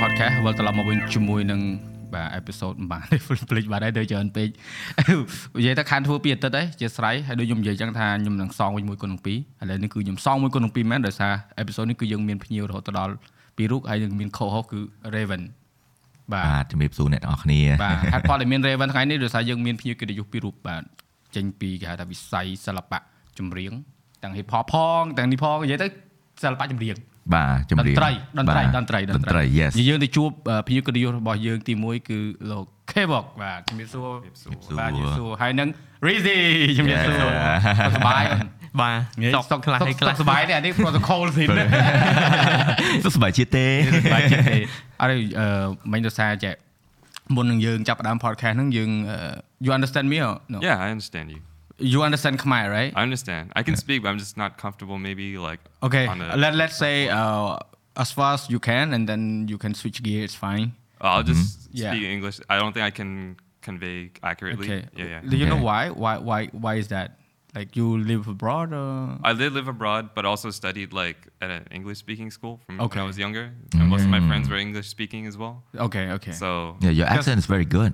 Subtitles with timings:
[0.00, 1.60] podcast វិលត្រឡប់មកវិញជាមួយនឹង
[2.14, 3.04] បាទអេពីសូតបាទ
[3.50, 4.48] ភ្លេចបាត់ហើយទៅច្រើនពេក
[5.58, 13.14] និយាយថាខានធ្វើពីអាទិត្យហើយជាស្រ័យហើយដូចខ្ញុំនិយាយចឹងថាខ្ញុំនឹងសងវិញមួយគុណនឹងពីរឥឡូវនេះគឺខ្ញុំសងមួយគុណនឹងពីរមែនដោយសារអេពីសូតនេះគឺយើងមានភ្ញៀវរហូតដល់
[13.56, 14.80] ពីររូបហើយនឹងមាន co-host គឺ
[15.14, 15.42] Raven
[16.32, 20.82] បាទបាទជំរាបសួរអ្នកទាំងអស់គ្នាបាទហេតុផលដែលមាន Raven ថ្ងៃនេះដោយសារយើងមានភ្ញៀវកិត្តិយសពីររូបបាទ
[21.36, 22.98] ចេញពីគេហៅថាវិស័យសិល្បៈ
[23.38, 23.72] ចម្រៀង
[24.22, 25.88] ទាំង hip hop ផងទាំងនេះផងនិយាយទៅ
[26.42, 26.96] សិល្បៈចម្រៀង
[27.32, 32.18] បាទជំតរាបន្ត្រីតន្ត្រីបាទតន្ត្រីតន្ត្រី yes និយាយយើងទៅជួបអឺភ្ញៀវកិត្តិយសរបស់យើងទី1គឺ
[32.50, 34.08] លោក Kebok បាទជំរាបសួរ
[34.42, 35.68] សួរបាទជំរាបសួរហើយនឹង
[36.06, 36.38] Rizzy
[36.78, 37.58] ជំរាបសួរ Yeah.
[37.84, 38.46] សុខសប្បាយអូន
[38.80, 41.48] បាទងាយសុកសុកខ្លះហើយខ្លះសុខសប្បាយនេះអានេះ protocol ស៊ីន
[43.04, 44.58] សុខសប្បាយជាទេសប្បាយចិត្តទេ
[45.02, 46.54] អរិយអឺមិញទៅសារចេះ
[47.36, 49.18] មុននឹងយើងចាប់ផ្ដើម podcast ហ្នឹងយើងអឺ
[49.64, 51.40] you understand me or no Yeah, I understand you.
[51.78, 53.52] You understand Khmer right I understand.
[53.56, 54.98] I can speak, but I'm just not comfortable.
[54.98, 57.58] Maybe like okay on a, let let's say uh,
[57.96, 61.68] as far as you can and then you can switch gear it's fine I'll just
[61.72, 61.90] Yeah.
[61.92, 62.40] speak English.
[62.48, 64.66] I don't think I can convey accurately.
[64.70, 65.20] okay Yeah, yeah.
[65.30, 67.18] do you know why why why why is that
[67.54, 71.64] like you live abroad or I did live abroad, but also studied like at an
[71.70, 72.98] English speaking school from Okay.
[72.98, 73.44] when I was younger.
[73.74, 75.62] And most of my friends were English speaking as well.
[75.86, 77.92] okay okay So yeah your accent is very good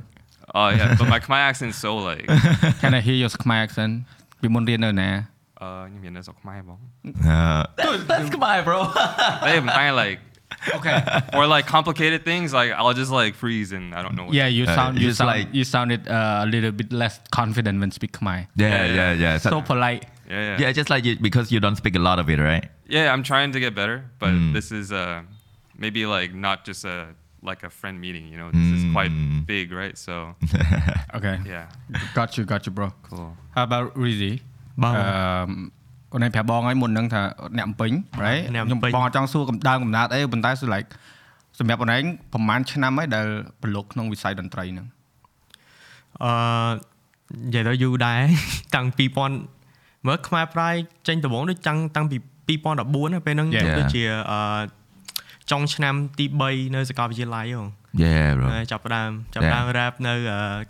[0.60, 2.26] oh yeah, but my Khmer accent's so like
[2.82, 3.94] can I hear your Khmer accent
[4.42, 5.10] ពីមុនរៀននៅណា
[5.66, 6.80] uh ខ្ញុំមាននៅស្រុកខ្មែរបង
[7.36, 7.62] uh,
[8.10, 8.80] that's goodbye bro
[9.48, 10.20] តែមិនតែ like
[10.78, 10.96] okay
[11.38, 14.50] or like complicated things like I'll just like freeze and I don't know what yeah
[14.58, 17.76] you Uh, sound you just sound like- you sounded uh, a little bit less confident
[17.82, 20.04] when speak Khmer yeah yeah yeah so polite
[20.34, 22.66] yeah yeah yeah just like you, because you don't speak a lot of it right
[22.96, 24.50] Yeah, I'm trying to get better, but Mm.
[24.56, 25.04] this is uh,
[25.84, 26.98] maybe like not just a
[27.49, 28.25] like a friend meeting.
[28.33, 29.41] You know, this is quite Mm.
[29.53, 29.97] big, right?
[30.07, 30.15] So
[31.17, 31.67] okay yeah,
[32.19, 33.31] got you got you bro cool.
[33.57, 34.33] How about Rizzy
[34.83, 35.05] បាទអឺ
[36.13, 37.23] អូនឯងប្រាប់បងឲ្យមុនហ្នឹងថា
[37.57, 37.91] អ្នកអំពេញ
[38.25, 40.89] right អ្នកខ្ញុំអំពេញបងអត់ចង់សួរកំដៅកំណត់អីប៉ុន្តែគឺ like
[41.59, 42.03] សម្រាប់អូនឯង
[42.33, 43.27] ប្រហែលឆ្នាំហើយដែល
[43.63, 44.87] ប្រឡូកក្នុងវិស័យតន្ត្រីហ្នឹង
[46.25, 46.33] អឺ
[47.45, 48.21] និយាយទៅយូរដែរ
[48.75, 48.87] តាំង
[49.47, 50.71] 2000មើលខ្មែរប្រៃ
[51.09, 52.17] ចេញដំបូងដូចតាំងតាំងពី
[52.65, 53.77] 2014ណាពេលហ្នឹង Yeah.
[53.79, 54.41] ដូចជាអឺ
[55.51, 57.67] ចុងឆ្នាំទី3នៅសាកលវិទ្យាល័យហ្នឹង
[58.05, 60.15] yeah bro ហើយចាប់ផ្ដើមចាប់ផ្ដើម rap នៅ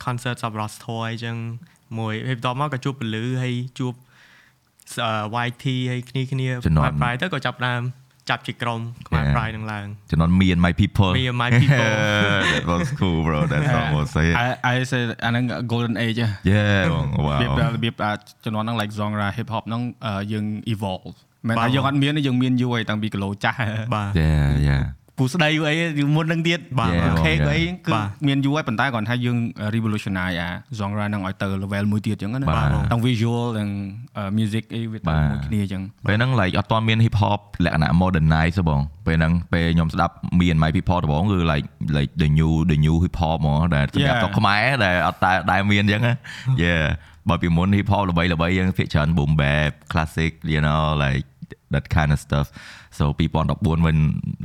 [0.04, 1.36] concert សប្បុរសធម៌អីចឹង
[1.98, 3.94] មួយហើយបន្ទាប់មកក៏ជួបពលឺហើយជួប
[5.04, 7.82] អឺ YT ហើយគ្នាគ្នាជំនាន់ខ្មែរប្រៃទៅក៏ចាប់ផ្ដើម
[8.30, 9.34] ចាប់ជាក្រុមខ្មែរ Yeah.
[9.36, 11.90] ប្រៃនឹងឡើងជំនាន់ me and my people Me and my people.
[12.52, 16.82] that was cool bro that's almost it I I say អាហ្នឹង golden age ហ៎ yeah
[16.92, 18.12] បងរបៀប wow របៀបអា
[18.44, 21.16] ជំនាន់ហ្នឹង like genre hip hop ហ្នឹងអឺយើង evolve
[21.48, 23.58] មិនបាទថាយើងអត់មានទេយើងមានយូរហើយតាំងពីគីឡូចាស់
[23.94, 24.84] បាទ yeah yeah
[25.22, 27.48] ពូស្ដីអីមុនហ្នឹងទៀតបាទអូខេ Yeah.
[27.50, 29.36] អីគឺបាទមានយូរហើយប៉ុន្តែគ្រាន់ថាយើង
[29.74, 33.68] revolutionize អា genre ហ្នឹងឲ្យទៅ level មួយទៀតអញ្ចឹងណាបាទទាំង visual និង
[34.38, 41.66] music អីវាទៅបាទមួយគ្នាអញ្ចឹងពេលហ្នឹង like អត់ទាន់មាន hip hop លក្ខណៈ modernize ទេបងពេលហ្នឹងពេលខ្ញុំស្ដាប់ me and my people ដំបូងគឺ like
[41.98, 44.22] like the new the new hip hop ហ្មងដែលសម្រាប់ Yeah.
[44.22, 46.14] ស្រុកខ្មែរដែលអត់តែដែលមានអញ្ចឹងណា
[46.64, 46.84] yeah
[47.28, 51.26] បើពីមុន hip hop ល្បីល្បីយើងភាគច្រើន boom bap classic you know like
[51.74, 52.46] that kind of stuff
[52.98, 53.96] so 2014វិញ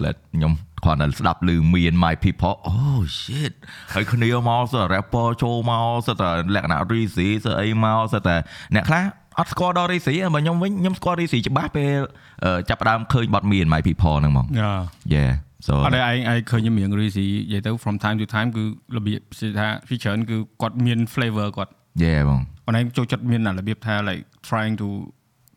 [0.03, 0.53] let ខ្ញុំ
[0.83, 3.53] គ្រាន់តែស្ដាប់ឮ me and my people oh shit
[3.93, 8.35] ហើយគ្នាមកសើ rapper ចូលមកសើតែលក្ខណៈ Rizzy សើអីមកសើតែ
[8.75, 9.03] អ្នកខ្លះ
[9.39, 11.99] អត់ស្គាល់ដល់ Rizzy បើខ្ញុំវិញខ្ញុំស្គាល់ Rizzy ច្បាស់ពេល
[12.43, 14.79] អឺចាប់ផ្ដើមឃើញបទ me and my people ហ្នឹងហ្មង Yeah.
[15.15, 15.31] yeah
[15.67, 18.63] so អត់ឯងឯងឃើញមាន Rizzy និយាយទៅ from time to time គឺ
[18.97, 24.88] របៀបគឺថា feature គឺគាត់មាន flavor គាត់ yeah បង អូនឯងចូលចិត្តមានអារបៀបថា like trying to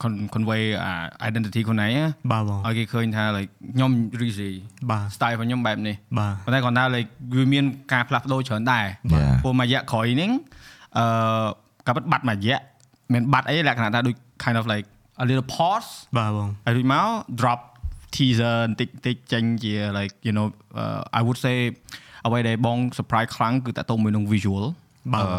[0.02, 0.94] con- convey អា
[1.30, 4.52] identity ខ្លួនឯងណា បាទបង ឲ្យគេឃើញថា like ខ្ញុំ Rizzy
[4.90, 9.34] បាទ style របស់ខ្ញុំបែបនេះ បាទ ប៉ុន្តែគាត់ថា like វាមានការផ្លាស់ប្ដូរច្រើនដែរ Yeah.
[9.44, 10.32] ព្រោះមួយរយៈក្រោយនេះ
[10.98, 11.06] អឺ
[11.88, 12.60] ក៏ពិតបាត់មួយរយៈ
[13.14, 14.86] មានបាត់អីលក្ខណៈថាដូច kind of like
[15.22, 17.06] a little pause បាទបង ហើយរួចមក
[17.40, 17.60] drop
[18.16, 20.48] teaser បន្តិចបន្តិចចេញជា like you know
[20.82, 21.58] uh, I would say
[22.26, 24.64] អ្វីដែលបង surprise ខ្លាំងគឺតើតទៅមួយនឹង visual
[25.14, 25.32] បាទ អឺ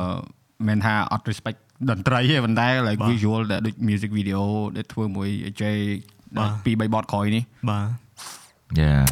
[0.68, 1.59] មិនថាអត់ respect
[1.90, 4.42] តន្ត្រីទេប៉ុន្តែ like បាទ visual ដែលដូច music video
[4.75, 5.30] ដែលធ្វើមួយ
[5.62, 5.63] J
[6.38, 7.88] បាទពី3បតក្រោយនេះបាទ
[8.81, 9.04] yeah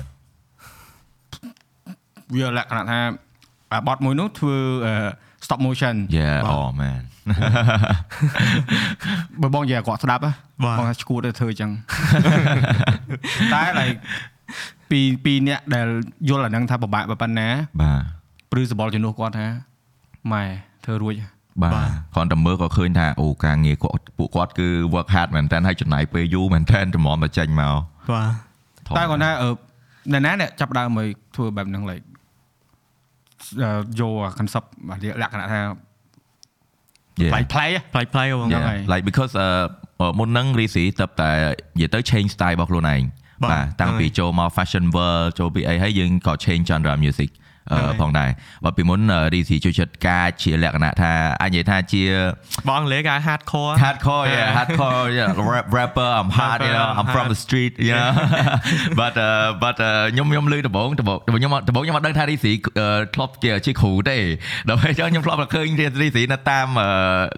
[2.33, 2.99] វាលក្ខណៈថា
[3.73, 4.93] អាបតមួយនោះធ្វើអឺ
[5.45, 7.01] stop motion yeah oh man
[9.41, 10.31] បើបងនិយាយឲ្យគាត់ស្ដាប់ហ៎
[10.63, 11.71] បាទបងថាឈួតទៅធ្វើអញ្ចឹង
[13.53, 13.97] តែ like
[14.89, 15.87] ពីពីអ្នកដែល
[16.29, 17.47] យល់អាហ្នឹងថាពិបាកប៉ុណ្ណា
[17.81, 18.01] បាទ
[18.51, 19.47] ព្រឺសបល់ជំនួសគាត់ថា
[20.33, 20.43] ម៉ែ
[20.85, 21.13] ធ្វើរួច
[21.62, 21.72] បាទ
[22.14, 27.76] គ្រាន់តែមើលក៏ឃើញថាអូការងារគាត់ពួកគាត់គឺ work hard មែនតើហើយចំណាយពេលយូរមែនតើជំនាន់មកចេញមក
[28.12, 28.30] បាទ
[28.86, 29.48] ធំ តែគាត់ថាអឺ
[30.12, 32.04] អ្នកណាអ្នកចាប់ផ្ដើមមកធ្វើបែបហ្នឹង like
[33.62, 33.70] អឺ
[34.00, 34.66] យកអា concept
[35.22, 35.60] លក្ខណៈថា
[37.22, 37.32] Yeah.
[37.32, 38.68] ផ្លៃផ្លៃ ផ្លៃផ្លៃបង ហ្នឹង Yeah.
[38.68, 41.30] ហើយ like because អឺមុនហ្នឹង Rizzy តើតែ
[41.78, 43.02] និយាយទៅ change style របស់ខ្លួនឯង
[43.44, 47.45] បាទ បាទតាំងពី ហ្នឹងហើយ ចូលមក fashion world ចូលពីអីហើយយើងក៏ change genre music អឺ ហ្នឹងហើយ
[48.00, 48.30] ផងដែរ
[48.64, 49.00] បើពីមុន
[49.34, 51.12] រីស៊ីជួយចិត្តការជាលក្ខណៈថា
[51.42, 52.02] អាចនិយាយថាជា
[52.68, 57.14] បងអង់គ្លេសគេហៅ hardcore hardcore yeah hardcore yeah rap, rapper I'm hard you know Rapper, I'm I'm
[57.14, 57.44] from the hard.
[57.44, 58.10] street you know
[59.00, 62.52] but uh, but uh, ខ្ញុំខ្ញុំឮដំបងដំបងខ្ញុំដំបងខ្ញុំអត់ដឹងថារីស៊ី
[63.14, 64.16] ធ្លាប់ជាជាគ្រូទេ
[64.68, 65.66] ដើម្បីចឹងខ្ញុំធ្លាប់តែឃើញ
[66.02, 66.88] រីស៊ីនៅតាមអឺ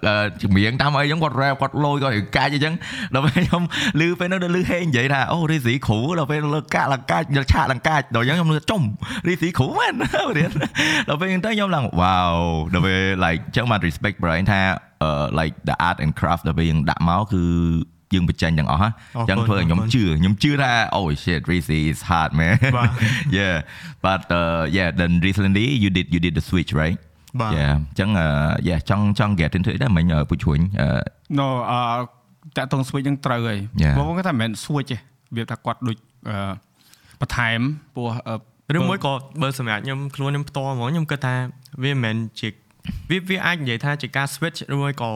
[0.07, 2.73] អឺចម្រៀងតាមអីចឹងគាត់ rap គាត់លយគាត់រៀងកាច់អញ្ចឹង
[3.15, 3.61] ដើម្បីខ្ញុំ
[3.99, 8.81] ឮពេលនោះដល់ឮហេងនិយាយថាអូរីស៊ីគ្រូដល់ពេលលើកាក់លកាច់យកឆាកលកាច់ដល់អញ្ចឹងខ្ញុំលើចំ
[9.27, 9.93] រីស៊ីគ្រូមែន
[10.37, 10.51] រៀន
[11.07, 12.35] ដល់ពេលអញ្ចឹងទៅខ្ញុំឡើង wow
[12.73, 14.61] ដល់ពេល like ចឹងមក respect brain ថា
[15.05, 17.43] uh, like the art and craft ដែលយើងដាក់មកគឺ
[18.13, 22.89] យើងបញ្ចេញទាំងអស់ហ៎ អរ ចឹង គុណ ធ្វើឲ្យខ្ញុំ អរគុណ ជឿខ្ញុំជឿថា oh shit Rizzy is hard man បាទ
[23.37, 23.55] yeah
[24.05, 26.97] but uh, yeah then recently you did you did the switch right
[27.41, 31.01] បាទ yeah ចឹង uh, yeah ចង់ចង់ get into it ដែរមិញពូជួញ uh,
[31.39, 31.79] no អឺ
[32.57, 33.93] តាក់តង switch ហ្នឹងត្រូវហើយ Yeah.
[33.97, 34.97] បងគាត់ថាមិនមែន switch ទេ
[35.35, 35.97] វាថាគាត់ដូច
[36.29, 36.37] អឺ
[37.21, 37.59] បន្ថែម
[37.95, 38.35] ពោះអឺ
[38.76, 39.12] ឬមួយក៏
[39.42, 41.34] បើសម្រាប់ខ្ញុំខ្លួនខ្ញុំផ្ទាល់ហ្មងខ្ញុំគិតថា
[41.82, 42.48] វាមិនមែនជា
[43.10, 45.12] វាវាអាចនិយាយថាជាការ switch ឬមួយក៏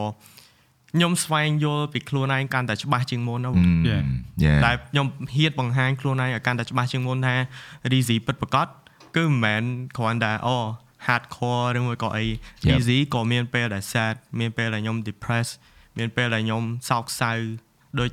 [0.91, 4.01] ខ្ញុំស្វែងយល់ពីខ្លួនឯងកាន់តែច្បាស់ជាងមុនណាបង mm, Yeah.
[4.43, 7.35] yeah ដែលខ្ញុំហ៊ានបង្ហាញខ្លួនឯងឲ្យកាន់តែច្បាស់ជាងមុនថា
[7.91, 8.67] Reezy ពិតប្រាកដ
[9.15, 9.63] គឺមិនមែន
[9.97, 10.57] គ្រាន់តែអូ
[11.07, 12.69] hardcore ឬមួយក៏អី Yep.
[12.69, 15.53] Reezy ក៏មានពេលដែល sad មានពេលដែលខ្ញុំ depressed
[15.97, 17.31] មានពេលដែលខ្ញុំសោកសៅ
[17.99, 18.09] ដូច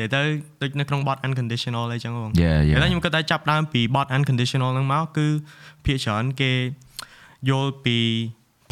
[0.00, 0.20] និយាយទៅ
[0.62, 2.78] ដូចនៅក្នុង bot unconditional អីចឹងបង Yeah, yeah.
[2.82, 5.26] តែខ្ញុំគិតថាចាប់ដើមពី bot unconditional ហ្នឹងមកគឺ
[5.84, 6.52] ភាគច្រើនគេ
[7.50, 7.98] យល់ពី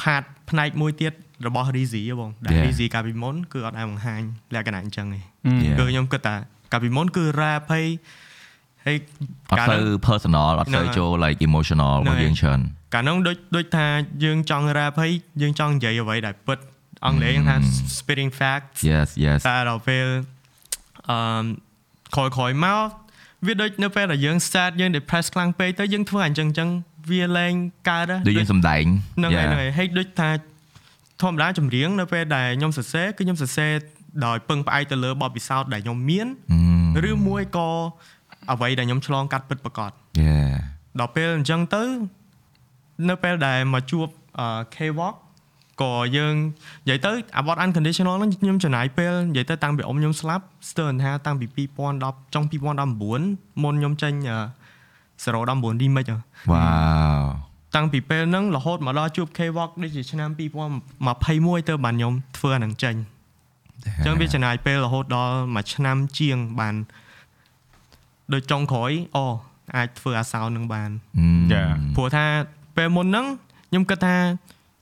[0.00, 1.12] part ផ្នែកមួយទៀត
[1.46, 2.64] របស់ Reezy ហ៎បងដែល Yeah.
[2.64, 4.20] Reezy កាលពីមុនគឺអត់អាចបង្ហាញ
[4.54, 5.20] លក្ខណៈអញ្ចឹងទេ
[5.66, 5.76] Yeah.
[5.78, 6.34] គឺខ្ញុំគិតថា
[6.72, 7.86] កាលពីមុនគឺ rap ហើយ
[8.84, 8.96] ហើយ
[9.50, 12.60] អត់កាលទៅហ្នឹង personal អត់ទៅហ្នឹងហើយចូល like emotional ហ្នឹងរបស់ហើយយើងច្រើន
[12.94, 13.86] កាលហ្នឹងដូចដូចថា
[14.24, 16.58] យើងចង់ rap ហើយយើងចង់និយាយអ្វីដែលពិត
[17.06, 17.56] អង់គ្លេសយើងថា
[17.98, 20.06] spitting facts yes yes តែដល់ពេល
[21.10, 21.18] អឺ
[22.14, 22.88] ក្រោយក្រោយមក
[23.46, 26.68] វាដូចនៅពេលដែលយើង sad យើង depress ខ្លាំងពេកទៅយើងធ្វើអញ្ចឹងអញ្ចឹង
[27.10, 27.54] វាលែង
[27.88, 28.84] កើតហ៎ដូចយើងសំដែង
[29.18, 29.50] ហ្នឹងហើយ Yeah.
[29.50, 30.30] ហ្នឹងហើយហេតុដូចថា
[31.22, 33.72] ធម្មតាចម្រៀងនៅពេលដែលខ្ញុំសរសេរគឺខ្ញុំសរសេរ
[34.26, 37.68] ដោយពឹងផ្អែកទៅលើបទពិសោធន៍ដែលខ្ញុំមាន Mm, ឬមួយក៏
[38.52, 39.90] អ្វីដែលខ្ញុំឆ្លងកាត់ពិតប្រាកដ
[40.22, 40.52] yeah
[41.00, 41.82] ដល់ពេលអញ្ចឹងទៅ
[43.08, 44.06] នៅពេលដែលមកជួប
[44.40, 45.16] អឺ K-walk
[45.82, 46.34] ក៏យើង
[46.84, 51.46] និយាយទៅអាបត unconditional ហ្នឹងខ្ញុំចំណាយពេលនិយាយទៅតាំងពីអ៊ំខ្ញុំស្លាប់ស្ទើរថាតាំងពី
[51.94, 52.44] 2010ចុង
[53.02, 54.38] 2019មុនខ្ញុំចេញអឺ
[55.24, 56.16] 019 remix ហ៎
[56.52, 57.20] wow
[57.76, 62.94] តាំងពីពេលហ្នឹងរហូតមកដល់ជួប K-walk ដូចជាឆ្នាំ2021ទៅបានខ្ញុំធ្វើអាហ្នឹងចេញ
[63.84, 66.74] អញ្ចឹងវាចំណាយពេលរហូតដល់មួយឆ្នាំជាងបាន
[68.32, 69.24] ដូចចុងក្រោយអូ
[69.76, 70.90] អាចធ្វើអាសោននឹងបាន
[71.20, 71.70] Mm, Yeah.
[71.96, 72.24] ព្រោះថា
[72.76, 73.26] ពេលមុនហ្នឹង
[73.68, 74.16] ខ្ញុំគិតថា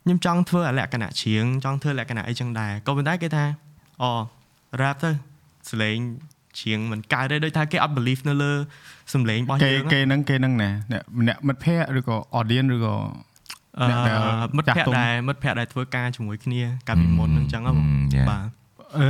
[0.06, 3.44] ខ្ញុំចង់ធ្វើអាលក្ខណៈច្រៀងចង់ធ្វើលក្ខណៈអីចឹងដែរក៏ប៉ុន្តែគេថា
[4.02, 4.10] អូ
[4.80, 5.10] rap ទៅ
[5.70, 5.98] សលេង
[6.58, 8.52] ច្រៀងមិនកើតទេដូចថាគេអត់ believe នៅលើ
[9.14, 12.94] សំឡេងរបស់គេយើងគេហ្នឹងគេហ្នឹងណាអ្នកម្នាក់មិត្តភ័ក្តិឬក៏ audience ឬក៏
[13.80, 14.18] អឺអ្នកដែល
[14.56, 18.28] មិត្តភ័ក្ចាស់ទុំតិដែលមិត្តភ័ក្តិដែលធ្វើការជាមួយគ្នាកាលពីមុនហ្នឹងចឹងហ៎បង Mm, yeah.
[18.30, 18.46] បាទ
[18.98, 19.08] អឺ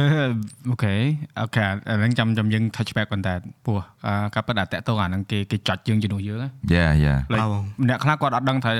[0.68, 0.94] អូខេ
[1.40, 3.34] អូខេអាហ្នឹងចាំចាំយើង touch back ប៉ុន្តែ
[3.66, 8.72] ពោះអឺការពិតអាតាក់តងអាហ្នឹងគេគេចត់យើងជំនួសយើងណា yeah yeah like បាទបងម្នាក់ខ្លះគាត់អត់ដឹងថា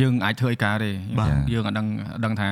[0.00, 1.86] យើងអាចធ្វើអីការទេបាទយើងអត់ដឹង
[2.24, 2.48] ដឹងថា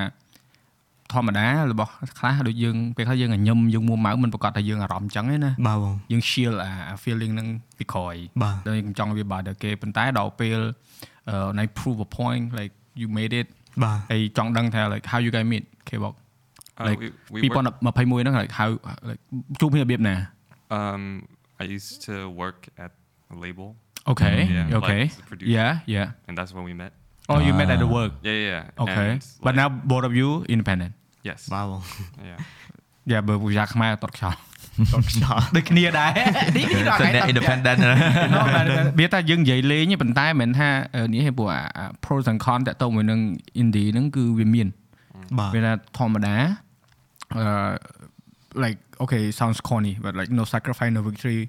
[1.12, 10.59] ធម្មតារបស់ខ្លះដូចយើងពេលខ្លះយើងញញឹមយើងមួម៉ៅមិនប្រកាសថាយើងអារម្មណ៍អញ្ចឹងទេណាបាទបងយើង shield អាអា feeling ហ្នឹងពីក្រោយបាទដល់យើងចង់វាបាត់ដល់គេប៉ុន្តែដល់ពេល
[11.31, 13.47] អឺណៃ prove a point like you made it
[13.85, 16.14] បាទហើយចង់ដឹងថា like how you guys meet K-pop
[16.81, 18.69] Uh, Like, we, we work, 2021ហ្នឹង like how
[19.11, 19.21] like
[19.61, 20.16] ជួបគ្នារបៀបណា
[20.78, 21.02] um,
[21.62, 22.93] I used to work at
[23.35, 23.69] a label,
[24.12, 25.50] Okay Yeah, okay like the producer.
[25.59, 26.93] yeah yeah and that's when we met.
[27.30, 27.97] Oh you met at the Ah.
[27.97, 28.49] work Yeah, yeah.
[28.50, 28.83] yeah.
[28.85, 30.92] okay And, but like, now both of you independent
[31.28, 31.80] yes, បាទបង
[32.30, 32.38] yeah.
[33.11, 34.37] យ៉ាបើពូយ៉ាខ្មែរតតខ្យល់
[34.95, 36.11] តត់ខ្យល់ដូចគ្នាដែរ
[36.56, 37.78] នេះនេះដល់ So ថ្ងៃ net ត independent
[38.99, 43.21] វាថាយើងនិយាយលេងទេប៉ុន្តែមិនមែនថាអឺនេះទេព្រោះអាអា pros and cons តទៅមួយនឹង
[43.62, 44.68] indie ហ្នឹងគឺវាមាន
[45.38, 46.35] បាទវាថាធម្មតា
[47.37, 47.45] អឺ
[48.64, 51.40] like okay sounds corny but like no sacrifice no victory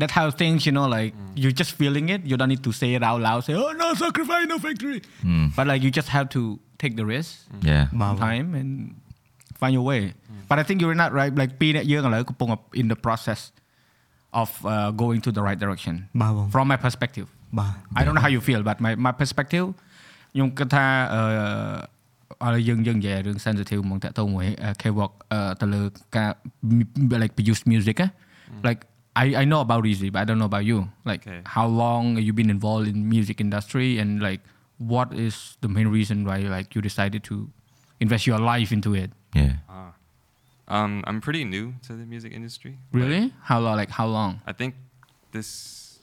[0.00, 1.10] that's how things you know like
[1.42, 3.88] you just feeling it you don't need to say it out loud say oh no
[4.04, 4.98] sacrifice no victory
[5.30, 6.42] Mm, but like you just have to
[6.82, 7.28] take the risk
[7.70, 8.70] yeah បាទបង time and
[9.60, 10.02] find your way
[10.48, 12.48] but I think you're not right like ពីរអ្នកយើងឥឡូវកំពុង
[12.80, 13.40] in the process
[14.42, 17.26] of uh, going to the right direction បាទបង from my perspective
[17.58, 19.66] បាទ I don't know how you feel but my my perspective
[20.32, 20.86] ខ្ញុំគិតថា
[22.42, 24.46] អឺឥឡូវយើងយើងនិយាយរឿង sensitive ហ្មងតាក់ទងមួយ
[24.80, 25.82] K-walk អឺទៅលើ
[26.16, 26.30] ការ
[27.22, 28.08] like produce music ណា
[28.68, 28.80] like
[29.15, 31.41] I I know about Rizzy but I don't know about you like Okay.
[31.45, 34.41] how long have you been involved in music industry and like
[34.77, 37.49] what is the main reason why like you decided to
[37.99, 39.91] invest your life into it yeah Ah.
[40.67, 42.77] Um, I'm pretty new to the music industry.
[42.91, 44.75] but really how long like how long I think
[45.31, 45.99] this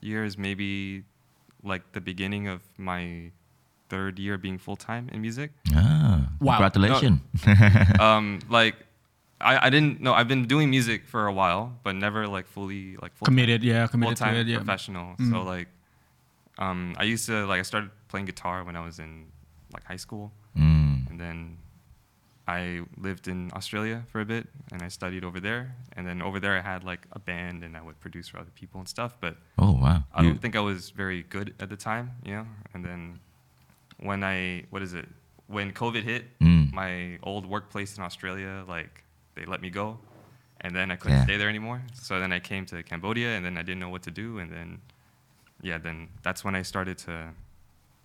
[0.00, 1.02] year is maybe
[1.62, 3.32] like the beginning of my
[3.90, 5.50] third year being full time in music.
[5.74, 6.56] Ah, Wow.
[6.62, 7.20] congratulations.
[8.00, 8.76] um, like
[9.40, 12.96] I, I didn't know I've been doing music for a while, but never like fully
[13.02, 15.14] like full committed yeah full committed to time it yeah professional.
[15.30, 15.68] So like,
[16.58, 19.26] um, I used to like I started playing guitar when I was in
[19.72, 21.08] like high school, Mm.
[21.10, 21.58] and then
[22.48, 25.74] I lived in Australia for a bit, and I studied over there.
[25.96, 28.50] And then over there, I had like a band, and I would produce for other
[28.54, 29.16] people and stuff.
[29.20, 30.02] But Oh wow.
[30.14, 32.46] I You- don't think I was very good at the time, you know.
[32.74, 33.20] And then
[33.98, 35.06] when I what is it?
[35.46, 36.72] When COVID hit, Mm.
[36.72, 39.04] my old workplace in Australia, like
[39.38, 39.86] they let me go,
[40.60, 41.24] and then I couldn't Yeah.
[41.28, 41.80] stay there anymore.
[41.94, 44.50] So then I came to Cambodia, and then I didn't know what to do, and
[44.50, 44.68] then
[45.62, 47.14] yeah, then that's when I started to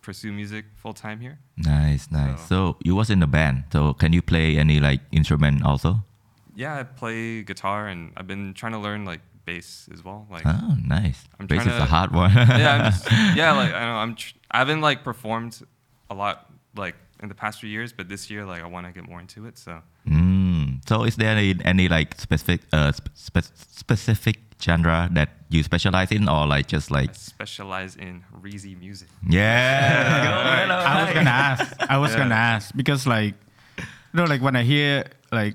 [0.02, 1.38] pursue music full time here.
[1.56, 2.40] Nice, nice.
[2.48, 3.64] So- So you was in the band.
[3.72, 5.90] So can you play any like instrument also?
[6.56, 10.26] Yeah, I play guitar, and I've been trying to learn like bass as well.
[10.30, 11.18] Like Oh, nice.
[11.38, 12.32] I'm Bass is a hot one.
[12.62, 13.04] yeah, I'm just,
[13.40, 14.14] yeah, like I know I'm.
[14.14, 15.54] Tr- I haven't like performed
[16.10, 16.36] a lot
[16.76, 19.20] like in the past few years, but this year like I want to get more
[19.20, 19.58] into it.
[19.58, 19.72] So
[20.08, 20.33] Mm.
[20.88, 26.10] So is there any, any like specific uh spe- spe- specific genre that you specialize
[26.10, 29.08] in or like just like I specialize in Reezy music.
[29.28, 30.66] yeah.
[30.70, 31.90] I was gonna ask.
[31.90, 33.34] I was gonna ask because like,
[33.78, 35.54] you know, like when I hear like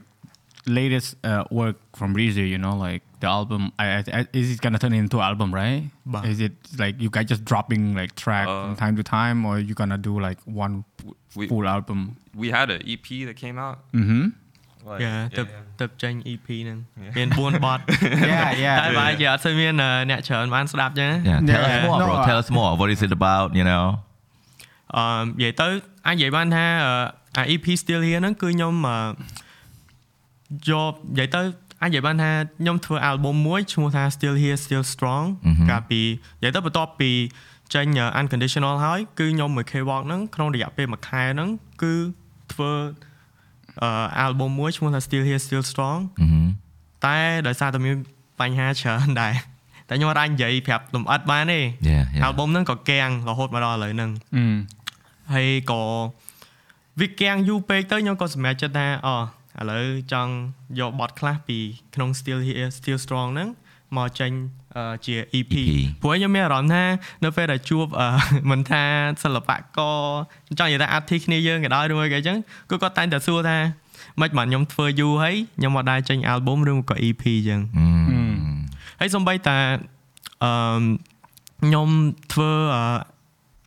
[0.68, 4.62] latest uh, work from Reezy, you know, like the album, I, I, I is it
[4.62, 5.89] gonna turn into an album, right?
[6.06, 6.22] Bah.
[6.24, 9.60] Is it like you guys just dropping like track Uh, from time to time, or
[9.60, 10.86] you gonna do like one
[11.36, 12.18] We full album?
[12.36, 13.92] we had an EP that came out.
[13.94, 14.28] Mm-hmm.
[14.88, 15.80] Like, យ៉ាទៅ yeah.
[15.80, 16.78] ទៅចេញ EP ហ្នឹង
[17.18, 17.80] មាន4បទ
[18.32, 18.78] Yeah, yeah.
[18.80, 21.78] តែបើជាអត់សូវមានអឺអ្នកច្រើនបានស្ដាប់ចឹងណា Yeah, tell Yeah.
[21.78, 22.16] us more, No, bro.
[22.22, 22.72] uh, Tell us more.
[22.80, 23.48] What is it about?
[23.60, 23.86] You know.
[24.96, 25.68] អឺនិយាយទៅ
[26.08, 26.94] អាចនិយាយបានថាអឺ
[27.38, 28.98] អា EP Still Here ហ្នឹងគឺខ្ញុំអឺ
[30.70, 31.42] យកនិយាយទៅ
[31.82, 32.32] អាចនិយាយបានថា
[32.62, 35.26] ខ្ញុំធ្វើ album មួយឈ្មោះថា Still Here Still Strong
[35.70, 36.02] កាលពី
[36.40, 37.12] និយាយទៅបន្ទាប់ពី
[37.74, 37.88] ចេញ
[38.20, 41.50] Unconditional ហើយគឺខ្ញុំមួយ K-Walk ហ្នឹងក្នុងរយៈពេលមួយខែហ្នឹង
[41.82, 41.94] គឺ
[42.54, 42.72] ធ្វើ
[43.82, 43.90] អឺ
[44.26, 46.46] album មួយឈ្មោះថា Still Here Still Strong Mhm.
[47.06, 47.18] តែ
[47.48, 47.96] ដោយសារតែមាន
[48.42, 49.34] បញ្ហាច្រើនដែរ
[49.88, 51.60] តែខ្ញុំអត់អាចនិយាយប្រាប់លំអិតបានទេ
[51.90, 52.26] Yeah, yeah.
[52.28, 54.56] album ហ្នឹងក៏កាំងរហូតមកដល់ឥឡូវហ្នឹង Mm.
[55.34, 55.82] ហើយក៏
[57.00, 59.16] វាកាំងយូរពេកទៅខ្ញុំក៏សម្រេចចិត្តថាអូ
[59.60, 59.84] ឥឡូវ
[60.14, 60.32] ចង់
[60.80, 61.58] យកបទខ្លះពី
[61.96, 63.50] ក្នុង Still Here Still Strong ហ្នឹង
[63.98, 64.59] មកចេញអឺ
[65.06, 65.54] ជា EP EP
[66.02, 66.84] ព្រោះខ្ញុំមានអារម្មណ៍ថា
[67.24, 68.08] នៅពេលដែលជួបអឺ
[68.50, 68.84] មិនថា
[69.24, 69.98] សិល្បករ
[70.60, 72.38] ចង់និយាយថា artist គ្នាយើងក៏ដោយឬមួយក៏អញ្ចឹង
[72.70, 73.58] គឺគាត់តែងតែសួរថា
[74.22, 78.36] មិនបានខ្ញុំធ្វើយូរហើយខ្ញុំមកដែរចេញ album ឬក៏ EP អញ្ចឹង Mm.
[79.00, 79.58] ហើយសំបីតា
[80.44, 80.52] អឺ
[81.64, 81.88] ខ្ញុំ
[82.34, 82.84] ធ្វើអឺ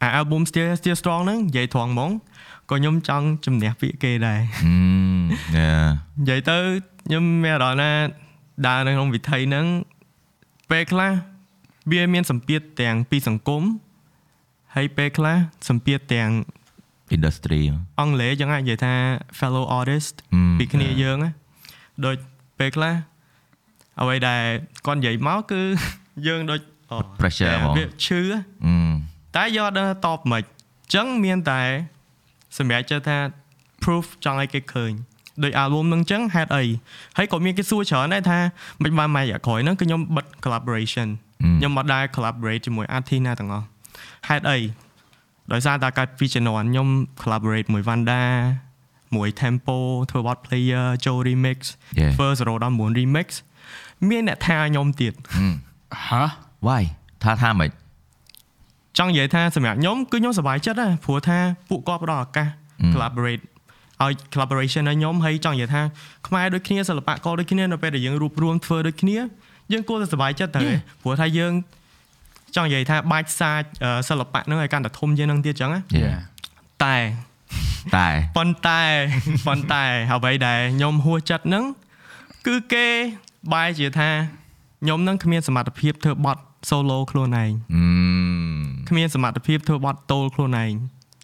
[0.02, 2.10] អា album Still Still Strong ហ្នឹងនិយាយត្រង់ហ្មង
[2.70, 5.22] ក៏ខ្ញុំចង់ជំនះពាក្យគេដែរ Mm.
[5.58, 5.86] Yeah.
[6.20, 6.56] និយាយទៅ
[7.06, 7.92] ខ្ញុំមានអារម្មណ៍ថា
[8.66, 9.66] ដើរនៅក្នុងវិថីហ្នឹង
[10.72, 11.12] ពេលខ្លះ
[11.92, 13.62] វាមានសម្ពាធទាំងពីសង្គម
[14.74, 15.36] ហើយពេលខ្លះ
[15.68, 16.30] សម្ពាធទាំង
[17.16, 17.60] Industry.
[18.00, 18.94] អង់គ្លេសយើងអាចនិយាយថា
[19.38, 21.30] fellow artist อืมពីគ្នាយើងណា
[22.04, 22.16] ដូច
[22.58, 22.94] ពេលខ្លះ
[24.00, 24.42] អ្វីដែល
[24.86, 25.62] គាត់និយាយមកគឺ
[26.26, 26.60] យើងដូច
[26.90, 28.20] អូ Pressure ហ្មងវាឈឺ
[28.68, 28.92] Mm.
[29.36, 31.62] តែយកដល់តបមិនអញ្ចឹងមានតែ
[32.58, 33.18] សម្រាប់ចិត្តថា
[33.82, 34.92] proof ចង់ឲ្យគេឃើញ
[35.42, 36.64] ដោយ album ហ្នឹងអញ្ចឹងហេតុអី
[37.16, 38.38] ហើយក៏មានគេសួរច្រើនដែរថា
[38.82, 41.08] មិនបានមកក្រោយហ្នឹងគឺខ្ញុំបិទ collaboration
[41.58, 43.66] ខ្ញុំមកដែរ collaborate ជាមួយ artist ណាទាំងអស់
[44.28, 44.58] ហេតុអី
[45.52, 46.88] ដោយសារតែកាត់ពីជំនាន់ខ្ញុំ
[47.20, 48.22] collaborate មួយ Vanda
[49.16, 49.76] មួយ Tempo
[50.10, 51.58] ធ្វើ What Player Joe Remix
[52.00, 52.12] Yeah.
[52.14, 52.28] ធ្វើ
[52.62, 53.26] 019 Remix
[54.08, 55.12] មានអ្នកថាខ្ញុំទៀត
[56.08, 56.30] Huh?
[56.66, 56.82] Why?
[57.24, 57.70] ថាថាមិន
[58.98, 62.48] ចង់និយាយថាសម្រាប់ខ្ញុំគឺខ្ញុំសប្បាយចិត្តដែរព្រោះថាពួកគាត់ផ្ដល់ឱកាស
[62.94, 63.42] collaborate
[64.00, 65.82] ឲ្យ collaboration ឲ្យខ្ញុំហើយចង់និយាយថា
[66.28, 69.16] ខ្មែរដូចគ្នាសិល្បករដូចគ្នានៅពេលដែលយើងរួបរวมធ្វើដូចគ្នា
[69.72, 70.62] យើងគួរតែសប្បាយចិត្តទៅ
[71.02, 71.52] ព្រោះថាយើង
[72.56, 76.18] ចង់និយាយថាបាច់សាចអឺសិល្បៈហ្នឹងឲ្យកាន់តែធំជាងហ្នឹងទៀតចឹងណា Yeah.
[76.84, 76.96] តែ
[77.96, 78.82] តែប៉ុន្តែ
[79.46, 81.64] ប៉ុន្តែអ្វីដែលខ្ញុំហួសចិត្តហ្នឹង
[82.46, 82.86] គឺគេ
[83.52, 84.10] បែរជាថា
[84.82, 86.38] ខ្ញុំហ្នឹងគ្មានសមត្ថភាពធ្វើបទ
[86.70, 88.58] solo ខ្លួនឯង Mm.
[88.88, 90.72] គ្មានសមត្ថភាពធ្វើបទតូលខ្លួនឯង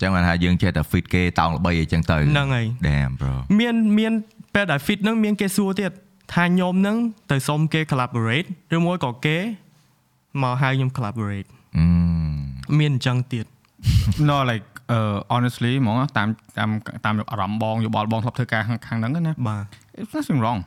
[0.00, 4.12] ចឹងបានថាយើងចេះតែ fit គេតោងល្បីអីចឹងទៅហ្នឹងហើយ Damn bro មានមាន
[4.54, 5.92] ពេលដែល fit ហ្នឹងមានគេសួរទៀត
[6.34, 6.96] ថាខ្ញុំហ្នឹង
[7.30, 9.38] ទៅសុំគេ collaborate ឬមួយក៏គេ
[10.42, 11.48] មកហៅខ្ញុំ collaborate
[11.80, 12.36] Mm.
[12.78, 13.46] មានអញ្ចឹងទៀត
[14.28, 16.28] no like uh honestly ហ្មងតាម
[16.58, 16.70] តាម
[17.04, 19.64] តាមអារម្មណ៍បងយោបល់បងធ្លាប់ធ្វើការខាងខាងហ្នឹងណាបាទ
[20.00, 20.60] it's nothing wrong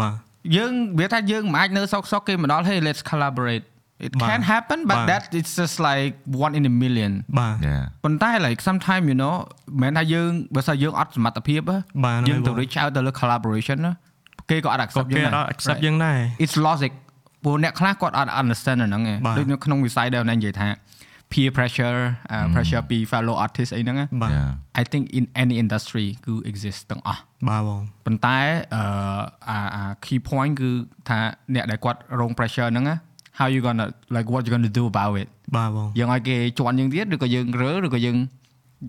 [0.00, 0.14] បាទ
[0.56, 3.64] យើងវាថាយើងមិនអាចនៅសោកសោកគេមកដល់ hey let's collaborate
[4.05, 6.13] it បាទ can happen but បាទ that it's just like
[6.45, 7.83] one in a million បាទ Yeah.
[8.03, 9.35] ប៉ុន្តែ like sometime you know
[9.81, 13.93] មិនមែនថាយើងបើសិនយើងអត់សមត្ថភាពហ៎ បាទ យើងទៅ ហ្នឹងហើយ reach out ទៅលើ collaboration ណា
[14.49, 16.91] គេក៏អត់ ក៏ accept គេ យើង អ ដែរ ត់ accept យើងដែរ it's logic
[17.43, 20.69] ព្រោះអ្នកខ្លះគាត់អត់ understand អាហ្នឹងឯង បាទ ដូចនៅក្នុងវិស័យដែលអ្នកនិយាយថា
[21.31, 21.99] peer pressure
[22.31, 24.51] អា pressure ពី fellow artist អីហ្នឹងណា បាទ Yeah.
[24.81, 28.37] I think in any industry គឺ exist ទាំងអស់ បាទបង ប៉ុន្តែ
[28.75, 28.83] អឺ
[29.49, 30.69] អាអា key point គឺ
[31.09, 31.19] ថា
[31.55, 32.95] អ្នកដែលគាត់រង pressure ហ្នឹងណា
[33.39, 38.17] how you gonna like what you gonna do about it បាទបង យើងឲ្យគេជន់យើងទៀតឬក៏យើងរើឬក៏យើង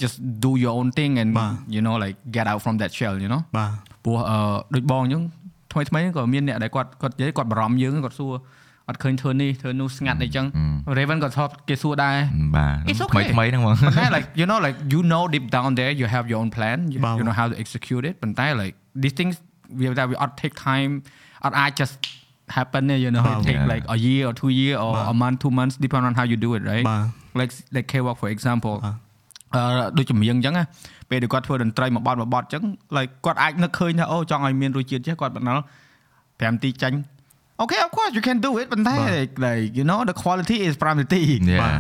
[0.03, 3.15] just do your own thing and បាទ you know like get out from that shell
[3.23, 3.73] you know បាទ
[4.05, 4.39] ព្រោះអឺ
[4.75, 5.23] ដូចបងអញ្ចឹង
[5.73, 8.33] ថ្មីថ្មីៗក៏មានអ្នកដែលគាត់គាត់និយាយគាត់បារម្ភយើងគាត់សួរ
[8.89, 10.47] អត់ឃើញធ្វើនេះធ្វើនោះស្ងាត់អីចឹង
[10.99, 12.17] Raven ក៏ធ្លាប់គេសួរដែរ
[12.57, 13.33] បាទ It's ថ្មី okay.
[13.35, 16.51] ថ្មីហ្នឹងបង ប៉ុន្តែ like you know like you know deep down there you have your own
[16.57, 19.35] plan you, បាទ you know how to execute it ប៉ុន្តែ like these things
[19.79, 20.91] we that we ought take time
[21.45, 21.95] អត់អាច just
[22.57, 23.73] happen ទេ you know បាទ it take Yeah.
[23.73, 26.27] like a year or two year or បាទ a month two months depending on how
[26.33, 27.05] you do it right បាទ
[27.41, 28.97] like like K-walk for example បាទ
[29.55, 29.63] អឺ
[29.97, 30.65] ដូចចម្រៀងអញ្ចឹងណា
[31.11, 32.63] ពេលដែលគាត់ធ្វើតន្ត្រីមួយបទមួយបទអញ្ចឹង
[32.97, 35.59] like គាត់អាចនឹកឃើញថាអូចង់ឲ្យមានរសជាតិចេះគាត់បណ្ដាល
[36.23, 36.99] 5នាទីចាញ់
[37.63, 40.73] Okay of course you can do it ប៉ុន្តែ like, like you know the quality is
[40.83, 41.23] priority
[41.55, 41.77] Yeah.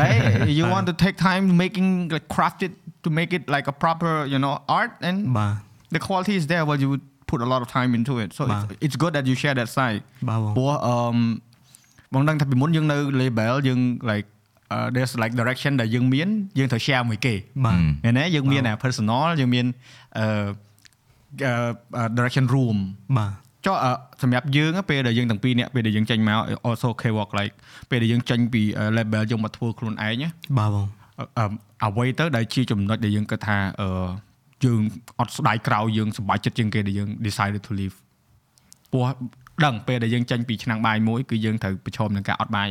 [0.00, 0.22] right
[0.58, 2.72] you want to take time making like craft it
[3.04, 5.54] to make it like a proper you know art and បាទ
[5.94, 8.41] the quality is there but you would Put a lot of time into it so
[8.53, 8.83] it's, Wow.
[8.85, 11.15] it's good that you share that side បាទបងព្រោះអឺម
[12.13, 13.79] បងដឹងថាពីមុនយើងនៅ label យើង
[14.09, 14.27] like
[14.75, 16.27] uh, there's like direction ដែលយើងមាន
[16.59, 19.65] យើងត្រូវ share មួយគេបាទមែនទេយើងមានអា personal យើងមាន
[20.17, 20.25] អឺ
[21.45, 22.77] អឺ direction room
[23.17, 23.31] បាទ
[23.65, 23.91] ចុះអឺ
[24.21, 26.39] សម្រាប់យើងពេលដែលយើងទាំងពីរនាក់ពេលដែលយើងចេញមក
[26.69, 27.53] also K walk like
[27.89, 28.61] ពេលដែលយើងចេញពី
[28.97, 30.87] label យើងមកធ្វើខ្លួនឯងណាបាទបង
[31.19, 31.45] អឺអឺ
[31.85, 33.89] អ្វីទៅដែលជាចំណុចដែលយើងគិតថាអឺ
[34.63, 34.79] យើង
[35.19, 37.95] អត់ស្ដាយក្រោយយើងសប្បាយចិត្តជាងគេដែលយើង decided to leave
[38.91, 39.05] ព្រោះ
[39.65, 42.69] ដឹងពេលដែលយើងចេញពីឆ្នាំងបាយមួយគឺយើងត្រូវប្រឈមនឹងការអត់បាយ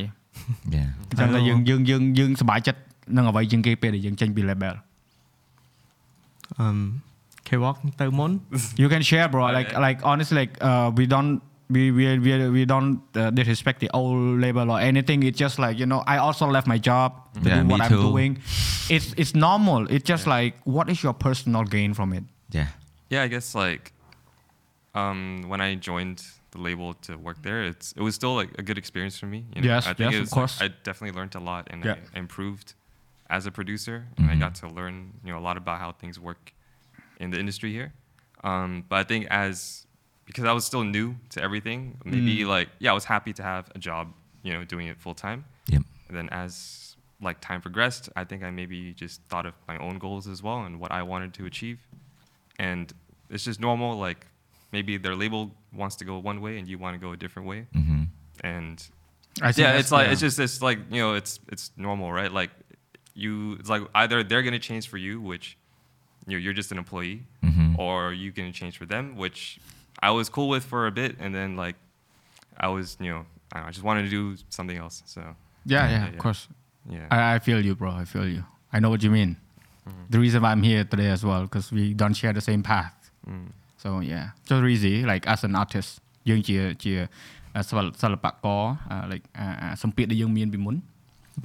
[0.77, 0.89] Yeah.
[1.11, 2.81] អញ្ចឹងតែយើងយើងយើងយើងសប្បាយចិត្ត
[3.17, 4.75] នឹងអ្វីជាងគេពេលដែលយើងចេញពី label
[6.61, 6.69] អឺ
[7.49, 8.31] K-walk ទៅមុន
[8.83, 9.83] you can share bro like Okay.
[9.87, 11.33] like honestly like uh, we don't
[11.71, 15.79] we we we, we don't uh, disrespect the old label or anything it's just like
[15.79, 17.13] you know I also left my job
[17.43, 18.39] to Yeah, do me what I'm doing
[18.91, 22.69] it's it's normal it's just like what is your personal gain from it Yeah.
[23.11, 23.93] Yeah, I guess like
[24.95, 28.63] um, when I joined the label to work there, it's it was still like a
[28.63, 29.45] good experience for me.
[29.55, 29.69] You know?
[29.69, 30.61] Yes, I think yes, it of course.
[30.61, 31.97] Like, I definitely learned a lot and Yeah.
[32.15, 32.75] I improved
[33.29, 34.07] as a producer.
[34.17, 34.41] And I Mhm.
[34.41, 36.53] got to learn you know a lot about how things work
[37.19, 37.93] in the industry here.
[38.45, 39.84] Um, but I think as
[40.27, 42.47] because I was still new to everything, maybe Mm.
[42.49, 45.45] like yeah, I was happy to have a job, you know, doing it full time.
[45.69, 45.83] Yep.
[46.09, 49.99] And then as like time progressed, I think I maybe just thought of my own
[49.99, 51.79] goals as well and what I wanted to achieve.
[52.59, 52.93] And
[53.31, 54.27] it's just normal, like
[54.73, 57.49] maybe their label wants to go one way and you want to go a different
[57.49, 57.67] way.
[57.75, 58.03] Mm-hmm.
[58.43, 58.87] And
[59.43, 60.13] I yeah, it's like yeah.
[60.13, 62.31] it's just it's like you know it's it's normal, right?
[62.33, 62.51] Like
[63.15, 65.57] you, it's like either they're gonna change for you, which
[66.27, 67.79] you know, you're just an employee, Mhm.
[67.79, 69.59] or you can change for them, which
[70.08, 71.78] I was cool with for a bit, and then like
[72.66, 73.22] I was you know
[73.54, 74.24] I, don't know, I just wanted to do
[74.58, 74.96] something else.
[75.14, 76.20] So yeah yeah, Yeah, of yeah.
[76.26, 76.42] course
[76.96, 78.44] yeah, I, I feel you bro I feel you
[78.76, 79.32] I know what you mean
[80.14, 82.94] the reason why I'm here today as well because we don't share the same path
[83.30, 83.48] Mm.
[83.84, 85.90] so yeah just easy like as an artist
[86.30, 86.94] យើងជាជា
[87.70, 88.62] សិល្បសិល្បករ
[88.92, 90.76] អឺ like អាអាសម្ពាធដែលយើងមានពីមុន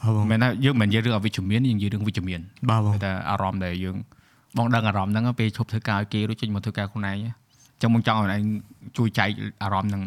[0.01, 3.97] បាទបង មិនមែនថាយើងមិនមែននិយាយរឿងអវិជ្ជមានយើងនិយាយរឿងវិជ្ជមាន បាទបង តែអារម្មណ៍ដែលយើង
[4.59, 7.25] បងដឹងអារម្មណ៍ហ្នឹងពេលឈប់ធ្វើការឲ្យគេរួចចេញមកធ្វើការខ្លួនឯងអញ្
[7.82, 8.44] ចឹងបងចង់ឲ្យឯង
[8.98, 9.30] ជួយចែក
[9.63, 10.04] អារម្មណ៍ហ្នឹង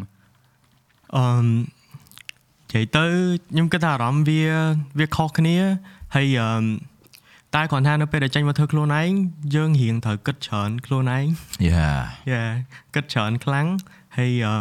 [1.15, 3.05] អឺនិយាយទៅ
[3.51, 4.41] ខ្ញុំគិតថាអារម្មណ៍វា
[4.99, 5.57] វាខុសគ្នា
[6.15, 6.65] ហើយអឺ
[7.55, 9.09] តែគ្រាន់ថានៅពេលដែលចេញមកធ្វើខ្លួនឯង
[9.55, 11.25] យើងរៀងត្រូវគិតច្រើនខ្លួនឯង
[11.69, 11.99] Yeah.
[12.31, 12.43] យ៉ា
[12.93, 13.67] គិតច្រើនខ្លាំង
[14.17, 14.55] ហើយអឺ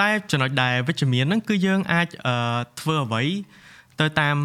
[0.00, 2.36] តែចំណុចដែលវិជ្ជមានហ្នឹងគឺយើងអាចអឺ
[2.80, 3.22] ធ្វើអ្វី
[4.00, 4.36] ទៅតាម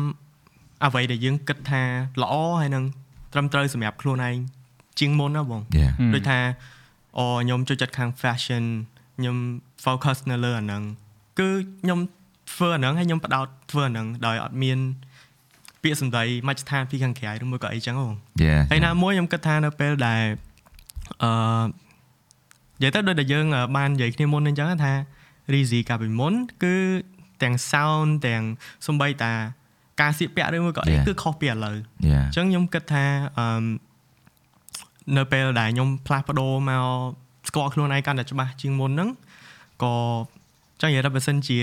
[0.86, 1.84] អ្វីដែលយើងគិតថា
[2.22, 2.84] ល្អហើយនឹង
[3.34, 4.38] ត្រឹមត្រូវសម្រាប់ខ្លួនឯង
[5.00, 5.92] ជាងមុនណាបង Yeah.
[6.00, 6.40] ហឹមដូចថា
[7.18, 8.64] អូខ្ញុំចូលចិត្តខាង fashion
[9.18, 9.36] ខ្ញុំ
[9.86, 10.82] focus នៅលើអាហ្នឹង
[11.40, 11.48] គឺ
[11.84, 12.00] ខ្ញុំ
[12.54, 14.78] ធ្វើអាហ្នឹងហើយខ្ញុំបដោតធ្វើអាហ្នឹងដោយអត់មាន
[15.82, 18.62] ពាក្យសម្ដីមជ្ឈដ្ឋានពីខាងក្រៅឬមួយក៏អីចឹងហ៎បង Yeah.
[18.72, 20.24] ហើយណាមួយខ្ញុំគិតថានៅពេលដែល
[21.24, 21.32] អឺ
[22.82, 24.94] និយាយទៅដូចដែលយើងអឺបាននិយាយគ្នាមុនអញ្ចឹងថា
[25.54, 26.34] Rizzy កាលពីមុន
[26.64, 26.76] គឺ
[27.44, 28.42] ទាំង sound ទាំង
[28.88, 29.34] សំបីតា
[30.02, 31.06] ការស្លៀកពាក់ឬមួយក៏អី Yeah.
[31.08, 31.76] គឺខុសពីឥឡូវ
[32.12, 32.24] Yeah.
[32.26, 33.06] អញ្ចឹងខ្ញុំគិតថា
[33.38, 33.66] អឺ
[35.16, 36.86] នៅពេលដែលខ្ញុំផ្លាស់ប្ដូរមក
[37.50, 39.10] ស្គាល់ខ្លួនឯងកាន់តែច្បាស់ជាងមុនហ្នឹង
[39.84, 39.94] ក៏
[40.82, 41.60] ចង់និយាយថាបើសិនជា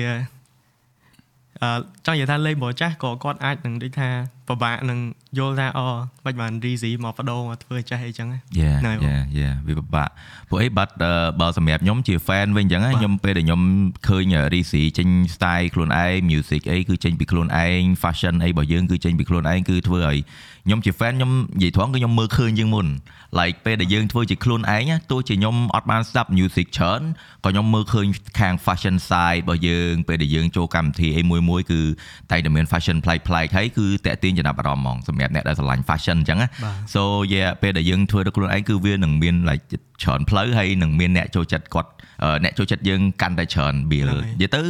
[1.62, 1.70] អឺ
[2.06, 4.08] ចង់និយាយថា label ចាស់ក៏គាត់អាចនឹងដូចថា
[4.48, 4.98] ពិបាកនឹង
[5.38, 5.86] យល់ថាអូ
[6.24, 10.08] មិនបាន Reezy មកបដូរមកធ្វើចេះអីចឹងណា Yeah ហ្នឹងហើយ yeah yeah វាពិបាក
[10.48, 13.60] ពួកអីបាត់អឺបើសម្រាប់ខ្ញុំជា fan វិញអញ្ចឹងណាខ្ញុំពេលដែលខ្ញុំ
[14.08, 20.16] ឃើញ Risi ចេញ style ខ្លួនឯង music អីគឺចេញពីខ្លួនឯង fashion អីរបស់យើងគឺចេញពីខ្លួនឯងគឺធ្វើឲ្យ
[20.66, 22.86] ខ្ញុំជា fan ខ្ញុំនិយាយត្រង់គឺខ្ញុំមើលឃើញជាងមុន
[23.40, 27.02] like ពេលដែលយើងធ្វើជាខ្លួនឯងណាទោះជាខ្ញុំអត់បានស្ដាប់ music ច្រើន
[27.44, 28.06] ក៏ខ្ញុំមើលឃើញ
[28.40, 31.80] ខាង fashion side របស់យើងពេលដែលយើងចូលកម្មវិធីអីមួយមួយគឺ
[32.30, 39.64] តែតែមាន fashion ប្លែកៗហើយគឺតាក់ទាញចំណាប់អារម្មណ៍ហ្មងសម្រាប់អ្នកដែលស្រឡាញ់ fashion អញ្ចឹងណាបាទ so yeah ពេលដែលយើងធ្វើដល់ខ្លួនឯងគឺវានឹងមាន like
[40.02, 41.90] ច្រើនផ្លូវហើយនឹងមានអ្នកចូលចិត្តគាត់
[42.22, 44.62] អឺអ្នកចូលចិត្តយើងកាន់តែច្រើន build ហ្នឹងហើយនិយាយទៅ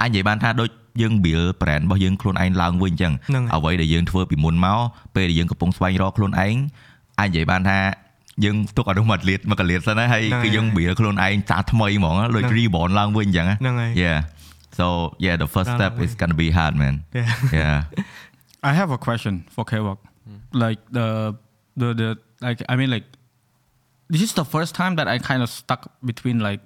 [0.00, 4.80] អាចនិយាយបានថាដូចយើង build brand របស់យើងខ្លួនឯងឡើងវិញអញ្ចឹងហ្នឹងហើយអ្វីដែលយើងធ្វើពីមុនមក
[5.16, 6.56] ពេលដែលយើងកំពុងស្វែងរកខ្លួនឯង
[7.20, 7.78] អាចនិយាយបានថា
[8.45, 14.19] យើងទុកអនុម័តលាតមកកលាតសិនណាហើយ ហ្នឹងហើយ គឺយើង build ខ្លួនឯងចាស់ថ្មីហ្មងដូច ហ្នឹង reborn ឡើងវិញអញ្ចឹងណា ហ្នឹងហើយ yeah
[14.79, 14.85] so
[15.25, 16.17] yeah the first Đang step làm is gì?
[16.21, 17.29] gonna be hard man Yeah.
[17.61, 17.77] yeah
[18.69, 19.99] I have a question for K-Walk.
[20.63, 21.07] Like the
[21.81, 22.09] the the
[22.45, 23.07] like I mean like
[24.13, 26.61] this is the first time that I kind of stuck between like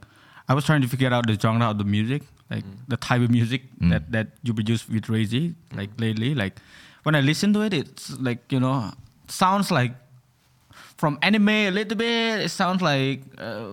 [0.49, 2.21] I was trying to figure out the genre of the music,
[2.53, 3.89] like the type of music Mm.
[3.93, 5.43] that that you produce with Razy,
[5.79, 6.31] like lately.
[6.43, 6.53] Like
[7.05, 8.75] when I listen to it, it's like you know
[9.41, 9.93] sounds like
[10.96, 12.40] from anime a little bit.
[12.40, 13.66] It sounds like uh,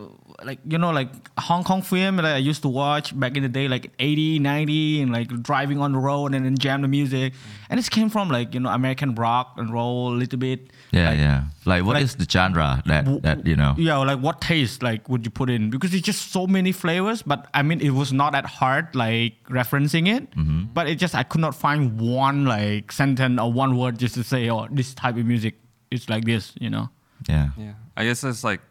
[0.44, 1.10] like you know like
[1.40, 5.02] Hong Kong film that I used to watch back in the day, like 80, 90,
[5.04, 7.34] and like driving on the road and then jam the music.
[7.70, 10.72] And it came from like you know American rock and roll a little bit.
[10.92, 13.98] yeah Like, yeah like what like- is the genre that w- that you know Yeah,
[13.98, 15.70] like what taste like would you put in?
[15.70, 19.36] Because it's just so many flavors, but I mean it was not that hard like
[19.50, 20.28] referencing it.
[20.74, 24.24] But it just I could not find one like sentence or one word just to
[24.24, 25.56] say, oh, this type of music
[25.90, 26.90] is like this, you know.
[27.28, 28.62] Yeah Yeah, I guess it's like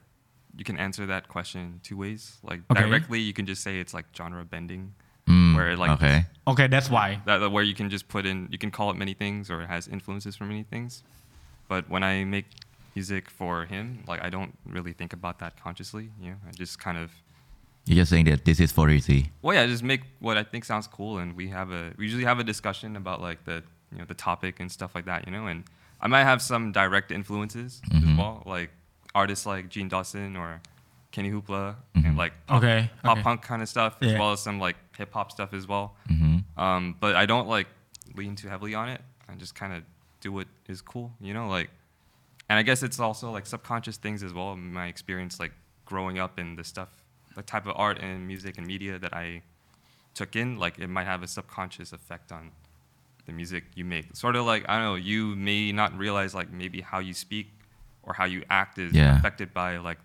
[0.56, 2.38] you can answer that question two ways.
[2.42, 2.82] Like Okay.
[2.82, 4.94] directly, you can just say it's like genre bending,
[5.28, 7.20] Mm, where like okay Okay, that's why.
[7.26, 9.62] that, that where you can just put in you can call it many things or
[9.62, 11.02] it has influences from many things.
[11.68, 12.46] But when I make
[12.94, 16.10] music for him, like I don't really think about that consciously.
[16.20, 17.10] You know, I just kind of
[17.86, 19.30] You're just saying that this is for easy.
[19.42, 22.24] well, yeah, just make what I think sounds cool, and we have a we usually
[22.24, 23.62] have a discussion about like the
[23.92, 25.46] you know the topic and stuff like that, you know.
[25.46, 25.64] And
[26.02, 28.16] I might have some direct influences as Mhm.
[28.18, 28.70] well, like
[29.14, 30.60] artists like Gene Dawson or
[31.12, 32.04] Kenny Hoopla, Mhm.
[32.06, 33.22] and like pop, Okay, pop okay.
[33.22, 35.96] punk kind of stuff, as well as some like hip hop stuff as well.
[36.08, 37.68] hmm Um, but I don't like
[38.14, 39.00] lean too heavily on it.
[39.28, 39.84] I just kind of
[40.20, 41.70] do what is cool, you know, like.
[42.48, 44.56] And I guess it's also like subconscious things as well.
[44.56, 45.52] My experience, like
[45.86, 46.88] growing up in the stuff,
[47.34, 49.42] the type of art and music and media that I
[50.14, 52.50] took in, like it might have a subconscious effect on
[53.26, 54.14] the music you make.
[54.16, 57.52] Sort of like I don't know, you may not realize like maybe how you speak
[58.02, 59.18] or how you act is Yeah.
[59.18, 59.98] affected by like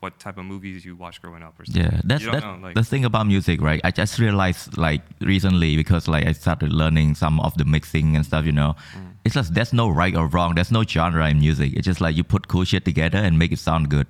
[0.00, 1.84] what type of movies you watch growing up or something.
[1.84, 3.80] Yeah, that's you know, like the thing about music, right?
[3.84, 8.26] I just realized like recently because like I started learning some of the mixing and
[8.26, 8.44] stuff.
[8.44, 9.12] You know, mm.
[9.24, 10.56] it's just there's no right or wrong.
[10.56, 11.74] There's no genre in music.
[11.74, 14.08] It's just like you put cool shit together and make it sound good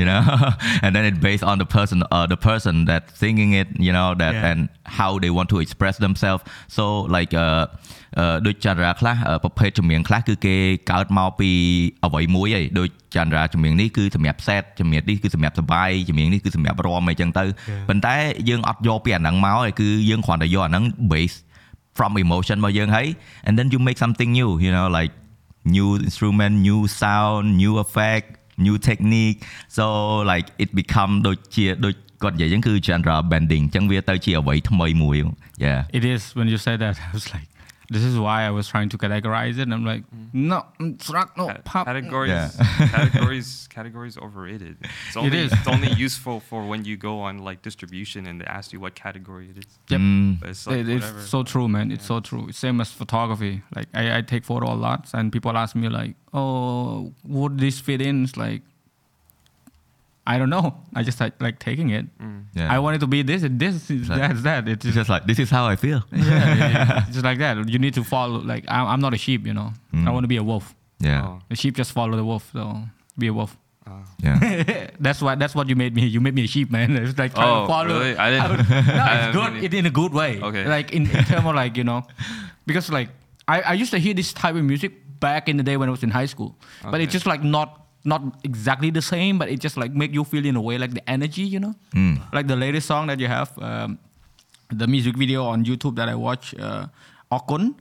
[0.00, 0.20] You know,
[0.84, 3.68] and then it's based on the person, uh, the person that singing it.
[3.86, 4.50] You know that Yeah.
[4.50, 4.60] and
[4.98, 6.42] how they want to express themselves.
[6.76, 6.84] So
[7.16, 7.48] like អឺ
[8.18, 10.56] អឺដូច genre ខ្លះអឺប្រភេទចម្រៀងខ្លះគឺគេ
[10.90, 11.50] កើតមកពី
[12.04, 17.44] អ្វីមួយឯងដូច genre ចម្រៀងនេះគឺសម្រាប់ set ចម្រៀងនេះគឺសម្រាប់សបាយចម្រៀងនេះគឺសម្រាប់រាំអីចឹងទៅ
[17.88, 18.14] ប៉ុន្តែ
[18.48, 21.36] យើងអត់យកពីអាហ្នឹងមកឯងគឺយើងគ្រាន់តែយកអាហ្នឹង base
[21.96, 23.06] from emotion របស់យើងហើយ
[23.46, 25.12] and then you make something new you know like
[25.76, 28.26] new instrument new sound new effect
[28.66, 29.38] new technique
[29.76, 29.84] so
[30.32, 35.16] like it become ដូចជាដូចគាត់និយាយចឹងគឺ genre bending ចឹងវាទៅជាអ្វីថ្មីមួយ
[35.64, 36.94] yeah It is when you say that.
[37.08, 37.48] I was like,
[37.89, 39.63] this is why I was trying to categorize it.
[39.63, 41.85] And I'm like, no, mm, it's rock, no, pop.
[41.85, 42.49] categories Yeah.
[42.97, 45.51] categories categories overrated it's only, is.
[45.53, 48.95] it's only useful for when you go on like distribution and they ask you what
[48.95, 50.01] category it is Yep.
[50.01, 51.91] Mm, it's like It- it's so true, man.
[51.91, 52.51] It's so true.
[52.51, 53.61] Same as photography.
[53.75, 57.79] Like I, I take photo a lot, and people ask me like, "Oh, would this
[57.79, 58.61] fit in?" It's like,
[60.33, 60.75] I don't know.
[60.93, 62.05] I just like, like taking it.
[62.19, 62.43] Mm.
[62.53, 62.73] yeah.
[62.75, 64.19] I want it to be this, and this is Right.
[64.19, 64.67] that's that.
[64.67, 67.05] It's it's just, just like this is how I feel yeah, yeah, yeah.
[67.15, 67.69] just like that.
[67.69, 68.39] You need to follow.
[68.53, 69.71] Like I'm, I'm not a sheep, you know.
[69.93, 70.13] I Mm.
[70.13, 70.75] want to be a wolf.
[70.99, 72.43] yeah Oh, The sheep just follow the wolf.
[72.51, 72.61] So
[73.17, 73.55] be a wolf.
[73.87, 74.03] oh.
[74.25, 74.35] yeah
[75.05, 76.03] that's what that's what you made me.
[76.15, 76.91] You made me a sheep, man.
[77.07, 77.87] It's like trying Oh, to follow.
[77.99, 78.17] really?
[78.17, 79.53] I didn't- would- no, I it's good.
[79.53, 80.31] mean- It in a good way.
[80.41, 80.65] Okay.
[80.67, 82.03] Like in, in terms of like you know,
[82.67, 83.09] because like
[83.47, 84.91] I, I used to hear this type of music
[85.23, 86.51] back in the day when I was in high school,
[86.83, 90.23] but it's just like not not exactly the same, but it just like make you
[90.23, 92.19] feel in a way like the energy, you know, Mm.
[92.33, 93.99] like the latest song that you have, um,
[94.71, 96.87] the music video on YouTube that I watch, uh,
[97.31, 97.75] Okun.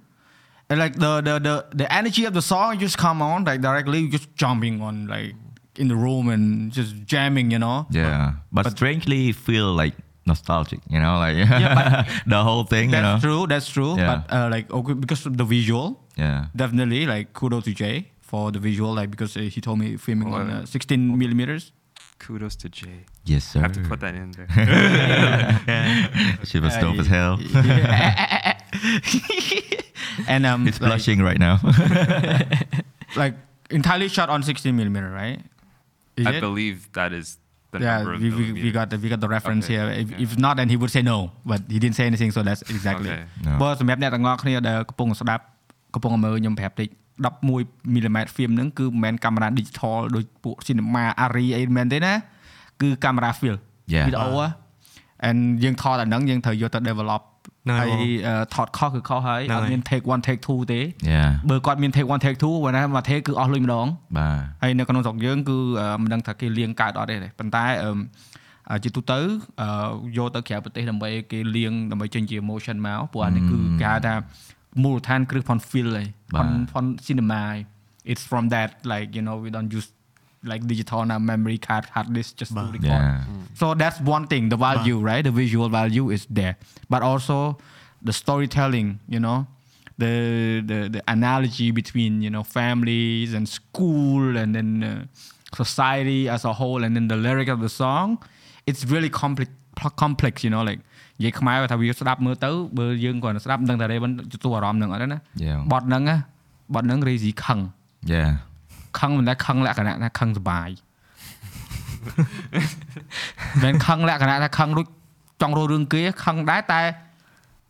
[0.68, 4.08] And like the, the the the energy of the song just come on like directly
[4.10, 5.34] just jumping on like
[5.78, 9.94] in the room and just jamming you know Yeah, but, strangely feel like
[10.26, 11.38] nostalgic you know like
[11.78, 13.46] but the whole thing you know That's true.
[13.46, 13.94] That's true.
[13.96, 14.06] Yeah.
[14.10, 18.51] But uh, like okay, because of the visual, yeah definitely like kudos to Jay for
[18.51, 18.93] the visual.
[18.93, 21.71] Like because uh, he told me filming on uh, 16 millimeters.
[22.19, 22.99] Kudos to Jay.
[23.25, 24.47] yes sir I have to put that in there.
[26.49, 27.33] she was dope as hell
[30.27, 31.55] and um, he's like, blushing right now
[33.21, 33.33] like
[33.71, 35.39] entirely shot on 16 millimeter, right?
[36.17, 36.41] Is I it?
[36.41, 37.37] believe that is
[37.71, 38.73] the yeah, number of we, we, we millimeters.
[38.73, 39.89] got the, we got the reference Okay, here.
[39.89, 40.17] If, yeah.
[40.19, 43.09] if not, then he would say no, but he didn't say anything, so that's exactly.
[43.09, 43.23] Okay.
[43.45, 43.57] No.
[43.61, 45.43] បើសម្រាប់អ្នកទាំងអស់គ្នាដែលកំពុងស្ដាប់
[45.93, 46.89] កំពុងមើលខ្ញុំប្រាប់តិច
[47.24, 52.12] 11 mm film ហ្នឹងគឺមិនមែនកាមេរ៉ា digital ដូចពួក cinema Arri អីមែនទេណា
[52.82, 53.58] គឺកាមេរ៉ា film
[53.94, 54.06] Yeah.
[54.08, 54.30] វីដេអូ
[55.28, 57.22] and យើងថតអាហ្នឹងយើងត្រូវយកទៅ develop
[57.64, 60.80] ហ្នឹងហើយហើយអឺថតខុសគឺខុសហើយហ្នឹងអត់ហើយមាន take 1 take 2ទេ
[61.12, 63.86] yeah បើគាត់មាន take 1 take 2បើណាមក take គឺអស់លុយម្ដង
[64.18, 67.98] បាទហើយនៅក្នុងស្រុកយើងគឺអឺមិនដឹងថាគេលៀងកើតអត់ទេប៉ុន្តែអឺម
[68.70, 69.18] អឺជាទូទៅ
[69.60, 69.68] អឺ
[70.16, 74.14] យកទៅក្រៅប្រទេសដើម្បីគេលៀងដើម្បីចេញជា emotion មកព្រោះអានេះគឺគេហៅថា
[74.83, 77.59] មូលដ្ឋានគ្រឹះ von feel ហើយ បាទ von von cinema ហើយ
[78.11, 79.89] it's from that like you know we don't use
[80.51, 84.43] like digital now memory card hard disk just to record yeah so that's one thing
[84.53, 86.55] the value right the visual value is there
[86.93, 87.37] but also
[88.07, 89.39] the storytelling you know
[90.03, 90.13] the
[90.71, 94.91] the, the analogy between you know families and school and then uh,
[95.63, 98.07] society as a whole and then the lyric of the song
[98.69, 99.51] it's really complex
[100.03, 100.81] complex you know like
[101.18, 105.58] និយាយខ្មែរថាវាស្ដាប់មើលទៅបើយើងគាត់ស្ដាប់មិនដឹងថា Raven ទទួលអារម្មណ៍នឹងអត់ទេណា Yeah.
[105.72, 106.16] បទហ្នឹងណា
[106.74, 107.58] បទហ្នឹង Razy ខឹង
[108.12, 108.30] yeah
[108.98, 110.70] ខឹងមិនដែលខឹងលក្ខណៈថាខឹងសបាយ
[113.64, 114.86] មិនខឹងលក្ខណៈថាខឹងដូច
[115.42, 116.80] ចង់រករឿងគេខឹងដែរតែ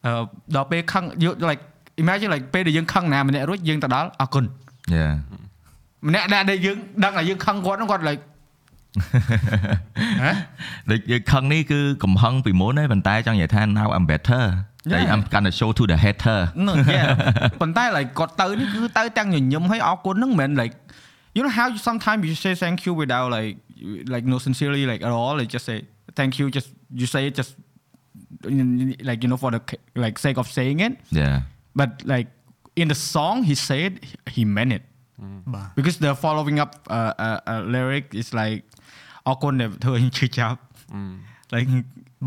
[0.06, 0.12] អឺ
[0.54, 1.62] ដល់ពេលខឹងយក like
[2.02, 4.44] imagine like ពេលដែលយើងខឹងណាម្នាក់រួចយើងទៅដល់អរគុណ
[4.96, 5.12] yeah
[6.08, 8.35] ម្នាក់ដែលដែលយើងដឹងថាយើងខឹងគាត់ហ្នឹងគាត់ like ហ៎
[10.91, 14.43] ដូចយើងខឹងនេះគឺកំហឹងពីមុនទេប៉ុន្តែចង់និយាយថា now I'm better
[14.91, 15.13] តែ Yeah.
[15.13, 17.07] I'm gonna show to the hater ហ្នឹង yeah
[17.61, 20.73] ប៉ុន្តែ like គាត់ទៅនេះគឺទៅទាំងញញឹមឲ្យអរគុណហ្នឹងមិនមែន like
[21.35, 23.55] you know how you sometimes you say thank you without like
[24.13, 25.77] like no sincerely like at all like just say
[26.17, 26.69] thank you just
[27.01, 27.51] you say it just
[29.09, 29.61] like you know for the
[30.03, 31.35] like sake of saying it yeah
[31.79, 32.27] but like
[32.81, 33.91] in the song he said
[34.35, 34.83] he meant it
[35.53, 38.61] បាទ because the following up uh, uh, uh, lyric is like
[39.28, 40.58] អរគុណដែលធ្វើឲ្យឈឺចាប់
[41.54, 41.68] like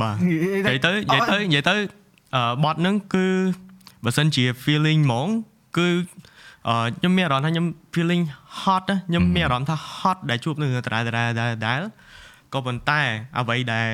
[0.01, 1.75] បាទនិយាយទៅនិយាយទៅនិយាយទៅ
[2.35, 3.27] អឺបត់ហ្នឹងគឺ
[4.03, 5.27] បើសិនជា feeling ហ្មង
[5.77, 5.87] គឺ
[6.67, 8.23] អឺខ្ញុំមានអារម្មណ៍ថាខ្ញុំ feeling
[8.61, 11.81] hot ណាខ្ញុំមានអារម្មណ៍ថា hot ដែលជួបនឹងដដែលដដែលដដែលដដែល
[12.53, 13.01] ក៏ប៉ុន្តែ
[13.39, 13.87] អ្វីដែល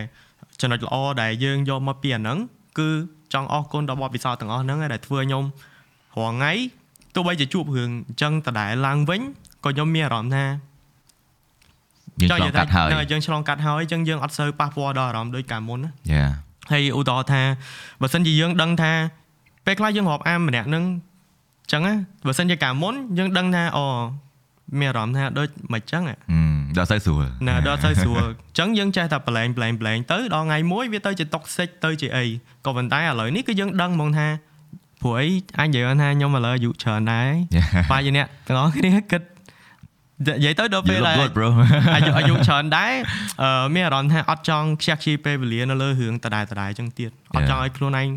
[0.61, 2.37] ចំណុចល្អដែលយើងយកមកពីអាហ្នឹង
[2.79, 2.89] គឺ
[3.33, 5.43] ចង់អរគុណដល់បទពិសោធន៍ទាំងអស់ហ្នឹងឯងដែលធ្វើឲ្យខ្ញុំ
[6.17, 6.51] រាល់ថ្ងៃ
[7.15, 9.21] ទោះបីជាជួបរឿងអញ្ចឹងដដែលឡើងវិញ
[9.65, 10.45] ក៏ខ្ញុំមានអារម្មណ៍ថា
[12.21, 16.29] យើងឆ្លងកាត់ហើយហ្នឹងយើងឆ្លងកាត់ហើយអញ្ចឹងយើងអត់សូវប៉ះពាល់ដល់អារម្មណ៍ដូចកាលមុនណា yeah
[16.71, 17.41] ហើយឧទាហរណ៍ថា
[18.01, 18.91] បើសិនជាយើងដឹងថា
[19.65, 20.83] ពេលខ្លះយើងរាប់អានម្នាក់ហ្នឹង
[21.63, 21.93] អញ្ចឹងណា
[22.27, 23.85] បើសិនជាកាលមុនយើងដឹងថាអូ
[24.79, 32.25] មានអារម្មណ៍ថាដូចមិនអញ្ចឹងហ៎ហឹមដល់ទៅស្រួលណាដល់ទៅស្រួលអញ្ចឹងយើងចេះតែប្លែងប្លែងប្លែងទៅដល់ថ្ងៃមួយវាទៅជា toxic ទៅជាអី
[32.65, 34.27] ក៏ប៉ុន្តែឥឡូវនេះគឺយើងដឹងហ្មងថា
[35.01, 35.27] ព្រោះអី
[35.59, 37.91] អញនិយាយថាខ្ញុំឥឡូវអាយុច្រើនដែរ Yeah.
[37.91, 39.21] បាយជាអ្នកទាំងអស់គ្នាគិត
[40.27, 41.49] និយាយទៅដល់ you ពេល look ដែល good bro
[41.95, 42.93] អាយុអាយុច្រើនដែរ
[43.43, 48.07] អឺមានអារម្មណ៍ថាអត់ចង់ខ្ជះខ្ជាយពេលវេលានៅលើរឿងដដែលដដែលចឹងទៀតអត់ចង់ឲ្យខ្លួនឯង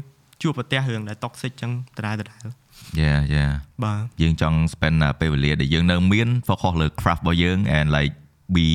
[0.42, 2.44] ជួបប្រទះរឿងដែល toxic ចឹងដដែលដដែល
[3.02, 3.52] yeah yeah
[3.84, 8.14] បាទយើងចង់ spend តែពេលវេលាដែលយើងនៅមាន focus លើ craft របស់យើង and like
[8.56, 8.68] be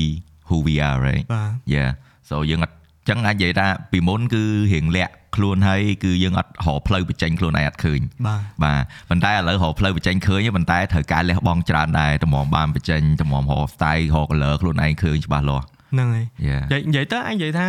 [0.48, 1.90] who we are right បាទ yeah
[2.28, 2.74] so យើងអត់
[3.08, 17.66] ចឹងអាចនិយាយថាពីមុនគឺរៀងលាក់ខ្លួនហើយគឺយើងអត់រកផ្លូវបញ្ចេញខ្លួនឯងអត់ឃើញបាទបាទប៉ុន្តែឥឡូវរកផ្លូវបញ្ចេញឃើញទេប៉ុន្តែត្រូវការលះបង់ច្រើនដែរតម្រាំបានបញ្ចេញតម្រាំរក style រក color ខ្លួនឯងឃើញច្បាស់លាស់ហ្នឹងហើយ yeah និយាយនិយាយទៅអញនិយាយថា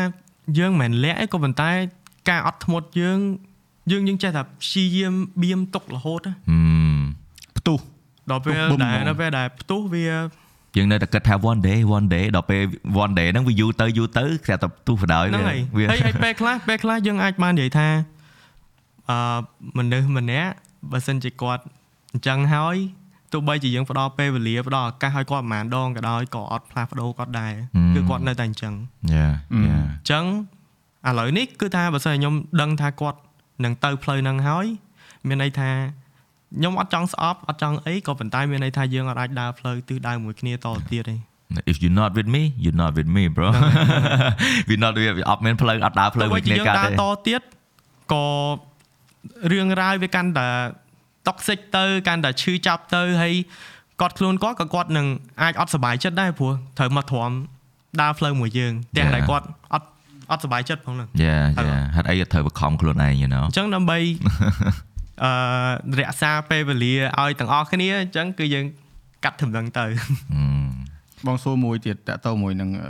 [0.59, 1.71] យើងមិនមែនលាក់អីក៏ប៉ុន្តែ
[2.29, 3.19] ការអត់ធ្មត់យើង
[3.91, 6.99] យើងយើងចេះតែព្យាយាមបៀមទុករហូតណា hmm
[7.57, 7.79] ផ្ទុះ
[8.31, 10.05] ដល់ពេលប៊ុំដែលហ្មងដល់ពេលដែលផ្ទុះវា
[10.75, 12.61] យើងនៅតែគិតថា one day one day ដល់ពេល
[13.03, 17.87] one day ហ្នឹងវាយូរទៅយូរទៅគ្រាន់តែទូបដ ாய் ហ្នឹងហើយវាហើយហើយពេលខ្លះពេលខ្លះយើងអាចបាននិយាយថា
[19.09, 19.17] អឺ
[19.77, 20.51] មនុស្សម្នាក់
[20.91, 21.63] បើសិនជាគាត់
[22.13, 22.75] អញ្ចឹងហើយ
[23.31, 27.53] ទោះបីជាយើងផ្ដល់ពេលវេលាផ្ដល់ឱកាសឲ្យគាត់ប្រហែលដងក៏ដោយក៏អត់ផ្លាស់ប្ដូរគាត់ដែរ
[27.95, 28.73] គឺគាត់នៅតែអញ្ចឹង
[29.13, 29.33] yeah
[29.65, 30.25] yeah អញ្ចឹង
[31.07, 33.19] ឥឡូវនេះគឺថាបើសិនជាខ្ញុំដឹងថាគាត់
[33.63, 34.65] នឹងទៅផ្លូវហ្នឹងហើយ
[35.27, 35.69] មានន័យថា
[36.53, 41.15] ខ្ញុំអត់ចង់ស្អប់អត់ចង់អីក៏ប៉ុន្តែមានន័យថាយើងអត់អាចដើរផ្លូវទិសដៅមួយគ្នាតទៅទៀតទេ
[41.71, 43.47] if you not with me you not with me bro
[44.69, 47.41] we not with អត់មានផ្លូវអត់ដើរផ្លូវទោះមួយបីជាគ្នាយើងកើតដើរទេតទៀត
[48.13, 48.25] ក៏
[49.51, 50.47] រឿងរ៉ាវវាកាន់តែ
[51.27, 53.33] toxic ទៅកាន់តែឈឺចាប់ទៅហើយ
[54.01, 55.07] គាត់ខ្លួនគាត់ក៏គាត់នឹង
[55.41, 57.31] អាចអត់សុបាយចិត្តដែរព្រោះត្រូវមកទ្រាំ
[58.01, 59.15] ដើរផ្លូវមួយយើងទាំង Yeah.
[59.15, 59.87] ដែលគាត់អត់
[60.31, 63.97] អត់សុបាយចិត្តផងហ្នឹង Yeah អឺ yeah ហេតុអីក៏ត្រូវបខំខ្លួនឯង you know អញ្ចឹងដើម្បី
[65.23, 68.65] អឺរក្សាពេលវេលាឲ្យទាំងអស់គ្នាអញ្ចឹងគឺយើង
[69.23, 69.85] កាត់ត្រឹមហ្នឹងទៅ
[70.33, 70.43] អឺ
[71.25, 72.89] បងសួរមួយទៀតតើតើមួយនឹងអឺ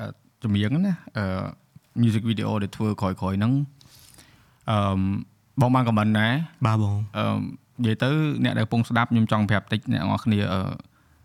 [0.00, 0.06] អឺ
[0.42, 1.24] ចម្រៀងណាអឺ
[2.02, 3.52] music video ដែលធ្វើក្រោយៗហ្នឹង
[4.70, 4.76] អឺ
[5.60, 6.32] បងបានខមមិនដែរ
[6.66, 7.24] បាទបងអឺ
[7.82, 8.10] និយាយទៅ
[8.44, 10.60] អ្នកដែលកំពុងស្ដាប់ខ្ញុំចង់ប្រាប់តិចអ្នកនរគ្នាអឺ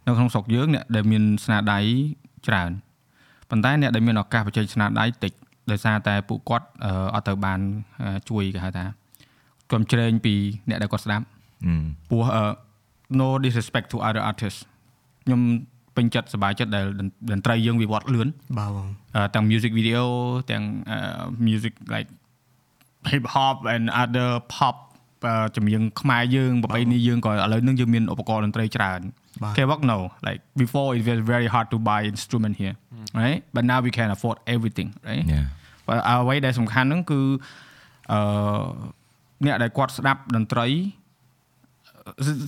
[0.06, 1.80] នៅក្នុងស្រុកយើងអ្នកដែលមានស្នាដៃ
[2.48, 2.72] ច្រើន
[3.50, 5.32] ប៉ុន្តែអ្នកដែលមានឱកាសបច្ចេកស្នាដៃតិច
[5.72, 7.60] ដោយសារតែពួកគាត់អឺអត់ទៅបាន
[8.02, 8.86] អឺជួយគេហៅថា
[9.71, 10.34] គ្រប់ជ្រែងពី
[10.69, 11.25] អ្នកដែលគាត់ស្ដាប់
[11.65, 11.73] អឺ
[12.10, 12.43] ព្រោះអឺ
[13.19, 14.62] no disrespect to other artists
[15.25, 15.41] ខ្ញុំ
[15.95, 16.86] ពេញចិត្តសប្បាយចិត្តដែល
[17.32, 18.27] តន្ត្រីយើងវិវត្តលឿន
[18.58, 20.03] បាទបងអឺទាំង music video
[20.51, 20.99] ទាំងអឺ
[21.47, 22.10] music like
[23.12, 24.75] hip hop and other pop
[25.25, 28.99] អឺចម្រៀងខ្មែរយើងប្រពៃណីយើងក៏ឥឡូវហ្នឹងយើងមានឧបករណ៍តន្ត្រីច្រើន
[29.43, 32.75] បាទ K-pop no like before it was very hard to buy instrument here
[33.21, 35.45] right but now we can afford everything right Yeah
[35.88, 37.19] បើអ្វីដែលសំខាន់ហ្នឹងគឺ
[38.12, 38.19] អឺ
[39.45, 40.67] អ្នកដែលគាត់ស្ដាប់តន្ត្រី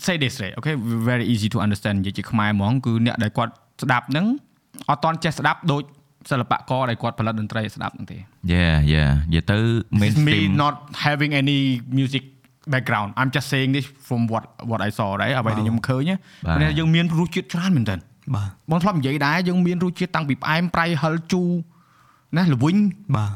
[0.05, 0.75] say this right okay
[1.09, 4.25] very easy to understand និយាយជាខ្មែរហ្មងគឺអ្នកដែលគាត់ស្ដាប់ហ្នឹង
[4.89, 5.83] អត់តន់ចេះស្ដាប់ដូច
[6.31, 8.17] សិល្បករដែលគាត់ផលិតតន្ត្រីឲ្យស្ដាប់ហ្នឹងទេ
[8.53, 10.75] Yeah yeah និយាយទៅ This is me mainstream not
[11.05, 11.59] having any
[11.99, 12.23] music
[12.73, 17.95] background I'm just saying this from what what I saw right អ្វីដែលខ្ញុំឃើញណាបាទព្រោះយើងមានរសជាតិច្រើនមែនតើ
[18.35, 21.49] បាទបងធ្លាប់និយាយដែរយើងមានរសជាតិតាំងពីផ្អែមប្រៃហិលជូរ
[22.37, 22.77] ណាល្វីង
[23.17, 23.31] បាទ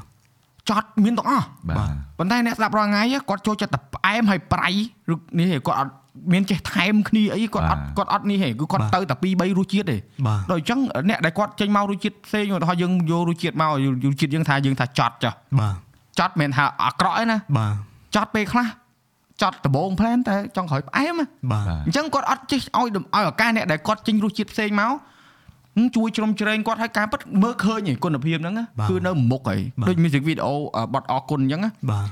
[0.69, 4.69] ចត់មានទាំងអស់បាទប៉ុន្តែអ្នកស្ដាប់រាល់ថ្ងៃគាត់ចូលចិត្តតែផ្អែមហើយប្រៃ
[5.11, 5.91] ឬនេះឯងគាត់អត់
[6.33, 15.75] មានចេះថែមគ្នាអីគាត់អត់គាត់អត់នេះឯងគឺគាត់ទៅតែ2 3រសជាតិទេបាទដល់អញ្ចឹងអ្នកដែលគាត់ចេញមករសជាតិផ្សេងឧទាហរណ៍យើងយករសជាតិមករសជាតិយើងថាយើងថាចត់ចាស់បាទ
[16.19, 17.73] ចត់មិនមែនថាអាក្រក់ទេណាបាទ
[18.15, 18.67] ចត់ពេលខ្លះ
[19.41, 24.93] ចត់ដបងផ្លែនតែចង់ក្រោយផ្អែមណាបាទអញ្ចឹងគាត់អត់ចេះឲ្យឲ្យឱកាសអ្នកដែលគាត់ចេញរសជាតិផ្សេងមកហឹម
[25.95, 30.47] ជួយជ្រោមជ្រែងគាត់ឲ្យការពិតមើលឃើញឯគុណភាពហ្នឹងណាគឺនៅមុខហើយដូច music video
[30.93, 32.07] បត់អរគុណអញ្ចឹងណាបាទ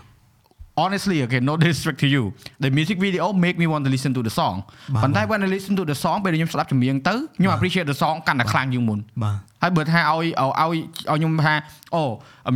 [0.81, 2.23] honestly okay no disrespect to you
[2.63, 4.55] the music video make me want to listen to the song
[5.03, 10.77] ប៉ុន្តែ when I listen to the song ពេលខ្ញុំស្ដាប់ចម្រៀងទៅខ្ញុំ appreciate the song កាន់តែខ្លាំងជាងមុនបាទហើយបើថាឲ្យឲ្យឲ្យ
[11.17, 11.53] ខ្ញុំថា
[11.95, 12.03] អូ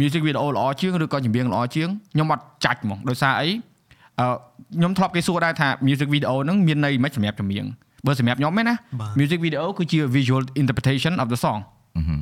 [0.01, 3.49] music video ល្អជាងឬក៏ចម្រៀងល្អជាងខ្ញុំអត់ចាច់ហ្មងដោយសារអី
[4.19, 4.27] អឺ
[4.77, 7.65] ខ្ញុំធ្លាប់គេសួរដែរថា music video ហ្នឹងមានន័យមិនសម្រាប់ចម្រៀង
[8.05, 11.59] បើសម្រាប់ខ្ញុំឯណាបាទ music video គឺជា visual interpretation of the song
[11.97, 12.21] អឺហឹម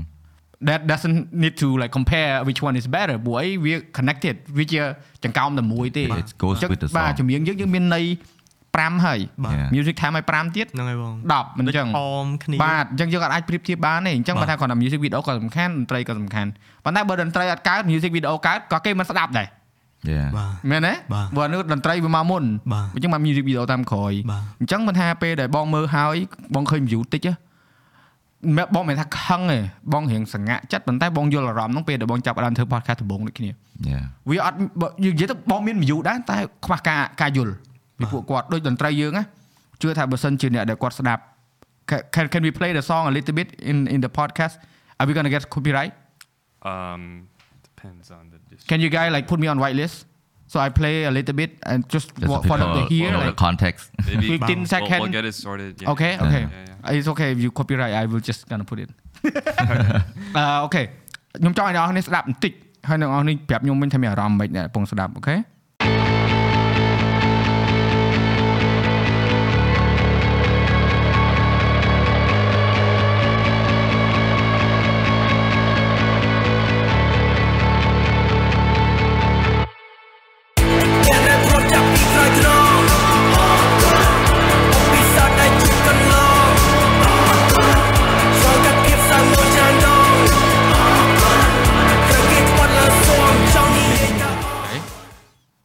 [0.70, 4.80] that doesn't need to like compare which one is better ព្រោះអីវា connected វាជា
[5.24, 8.06] ចង្កោមតែមួយទេ It goes អញ្ចឹង with the បាទ song ចម្រៀងយើងយើងមានន័យ
[8.74, 9.70] 5ហើយបាទ Yeah.
[9.76, 16.50] music ថែមឲ្យ5ទៀតហ្នឹងហើយបង10មិនអញ្ចឹងអមគ្នាបាទអញ្ចឹងយើងអាចប្រៀបធៀបបានទេអញ្ចឹងបាទបើថាគ្រាន់តែ music video ក៏សំខាន់តន្ត្រីក៏សំខាន់
[16.86, 19.48] ប៉ុន្តែបើតន្ត្រីអត់កើត music video កើតក៏គេមិនស្ដាប់ដែរ
[20.12, 26.16] Yeah បាទមែនទេបាទបើនោះតន្ត្រីវាមកមុនបាទអញ្ចឹងមក music video តាមក្រោយបាទអញ្ចឹងមិនថាពេលដែលបងមើលហើយ
[26.56, 27.34] បងឃើញ view តិចហ៎
[28.58, 29.60] មែនបងមិនថាខឹងទេ
[29.94, 33.50] បងរៀងសង្ហាក់ចិត្តប៉ុន្តែបងយល់អារម្មណ៍ហ្នឹងពេលដែលបងចាប់ផ្ដើមធ្វើ podcast ដំបូងដូចគ្នា
[33.90, 37.54] Yeah វាអត់បើយើងនិយាយទៅបងមាន view ដែរតែខ្វះការការយល់
[38.00, 39.24] ពីពួកគាត់ដូចតន្ត្រីយើងណា
[39.82, 41.22] ជឿថាបើសិនជាអ្នកដែលគាត់ស្ដាប់
[42.16, 44.56] can can we play the song a little bit in in the podcast
[45.00, 45.94] are we going to get copyright
[46.74, 47.04] Um,
[47.68, 48.33] depends on the district.
[48.71, 49.97] can you guys like put me on whitelist
[50.53, 52.97] so I play a little bit and just Just for, so for them to people
[52.97, 55.01] hear know like the context Maybe 15 we'll, second.
[55.03, 55.73] we'll get it sorted.
[55.83, 55.93] Yeah.
[55.93, 56.99] okay okay Yeah, yeah.
[56.99, 58.91] it's okay if you copyright I will just gonna put it
[60.37, 62.53] អឺអូខេខ្ញុំចង់ឲ្យអ្នកនរនេះស្ដាប់បន្តិច
[62.89, 65.37] ហើយអ្នកនរនេះប្រាប់ខ្ញុំវិញថាមានអារម្មណ៍មិនអ្នកកំពុងស្ដាប់អូខេ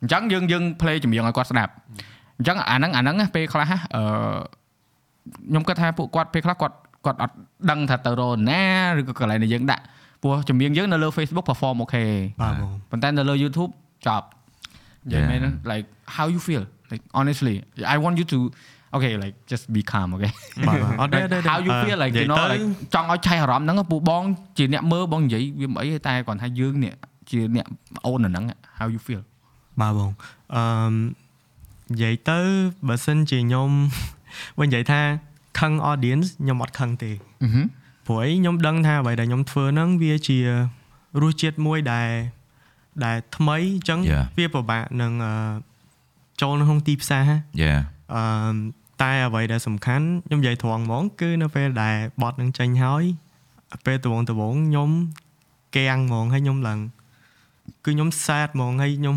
[0.08, 1.72] ញ្ចឹងយើងយើង play ចម្រៀងឲ្យគាត់ស្ដាប់
[2.38, 4.02] អញ្ចឹងអាហ្នឹងអាហ្នឹងណាពេលខ្លះណាអឺ
[5.48, 6.74] ខ្ញុំគិតថាពួកគាត់ពេលខ្លះគាត់
[7.06, 7.34] គាត់អត់
[7.70, 8.62] ដឹងថាទៅរកណា
[8.98, 9.82] ឬក៏កន្លែងដែលយើងដាក់
[10.22, 12.04] ព្រោះចម្រៀងយើងនៅលើ Facebook perform អូខេ
[12.42, 13.70] បាទបងប៉ុន្តែនៅលើ YouTube
[14.06, 14.26] ចប់
[15.10, 17.54] និយាយមែន like how you feel like honestly
[17.94, 18.38] I want you to
[18.96, 20.32] okay like just be calm okay
[20.68, 24.22] បាទបាទអត់ទេ Like, ទេទេ how you feel like you និយាយ know ទៅ like ចង់ឲ្យឆៃអារម្មណ៍ហ្នឹងពូបង
[24.58, 26.92] ជាអ្នកមើលបងនិយាយវាមិនអីទេតែគាត់ថាយើងនេះ
[27.30, 27.66] ជាអ្នក
[28.06, 28.44] អូនអាហ្នឹង
[28.78, 29.22] how you feel
[29.80, 30.10] បាទបង
[30.56, 30.92] អឺម
[31.92, 32.40] និយាយទៅ
[32.88, 33.70] បើសិនជាខ្ញុំ
[34.60, 35.00] វិញនិយាយថា
[35.60, 37.10] ខឹង audience ខ្ញុំអត់ខឹងទេ
[37.42, 37.66] អឺហឹម
[38.06, 40.38] ព្រោះអីខ្ញុំដឹងថាអ្វីដែលខ្ញុំធ្វើហ្នឹងវាជា
[41.22, 42.10] រសជាតិមួយដែល
[43.04, 44.24] ដែលថ្មីអញ្ចឹង Yeah.
[44.38, 45.32] វាពិបាកនឹងអឺ
[46.40, 47.30] ចូលនៅក្នុងទីផ្សារ
[47.62, 47.80] Yeah
[48.14, 48.54] អឺម
[49.02, 53.04] តែអ្វីដែលសំខាន់ខ្ញុំនិយាយត្រង់ហ្មងគឺនៅពេលដែលបត់នឹងចេញហើយ
[53.86, 54.90] ពេលដងដងខ្ញុំ
[55.76, 56.80] កាំងហ្មងហើយខ្ញុំឡើង
[57.84, 59.16] គឺខ្ញុំ sad ហ្មងហើយខ្ញុំ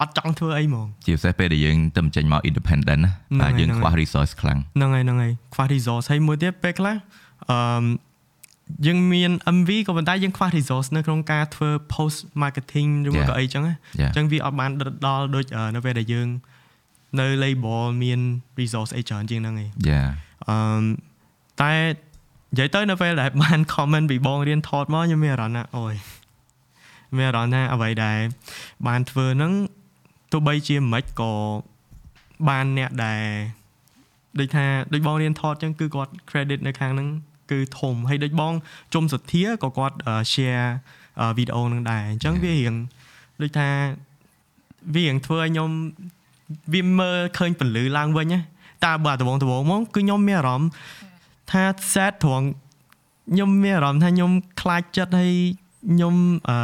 [0.00, 6.96] អត់ចង់ធ្វើអីហ្មងជាពិសេសពេលដែលយើងទៅចេញមក independent ណាហ្នឹងតែហើយយើងហ្នឹងខ្វះហើយ resource ខ្លាំងហ្នឹងហើយហ្នឹងហើយខ្វះ resource ហើយមួយទៀតពេលខ្លះ
[7.50, 7.86] អឺ
[8.86, 13.28] យើងមាន MV ក៏ប៉ុន្តែយើងខ្វះ resource នៅក្នុងការធ្វើ post marketing ឬមក Yeah.
[13.30, 14.10] ក៏អីចឹងណា Yeah.
[14.10, 14.70] អញ្ចឹងវាអត់បាន
[15.06, 16.28] ដល់ដូចអឺនៅពេលដែលយើង
[17.20, 18.20] នៅ label មាន
[18.60, 20.08] resource អីច្រើនជាងហ្នឹងឯង Yeah
[20.48, 20.56] អឺ
[21.62, 21.72] តែ
[22.52, 25.94] និយាយទៅនៅពេលដែលបាន comment ពីបងរៀនថតមកខ្ញុំមានអារម្មណ៍ថាអូយ
[27.16, 28.18] មានអារម្មណ៍ថាអ្វីដែល
[28.86, 29.52] បានធ្វើហ្នឹង
[30.32, 31.32] ទោះបីជាមិនក៏
[32.48, 33.22] បានអ្នកដែល
[34.38, 37.08] ដូចថាដូចបងរៀនថតចឹងគឺគាត់ credit នៅខាងហ្នឹង
[37.50, 38.52] គឺធំហើយដូចបង
[38.94, 40.68] ជុំសទ្ធាក៏គាត់អឺ share
[41.20, 42.74] អឺវីដេអូហ្នឹងដែរអញ្ចឹងវារៀង
[43.42, 43.68] ដូចថា
[44.94, 45.70] វារៀងធ្វើឲ្យខ្ញុំ
[46.72, 48.38] វាមើលឃើញពលឺឡើងវិញណា
[48.84, 50.70] តែបើដបងដបងមកគឺខ្ញុំមានអារម្មណ៍
[51.50, 51.62] ថា
[51.92, 52.46] sad ត្រង់
[53.32, 55.34] ខ្ញុំមានអារម្មណ៍ថាខ្ញុំខ្លាចចិត្តហើយ
[55.90, 56.14] ខ្ញុំ
[56.48, 56.56] អឺ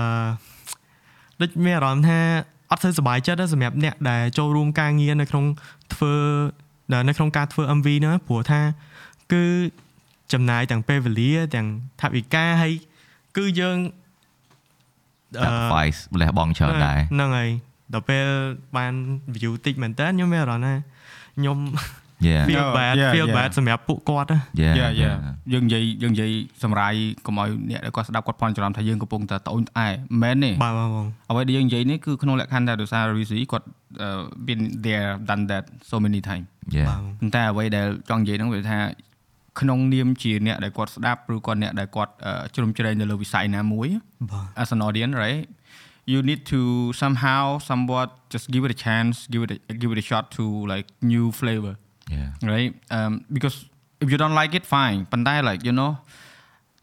[1.41, 2.19] ដូចមានអារម្មណ៍ថា
[2.71, 5.45] អត់សូវសប្បាយចិត្តទេសម្រាប់អ្នកដែលចូលរួមការងារនៅក្នុង
[5.95, 6.15] ធ្វើ
[6.93, 8.61] ដែលនៅក្នុងការធ្វើ MV ហ្នឹងណាព្រោះថា
[9.33, 9.45] គឺ
[10.33, 11.67] ចំណាយទាំងពេលវេលាទាំង
[12.01, 12.73] ថវិកាហើយ
[13.37, 13.79] គឺយើង
[15.41, 17.51] អឺ sacrifice លះបង់ច្រើនដែរហ្នឹងហើយ
[17.93, 18.27] ដល់ពេល
[18.77, 18.93] បាន
[19.37, 20.75] view តិចមែនតើខ្ញុំមានអារម្មណ៍ថា
[21.37, 22.06] ខ្ញុំ Yeah
[22.49, 23.37] feel No, bad yeah, feel yeah.
[23.37, 25.15] bad សម្រាប់ពួកគាត់ណា yeah yeah yeah
[25.53, 26.31] យើងនិយាយយើងនិយាយ
[26.63, 26.95] សម្រាយ
[27.27, 33.67] កុំឲ្យអ្នកដែលគាត់ស្ដាប់គាត់ផន់ច្រឡំថាយើងកំពុងតែត្អូញត្អែមិនមែនទេបាទបាទបងអ្វីដែលយើងនិយាយនេះគឺក្នុងលក្ខខណ្ឌថាដោយសារ Rizzy គាត់
[34.03, 34.09] អឺ
[34.47, 36.45] been there done that so many time
[36.77, 38.79] yeah បាទប៉ុន្តែអ្វីដែលចង់និយាយហ្នឹងវាថា
[39.61, 43.89] ក្នុងនាមជាអ្នកដែលគាត់ស្ដាប់ឬក៏អ្នកដែលគាត់អឺជ្រុំជ្រែងនៅលើវិស័យណាមួយ
[44.31, 45.45] បាទ as an audience right
[46.13, 46.61] you need to
[47.03, 50.45] somehow somewhat just give it a chance give it a, give it a shot to
[50.73, 51.75] like new flavor
[52.16, 53.56] yeah right um because
[54.04, 55.92] if you don't like it fine ប៉ុន្តែ like you know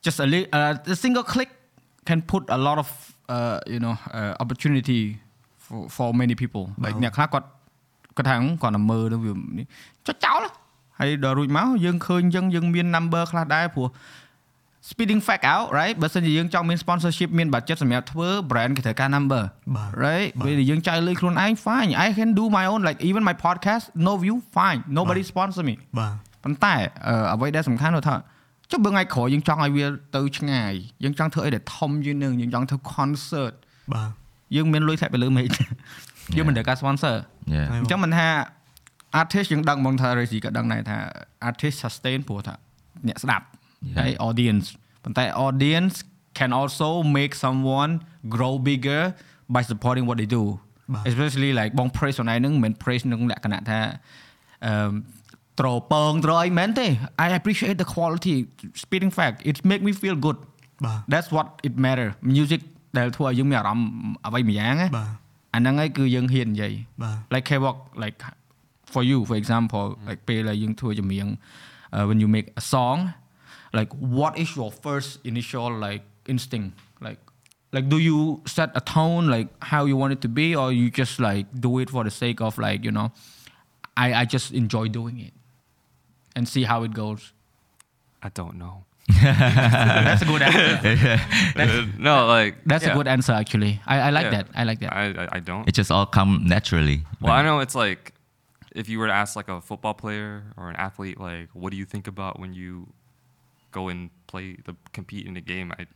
[0.05, 1.51] just a, li- uh, a single click
[2.09, 2.89] can put a lot of
[3.35, 5.01] uh, you know uh, opportunity
[5.65, 7.47] for for many people like អ្នកខ្លះគាត់
[8.17, 9.67] គាត់ថាគាត់តែមើលទៅវានេះ
[10.07, 10.41] ចុចចោល
[10.99, 13.89] ហើយដល់រួចមកយើងឃើញអញ្ចឹងយើងមាន number ខ្លះដែរព្រោះ
[14.92, 19.44] speeding fact out right បើសិនជាយើងចង់មាន sponsorship មាន budget សម្រាប់ធ្វើ brand គេត្រូវការ number
[19.76, 24.36] បាទ right ពេលដែលយើងចាយលុយខ្លួនឯង fine I can do my own like even my podcast no view
[24.56, 26.14] fine nobody sponsor me បាទ
[26.44, 26.76] ប៉ុន្តែ
[27.08, 28.16] អឺអ្វីដែលសំខាន់នោះថា
[28.72, 30.74] ចុះបើថ្ងៃក្រោយយើងចង់ឲ្យវាទៅឆ្ងាយ
[31.04, 33.54] យើងចង់ធ្វើអីដែលធំជាងនឹងយើងចង់ធ្វើ concert
[33.94, 34.10] បាទ
[34.56, 35.48] យើងមានលុយធ្លាក់ទៅលើមេឃ
[36.38, 37.16] យើងមិនត្រូវការ sponsor
[37.54, 38.28] yeah ហើយអញ្ចឹងមិនថា
[39.22, 40.98] artist យើងដឹងហ្មងថា Razy ក៏ដឹងដែរថា
[41.50, 42.54] artist sustain ព្រោះថា
[43.08, 43.46] អ្នកស្ដាប់
[43.87, 43.97] Yeah.
[43.99, 44.67] ហើយ audience
[45.05, 45.95] ប៉ុន្តែ audience
[46.39, 46.89] can also
[47.19, 47.93] make someone
[48.35, 49.03] grow bigger
[49.55, 50.45] by supporting what they do
[50.95, 53.81] បាទ especially like បង praise ខ្លួនឯងហ្នឹងមិនមែន praise ក្នុងលក្ខណៈថា
[54.67, 54.93] អឺ
[55.61, 56.87] ត្រពងត្រអីមែនទេ
[57.25, 58.35] I appreciate the quality
[58.85, 60.39] speaking fact it make me feel good
[60.85, 62.61] បាទ that's what it matter music
[62.99, 63.89] ដែលធ្វើឲ្យយើងមានអារម្មណ៍
[64.27, 65.11] អ្វីមួយយ៉ាងណា បាទ
[65.55, 68.19] អាហ្នឹងហើយគឺយើងហ៊ាននិយាយ បាទ like K-pop like
[68.93, 71.27] for you for example like ពេលដែលយើងធ្វើចម្រៀង
[71.95, 72.99] uh, when you make a song
[73.74, 77.18] like what is your first initial like instinct like
[77.72, 80.90] like do you set a tone like how you want it to be or you
[80.92, 83.12] just like do it for the sake of like you know
[83.98, 85.34] I I just enjoy doing it
[86.36, 87.34] and see how it goes
[88.22, 88.86] I don't know.
[89.22, 91.20] that's a good answer
[91.60, 92.94] Uh, no, like that's yeah.
[92.94, 94.30] a good answer actually I I like Yeah.
[94.44, 95.68] that I like that I, I I don't.
[95.68, 98.14] it just all come naturally Well, I know it's like
[98.76, 101.78] if you were to ask like a football player or an athlete, like, what do
[101.78, 102.88] you think about when you
[103.74, 105.74] go and play the compete in the game.
[105.78, 105.88] I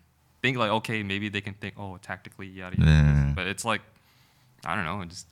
[0.42, 2.92] think like okay, maybe they can think oh tactically yada yada.
[2.92, 3.34] Yeah.
[3.36, 3.82] But it's like
[4.66, 5.06] I don't know.
[5.06, 5.28] Just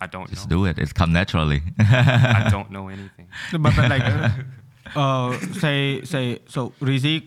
[0.00, 0.56] I don't just know.
[0.56, 0.78] do it.
[0.78, 1.62] It's come naturally.
[1.78, 3.28] I don't know anything.
[3.52, 4.02] But, but like
[4.96, 7.24] uh, uh, say say so Rizik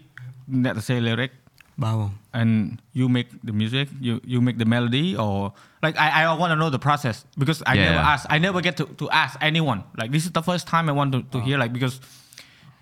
[0.48, 1.32] that say lyric.
[1.78, 2.12] Wow.
[2.34, 6.52] And you make the music, you you make the melody or like I, I want
[6.52, 7.86] to know the process because I yeah.
[7.86, 9.84] never ask I never get to, to ask anyone.
[9.98, 11.46] Like this is the first time I want to, to wow.
[11.46, 12.00] hear like because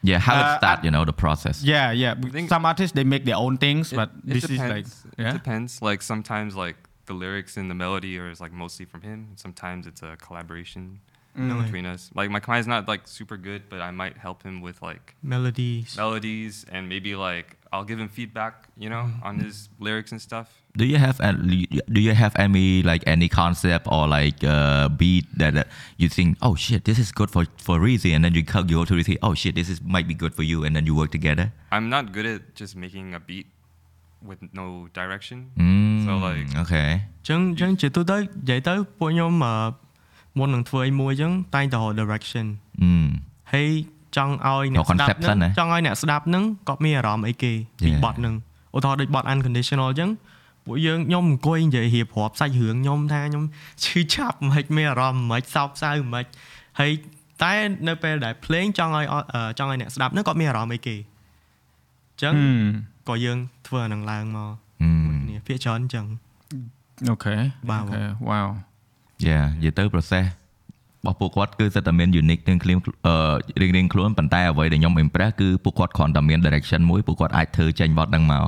[0.03, 2.93] yeah how it Uh, start I- you know the process yeah yeah think- some artists
[2.95, 4.89] they make their own things It- but it this depends.
[4.89, 5.81] is like It depends.
[5.81, 9.19] Like sometimes like the lyrics and the melody are is like mostly from him.
[9.35, 10.99] Sometimes it's a collaboration
[11.35, 12.09] between us.
[12.15, 15.95] Like my client's not like super good, but I might help him with like melodies
[15.97, 18.52] melodies and maybe like I'll give him feedback,
[18.84, 20.46] you know, on his lyrics and stuff.
[20.80, 21.59] do you have any,
[21.96, 25.64] do you have any like any concept or like uh, beat that uh,
[26.02, 28.76] you think oh shit this is good for for Rizzy and then you come you
[28.80, 30.94] go to Rizzy oh shit this is might be good for you and then you
[31.00, 31.46] work together
[31.76, 33.46] I'm not good at just making a beat
[34.28, 34.66] with no
[34.98, 35.38] direction.
[35.64, 39.54] mm, So like អូខេ អញ្ចឹងអញ្ចឹងជាទូទៅនិយាយទៅពួកខ្ញុំអឺ
[40.38, 42.46] មុននឹងធ្វើអីមួយអញ្ចឹងតែងតែរក direction
[42.82, 42.90] អឺ
[43.52, 43.68] ហើយ
[44.18, 48.01] ចង់ឲ្យអ្នករក concept ស្ដាប់សិនណាហ្នឹងចង់ឲ្យអ្នកស្ដាប់ហ្នឹងគាត់មានអារម្មណ៍អីគេពី Yeah.
[48.05, 48.36] បទហ្នឹង
[48.76, 50.09] ឧទាហរណ៍ដូចបទ unconditional អញ្ចឹង
[50.66, 53.43] ពួកយើងខ្ញុំអង្គុយនិយាយរៀបរាប់សាច់រឿងខ្ញុំថាខ្ញុំ
[53.84, 56.26] ឈឺចាប់មិនខ្មិចមានអារម្មណ៍មិនខ្មិចសោកសៅមិនខ្មិច
[56.80, 56.91] ហើយ
[57.43, 57.53] តែ
[57.88, 62.34] នៅពេលដែលភ្លេងចង់ឲ្យអឺចង់ឲ្យអ្នកស្ដាប់ហ្នឹងគាត់មានអារម្មណ៍អីគេអញ្ចឹង
[63.09, 63.38] ក៏យើង
[63.68, 64.51] ធ្វើអាហ្នឹងឡើងមក
[64.82, 66.05] ហឹមគ្នាភាគច្រើនអញ្ចឹង
[67.09, 67.36] អូខេ
[67.70, 68.47] បាទអូខេវ៉ាវ
[69.28, 70.26] Yeah និយាយទៅ process
[71.07, 72.77] របស់ពួកគាត់គឺសិតតែមាន unique ទាំងខ្លួន
[73.07, 73.15] អឺ
[73.61, 78.45] រៀងរៀងខ្លួនប៉ុន្តែអ្វីដែលខ្ញុំ impress គឺពួកគាត់គ្រាន់តែមាន direction មួយពួកគាត់អាចធ្វើចេញវត្តហ្នឹងមក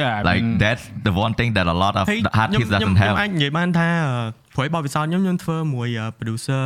[0.00, 2.70] Yeah I like mean that's the one thing that a lot of ហើយ the artists
[2.72, 4.16] ខ្ញុំ doesn't ខ្ញុំ have អាចនិយាយបានថាអឺ
[4.54, 6.64] ព្រោះបបពិសោធន៍ខ្ញុំខ្ញុំធ្វើមួយអឺ producer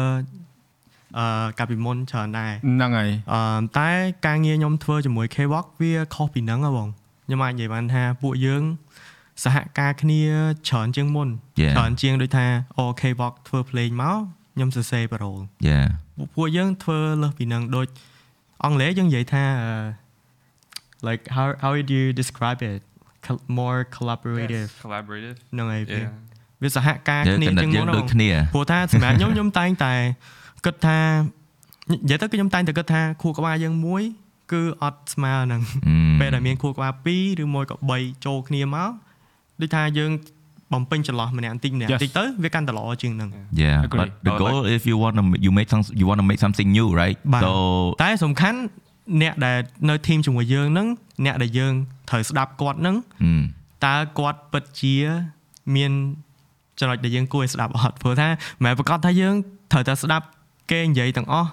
[1.18, 3.41] អឺកាលពីមុនច្រើនដែរហ្នឹងហើយអឺ
[3.78, 3.91] តែ
[4.26, 6.89] ការងារខ្ញុំធ្វើជាមួយ K-Walk វាខុសពីហ្នឹងហ៎បង
[7.26, 8.62] ខ្ញុំអាចនិយាយបានថាពួកយើង
[9.45, 10.20] សហការគ្នា
[10.68, 11.28] ច្រើនជាងមុន
[11.62, 11.72] Yeah.
[11.76, 14.18] ច្រើនជាងដូចថាអូ K-Walk ធ្វើភ្លេងមក
[14.59, 15.87] ខ្ញុំសរសេរប៉ារ៉ូល yeah
[16.19, 17.87] ពួកពួកយើងធ្វើលើសពីហ្នឹងដូច
[18.65, 19.73] អង់គ្លេសយើងនិយាយថាអឺ
[21.09, 22.81] like how how would you describe it
[23.27, 25.37] Col- more collaborative Collaborative.
[25.53, 26.11] ហ្នឹងហើយវា Yeah.
[26.63, 29.95] វាសហការយើគ្នាកណិតជាងយើមុងនដូចហ្មងគ្នាព្រោះថាសម្រាប់ខ្ញុំខ្ញុំតែងតែ
[30.67, 30.99] គិតថា
[31.93, 34.03] និយាយទៅគឺខ្ញុំតែងតែគិតថាខួរក្បាលយើងមួយ
[34.53, 38.91] គឺអត់ស្មើនឹងអឺពេលដែលមានខួរក្បាល2ឬមួយក៏3ចូលគ្នាមក
[39.61, 40.11] ដូចថាយើង
[40.73, 41.95] បំពេញចន្លោះម្នាក់បន្តិចម្នាក់ Yes.
[41.95, 43.29] បន្តិចទៅវាកាន់តែល្អជាងហ្នឹង
[43.62, 44.01] Yeah, Agree.
[44.01, 46.41] but the Oh, goal if you want to you make some you want to make
[46.45, 47.16] something new, right?
[47.33, 47.53] បាទ So
[48.03, 48.59] តែសំខាន់
[49.23, 49.59] អ្នកដែល
[49.89, 50.87] នៅធីមជាមួយយើងហ្នឹង
[51.25, 51.73] អ្នកដែលយើង
[52.11, 52.97] ត្រូវស្ដាប់គាត់ហ្នឹង
[53.33, 53.43] mm,
[53.87, 54.97] តើគាត់ពិតជា
[55.77, 55.93] មាន
[56.81, 59.35] ចំណុចដែលយើងគួរឲ្យស្ដាប់អត់ព្រោះថាមិនមែនប្រកាសថាយើង
[59.73, 60.27] ត្រូវតែស្ដាប់
[60.71, 61.49] គេនិយាយទាំងអស់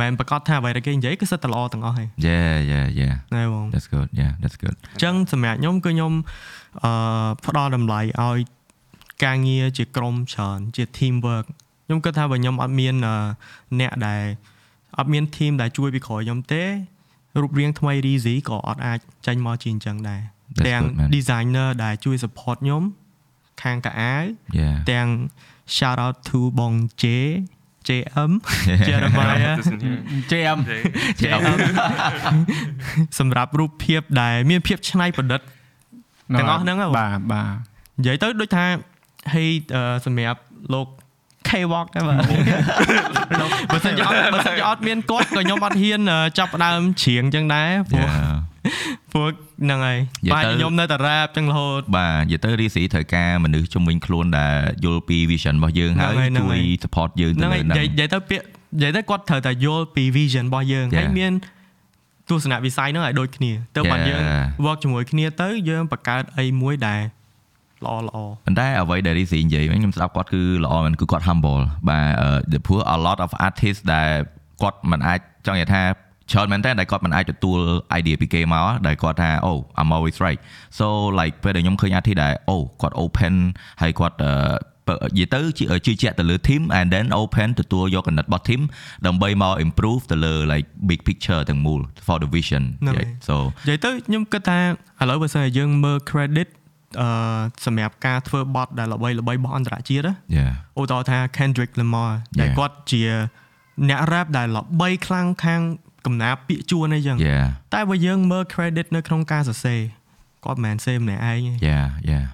[0.00, 3.14] មិនមែនប្រកាសថាអ្វីដែលគេនិយាយគឺសិតតែល្អទាំងអស់ហេ yeah, yeah, yeah.
[3.34, 4.08] ណែបង That's good.
[4.20, 4.76] Yeah, that's good.
[4.94, 6.12] អញ្ចឹងសម្រាប់ខ្ញុំគឺខ្ញុំ
[6.84, 6.92] អឺ
[7.46, 8.38] ផ្ដល់តម្លៃឲ្យ
[9.24, 11.46] ការងារជាក្រុមច្រើនជា team work
[11.86, 13.16] ខ្ញុំគិតថាបើខ្ញុំអត់មានអឺ
[13.80, 14.22] អ្នកដែល
[14.98, 16.62] អត់មាន team ដែលជួយពីក្រោយខ្ញុំទេ
[17.40, 20.22] រូបរាងថ្មី Reezy ក៏អត់អាចចេញមកជាអញ្ចឹងដែរ
[20.56, 21.08] That's ទាំង good, man.
[21.16, 22.82] designer ដែលជួយ support ខ្ញុំ
[23.62, 24.24] ខាងកៅអាវ
[24.60, 24.76] Yeah.
[24.92, 25.08] ទាំង
[25.76, 26.72] shout out to បង
[27.02, 27.04] J
[27.88, 28.30] JM
[28.88, 30.00] Jeremiah This in here.
[30.30, 30.80] JM Okay.
[31.20, 31.42] JM
[33.18, 35.40] សម្រាប់រូបភាពដែលមានភាពច្នៃប្រឌិត
[36.38, 37.52] ទាំងអស់ហ្នឹងហ៎បងបាទបាទ
[37.98, 38.64] និយាយទៅដូចថា
[39.34, 40.40] ហើយអឺសម្រាប់
[40.74, 40.88] លោក
[41.48, 42.18] K-walk ហ្នឹងបាទ
[43.72, 48.51] បើសិនជាអត់បើសិនជាអត់មានគាត់ក៏ខ្ញុំអត់ហ៊ានអឺចាប់ផ្ដើមច្រៀងចឹងដែរព្រោះ Yeah.
[49.12, 49.28] ព្រោះ
[49.64, 54.54] ហ្នឹងហើយនិយាយបាទទៅខ្ញុំនៅតែ rap ចឹងរហូតបាទនិយាយទៅរីស៊ីត្រូវការមនុស្សជំនាញខ្លួនដែល
[54.84, 58.44] យល់ពី vision របស់យើងហ្នឹងហើយហើយហ្នឹងជួយហើយ support យើងទៅហ្នឹងលើហើយហ្នឹងនិយាយនិយាយទៅពាក្យ
[58.76, 60.98] និយាយទៅគាត់ត្រូវតែយល់ពី vision របស់យើង Yeah.
[60.98, 61.32] ហើយមាន
[62.28, 64.08] ទស្សនវិស័យហ្នឹងឲ្យដូចគ្នាទៅបាន Yeah.
[64.10, 64.22] យើង
[64.64, 67.00] work ជាមួយគ្នាទៅយើងបង្កើតអីមួយដែល
[67.84, 74.10] ល្អល្អប៉ុន្តែអ្វីដែលរីស៊ីនិយាយវិញខ្ញុំស្ដាប់គាត់គឺល្អមែនគឺគាត់ humble បាទអឺព្រោះ a lot of artists ដែល
[74.62, 75.82] គាត់មិនអាចចង់និយាយថា
[76.32, 77.58] ច្រើនមែនតើដែលគាត់មិនអាចទទួល
[77.98, 80.40] idea ពីគេមកដែលគាត់ថាអូ I'm always right
[80.78, 80.86] so
[81.20, 83.34] like ពេលដែលខ្ញុំឃើញ artist ដែលអូគាត់ open
[83.82, 84.32] ហើយគាត់អឺ
[84.88, 88.60] បើនិយាយទៅជាជឿជាក់ទៅលើ team and then open ទទួលយកកណិតរបស់ team
[89.06, 93.34] ដើម្បីមក improve ទៅលើ like big picture ទាំងមូល for the vision ហ្នឹងហើយ so
[93.68, 94.58] និយាយទៅខ្ញុំគិតថា
[95.00, 96.48] ឥឡូវបើសិនជាយើងមើល credit
[97.00, 97.08] អឺ
[97.66, 102.10] សម្រាប់ការធ្វើបទដែលល្បីល្បីរបស់អន្តរជាតិណា yeah ឧទាហរណ៍ថា Kendrick Lamar
[102.40, 102.56] ដែល Yeah.
[102.58, 103.02] គាត់ជា
[103.88, 105.60] អ្នក rap ដែលល្បីខ្លាំងខាង
[106.06, 109.80] កំណាព្យពាក្យជួនអីចឹង yeah តែបើយើងមើល credit នៅក្នុងការសរសេរ
[110.44, 112.24] គាត់មិនមែនសេម្នាក់ឯងទេ yeah yeah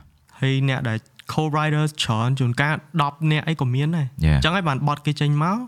[0.41, 0.99] ហើយអ្នកដែល
[1.33, 4.39] co-writers ច្រើនជួនកាល10អ្នកអីក៏មានដែរ Yeah.
[4.39, 5.59] អញ្ចឹងហើយបានបត់គេចេញមក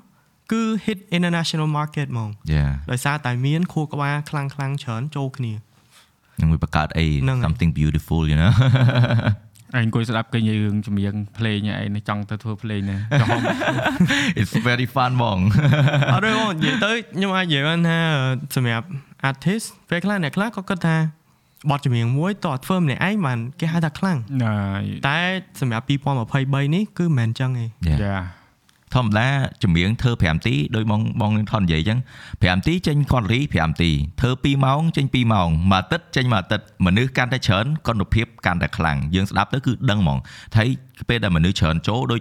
[0.52, 5.52] គឺ hit international market ហ្មង yeah ដោយសារតែមានខួរក្បាលខ្លាំងខ្លាំងៗច្រើនចូលគ្នា
[6.40, 8.52] នឹងវាបង្កើតអីហ្នឹងហើយ something beautiful you know
[9.76, 13.32] ឯងអង្គុយស្ដាប់គេនិយាយរឿងចម្រៀងភ្លេងឯងចង់ទៅធ្វើភ្លេងណាចំហ
[14.40, 15.38] it's very fun បង
[16.14, 17.98] អត់ទេបងនិយាយទៅខ្ញុំអាចនិយាយបានថា
[18.56, 18.86] សម្រាប់
[19.30, 20.96] artist ពេលខ្លះអ្នកខ្លះក៏គិតថា
[21.70, 24.54] បទចម្រៀងមួយតើធ្វើម្នាក់ឯងបានគេហៅថាខ្លាំងណា
[25.08, 25.18] តែ
[25.60, 27.64] សម្រាប់2023នេះគឺមិនមែនចឹងទេ
[28.04, 28.22] Yeah.
[28.94, 29.28] យ៉ាធម្មតា
[29.62, 31.98] ចម្រៀងធ្វើ5នាទីដោយបងបងថននិយាយអញ្ចឹង
[32.42, 40.18] 5នាទីចេញគាត់រី5នាទីធ្វើ2ម៉ោងចេញ2ម៉ោងមួយអាទិត្យចេញមួយអាទិត្យមនុស្សកាន់តែច្រើនគុណភាពកាន់តែខ្លាំងយើងស្ដាប់ទៅគឺដឹងហ្មង
[40.56, 40.68] ហើយ
[41.08, 42.20] ពេលដែលមនុស្សច្រើនចូលដូច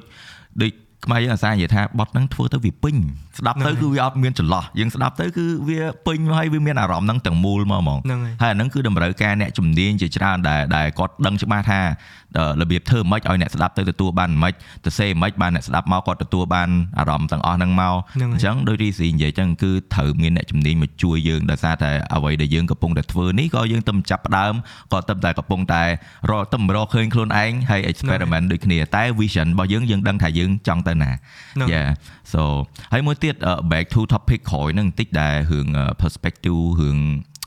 [0.61, 0.71] ដូច
[1.05, 2.95] ខ្មែរយើងអាសានិយាយថាបត់ហ្នឹងធ្វើទៅវាពេញ
[3.39, 11.79] ស្ដាប់ទៅគឺវាអត់មានចន្លោះយើងស្ដាប់ទៅគឺវាពេញហើយវាមានអារម្មណ៍ហ្នឹងទាំងមូលមកហ្មងហ្នឹងហើយហើយអាហ្នឹងគឺតម្រូវការអ្នកជំនាញជាច្រើនដែលដែលគាត់ដឹងច្បាស់ថា
[12.28, 12.28] អឺ
[12.61, 14.53] របៀបធ្វើម៉េចឲ្យអ្នកស្ដាប់ទៅទទួលបានម៉េច
[14.85, 16.69] ទៅសេម៉េចបានអ្នកស្ដាប់មកគាត់ទទួលបាន
[16.99, 24.53] អារម្មណ៍ទាំងអស់ហ្នឹងមកហ្នឹងហើយអញ្ចឹងដោយរីស៊ីនិយាយអញ្ចឹងគឺត្រូវមានអ្នកជំនាញមកជួយយើងដោយសារតែអ្វីដែលយើងកំពុងតែធ្វើនេះក៏យើងទៅចាប់ផ្ដើម
[24.93, 25.83] ក៏ទៅតែកំពុងតែ
[26.29, 31.11] រកទៅរកឃើញខ្លួនឯងហើយ experiment ដូចគ្នាតែ vision របស់យើងយើងដឹងថាយើងចង់ទៅណា
[31.55, 31.89] ហ្នឹង Yeah
[32.33, 32.41] so
[32.93, 36.97] ហើយមួយទៀតអឺ back to topic ក្រោយហ្នឹងបន្តិចដែលរឿងអឺ perspective រឿង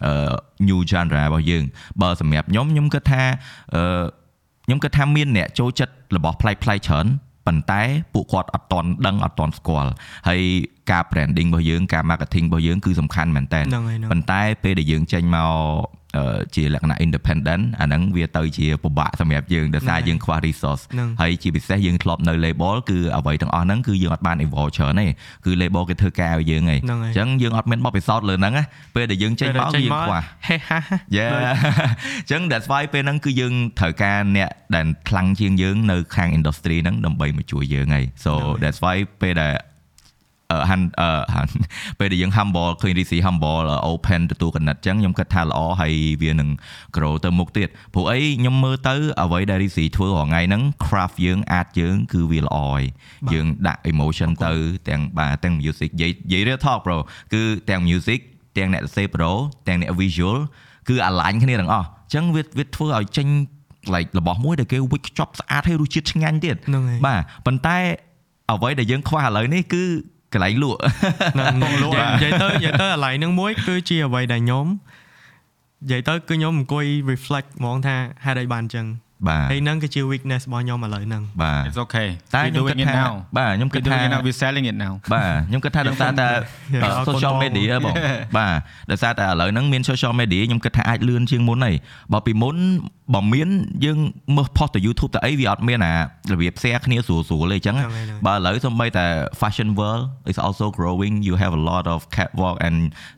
[0.04, 0.34] អអឺ
[0.68, 1.64] new genre របស់យើង
[2.02, 3.22] បើសម្រាប់ខ្ញុំខ្ញុំគិតថា
[3.74, 3.82] អឺ
[4.64, 7.06] ខ្ញុំគិតថាមានអ្នកចូលចិត្តរបស់ប្លែកៗច្រើន
[7.46, 7.82] ប៉ុន្តែ
[8.14, 9.90] ពួកគាត់អត់តន់ដឹងអត់តន់ស្គាល់
[10.28, 10.42] ហើយ
[10.90, 16.01] ការ branding របស់យើងការ marketing របស់យើងគឺសំខាន់មែនតើហ្នឹងហើយហ្នឹងប៉ុន្តែពេលដែលយើងចេញមកអឺ
[16.54, 25.06] ជាលក្ខណៈ independent អាហ្នឹងវាទៅជាពិបាកសម្រាប់យើងដោយសារយើងខ្វះ resource ហ្នឹងហើយជាពិសេសយើងធ្លាប់នៅ label គឺអ្វីទាំងអស់ហ្នឹងគឺយើងអត់បាន evolve ច្រើនទេ
[25.44, 28.64] គឺ label គេធ្វើការឲ្យយើងឯងហ្នឹងហើយអញ្ចឹងយើងអត់មានបទពិសោធន៍លើហ្នឹងណា
[28.96, 30.78] ពេលដែលយើងចេញមកគឺយើងខ្វះហេហា
[31.16, 38.32] Yeah អញ្ចឹង that's why ពេលហ្នឹងគឺយើងត្រូវការអ្នកដែលខ្លាំងជាងយើងនៅខាង industry ហ្នឹងដើម្បីមកជួយយើងហើយ so
[38.62, 39.52] that's why ពេលដែល
[40.52, 41.52] អឺហាន់អឺហាន់
[41.98, 46.48] ពេលដែលយើង humble ឃើញ RC humble អឺ open ទទួលកណិតអញ្ចឹងខ្ញុំគិតថាល្អហើយវានឹង
[46.96, 52.82] grow ទៅមុខទៀតព្រោះអីខ្ញុំមើលទៅអ្វីដែល RC ធ្វើរាល់ថ្ងៃហ្នឹង craft យើង art យើងគឺវាល្អហើយ
[53.32, 54.52] យើងដាក់ emotion ទៅ
[54.88, 56.98] ទាំងបាទទាំង music និយាយនិយាយ real talk bro
[57.32, 58.20] គឺទាំង music
[58.56, 59.30] ទាំងអ្នកសរសេរ pro
[59.68, 60.38] ទាំងអ្នក visual
[60.88, 63.28] គឺ align គ្នាទាំងអស់អញ្ចឹងវាវាធ្វើឲ្យចេញ
[63.94, 67.78] like របស់មួយដែលគេវិចខ្ចប់ស្អាតហើយរសជាតិឆ្ងាញ់ទៀតហ្នឹងហើយបាទប៉ុន្តែ
[68.52, 69.82] អ្វីដែលយើងខ្វះឥឡូវនេះគឺ
[70.32, 70.80] កន្លែងលក់
[71.34, 71.70] ហ្នឹងនិ
[72.02, 74.66] យាយនិយាយទៅនិយាយទៅអាឡ័យហ្នឹងមួយគឺជាអ្វីដែលខ្ញុំ
[75.84, 78.86] និយាយទៅគឺខ្ញុំអង្គុយ reflect ហ្មងថាហេតុអីបានអញ្ចឹង
[79.28, 83.96] បាទហើយហ្នឹងគឺជា weakness របស់ខ្ញុំឥឡូវហ្នឹងបាទ It's okay តែ We ខ្ញុំគិត doing it ថា now បាទខ្ញុំគិ We តថា
[83.96, 86.28] doing it now we selling it now បាទខ្ញុំគិតថាដោយសារតែ
[86.74, 87.94] Yeah, អឺអរគុណ social បង media បង
[88.38, 88.56] បាទ
[88.90, 91.74] ដោយសារតែឥឡូវហ្នឹងមាន social media ខ្ញុំគិតថាអាចលឿនជាងមុនហើយ
[92.12, 92.56] បើពីមុន
[93.14, 93.48] បើមាន
[93.84, 93.98] យើង
[94.36, 95.94] មើល post ទៅ YouTube ទៅអីវាអត់មានអា
[96.32, 99.06] របៀប share គ្នាស្រួលស្រួលទេអញ្ចឹងហ្នឹងហើយហ្នឹងបើឥឡូវសំបីតែ
[99.40, 102.76] fashion world is also growing you have a lot of catwalk and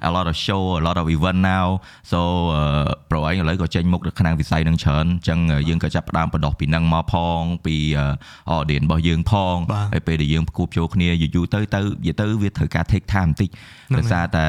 [0.09, 1.67] a lot of show a lot of event now
[2.13, 2.21] so
[3.11, 5.39] bro អីឥឡូវក៏ចេញមុខនៅក្នុងវិស័យហ្នឹងច្រើនអញ្ចឹង
[5.69, 13.49] យើងក៏ចាប់ផ្ដើមបដោះពីហ្នឹងមកផងពីអឺ audience របស់យើងផងបាទហើយពេលដែលយើងផ្គូផ្ចូលគ្នាយូរយូរទៅទៅនិយាយទៅវាត្រូវការ take time បន្តិច
[13.89, 14.47] ហ្នឹងដោយសារតែ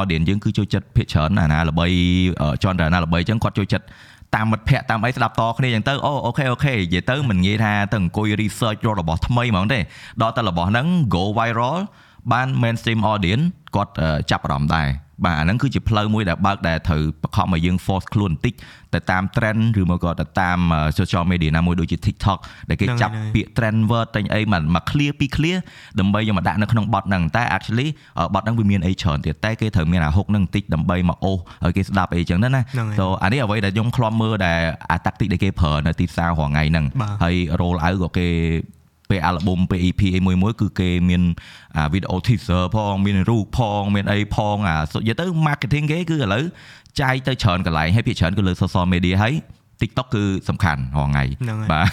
[0.00, 1.86] audience យើងគឺចូលចិត្តភាគច្រើនអាណាល្បី
[2.42, 3.86] អឺចន់តែអាណាល្បីអញ្ចឹងគាត់ចូលចិត្ត
[4.34, 9.78] តាមមិត្តភ័ក្តិតាមអីស្ដាប់តគ្នាអញ្ចឹងទៅអូ okay okay និយាយទៅមិនងាយថាទៅអង្គុយ research រករបស់ថ្មីហ្មងទេ
[10.22, 11.78] ដល់តែរបស់ហ្នឹង go viral
[12.32, 13.44] បាន mainstream audience
[13.74, 14.88] គាត់អឺចាប់អារម្មណ៍ដែរ
[15.24, 18.54] បាទអាហ្នឹងគឺជាផ្លូវមួយដែលបើកដែលត្រូវបង្ខំឲ្យយើង force ខ្លួនបន្តិច
[18.94, 25.58] ទៅតាម trend ឬមកក៏ទៅតាមអឺ social media ណាមួយដូចជា TikTok ដែលគេហ្នឹងចាប់ហើយពាក្យ trend word តែអីមកមក clear ពី clear
[26.00, 34.60] ដើម្បីយកមកដាក់នៅក្នុងបទហ្នឹងតែ actually អឺបទហ្នឹងវាមានអីច្រើនទៀតតែគេត្រូវមានអាហុកហ្នឹងបន្តិចដើម្បីមកអូសឲ្យគេស្ដាប់អីចឹងណាណាហ្នឹងហើយ so អានេះអ្វីដែលខ្ញុំខ្លំមើលដែល
[34.90, 38.28] អា tactic ដែលគេប្រើនៅទីផ្សាររាល់ថ្ងៃហ្នឹងបាទហើយ roll out ក៏គេ
[39.12, 41.22] ពេល album ពេល EP អីមួយមួយគឺគេមាន
[41.76, 46.44] អា video teaser ផងមានរូបផងមានអីផងអានិយាយទៅ marketing គេគឺឥឡូវ
[47.00, 49.34] ចាយទៅច្រើនកន្លែងហើយភាគច្រើនគឺលើ social media ហើយ
[49.80, 51.86] TikTok គឺសំខាន់រាល់ថ្ងៃហ្នឹងហើយបាទ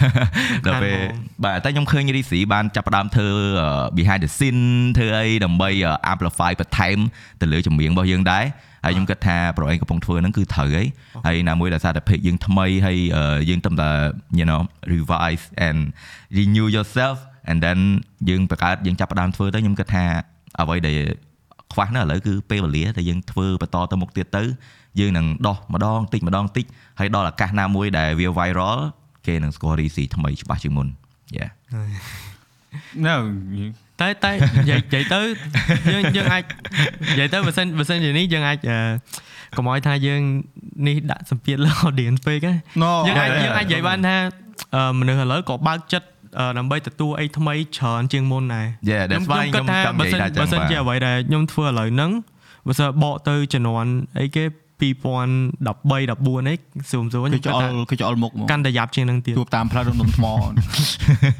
[0.65, 3.29] ដល់ពេលហ្មងបាទតែខ្ញុំឃើញរីស៊ីបានចាប់ផ្ដើមធ្វើ
[3.61, 4.63] អឺ behind the scene
[4.97, 6.97] ធ្វើអីដើម្បីអឺ amplify បន្ថែម
[7.41, 8.45] ទៅលើចម្រៀងរបស់យើងដែរ
[8.83, 10.87] ហើយខ្ញុំគិតថាប្រអីកំពុងធ្វើហ្នឹងគឺត្រូវហើយ
[11.25, 13.89] ហើយណាមួយដែលសារតែ page យើងថ្មីហើយអឺយើងទំតែ
[14.39, 14.61] you know
[14.93, 15.79] revise and
[16.37, 17.17] renew yourself
[17.49, 17.79] and then
[18.29, 20.05] យើងបង្កើតយើងចាប់ផ្ដើមធ្វើទៅខ្ញុំគិតថា
[20.61, 20.99] អ្វីដែល
[21.73, 24.43] ខ្វះនៅឥឡូវគឺពេលវេលាដែលយើងធ្វើបន្តទៅមុខទៀតទៅ
[24.99, 26.65] យើងនឹងដោះម្ដងតិចម្ដងតិច
[26.99, 28.79] ហើយដល់ឱកាសណាមួយដែលវា viral
[29.27, 30.87] គេនឹងស្គាល់ RC ថ្មីច្បាស់ជាងមុន
[31.37, 31.49] yeah
[33.05, 33.15] No
[34.01, 35.21] តែតែនិយាយនិយាយទៅ
[35.93, 36.43] យើងយើងអាច
[37.11, 38.79] និយាយទៅបើសិនបើសិនជានេះយើងអាចអឺ
[39.57, 40.21] កុំឲ្យថាយើង
[40.87, 44.15] នេះដាក់សម្ពាធលើ audience ពេកណា No យើងអាច Yeah, យើងអាចនិយាយបានថា
[44.75, 46.07] អឺមនុស្សឥឡូវក៏បើកចិត្ត
[46.39, 52.11] អឺដើម្បីទទួលអីថ្មីច្រើនជាងមុនដែរ Yeah that's why ខ្ញុំគិតថាខ្ញុំបើចង់សិននិយាយថាចឹងបើសិនជាបាទអ្វីដែលខ្ញុំធ្វើឥឡូវហ្នឹង
[52.67, 54.43] បើសិនបកទៅជំនាន់អីគេ
[54.79, 56.55] 2013 14អី
[56.89, 60.25] ស្រួលស្រួលគឺខ្ញុំគិច្តអថាល់គឺច្អល់មុខមកកាន់តែយ៉ាប់ជាងហ្នឹងទៀតជួបតាមផ្លូវដុំដុំថ្ម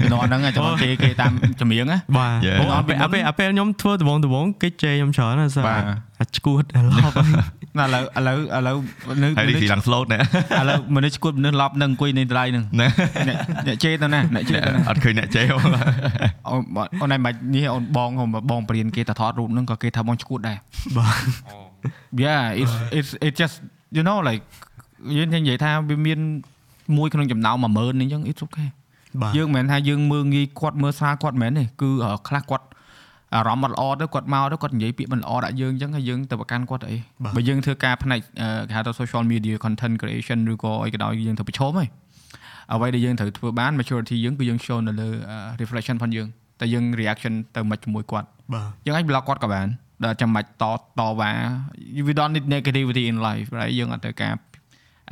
[0.02, 2.58] ជំនាន់ហ្នឹងចាំគេគេតាមចម្រៀងណាបាទ Yeah.
[2.60, 5.84] អូអាពេលអាពេលអាពេលខ្ញុំធ្វើដំបងដំបងគេជេរខ្ញុំច្រើនណាស់សោះបាទ
[6.22, 7.16] អាឈួតឡប់
[7.78, 8.78] ណាឥឡូវឥឡូវឥឡូវ
[9.22, 10.20] នៅហើយមនុរីស្សស៊ីឡើង slow ណា
[10.60, 12.88] ឥឡូវមនុស្សឈួតមនុស្សឡប់នឹងអង្គុយនៅដៃហ្នឹងណា
[13.28, 13.38] អ្នក
[13.68, 15.64] អ្នកជេរទៅណាអ្នកជេរទៅណាអត់ឃើញអ្នកជេរអូន
[17.02, 20.58] អូនឯងមិននេះអូនបងហមបងព្រៀនគេទៅថតរូបហ្នឹងក៏គេថាបងឈួតដែរ
[20.98, 21.24] បាទ
[21.54, 21.69] Oh.
[22.26, 23.56] Yeah it's it's it just
[23.98, 24.44] you know like
[25.18, 26.20] យើងនិយាយថាវាមាន
[26.98, 28.70] មួយក្នុងចំណោម10000នេះអញ្ចឹង it's okay
[29.22, 32.66] បាទយើងមិនមែនថាយើងមើងងាយគាត់មើលស្រាលគាត់មិនមែនទេគឺអឺខ្លះគាត់
[33.36, 41.88] អារម្មណ៍អត់ល្អទៅគាត់មកទៅគាត់និយាយពាក្យមិនល្អដាក់យើងអញ្ចឹងហើយយើងទៅប្រកាន់គាត់អីបាទបើយើងធ្វើការផ្នែកអឺគេហៅថា social media content creation ឬក៏អីក៏ដោយយើងត្រូវប្រឈមហើយ
[42.74, 46.28] អ្វីដែលយើងត្រូវធ្វើបាន maturity យើងគឺយើង show នៅលើអឺ reflection ផងយើង
[46.60, 49.68] តែយើង reaction ទៅមិនជាមួយគាត់បាទយើងអាច block គាត់ក៏បាន
[50.04, 50.64] ដល់ចាំបាច់ត
[51.00, 51.32] តវ៉ា
[52.08, 54.34] we don't need negativity in life right យើងអត់ត្រូវការ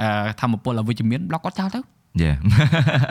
[0.01, 1.79] អឺធម្មពលអវិជ្ជមាន block គាត់ចោលទៅ
[2.23, 2.35] Yeah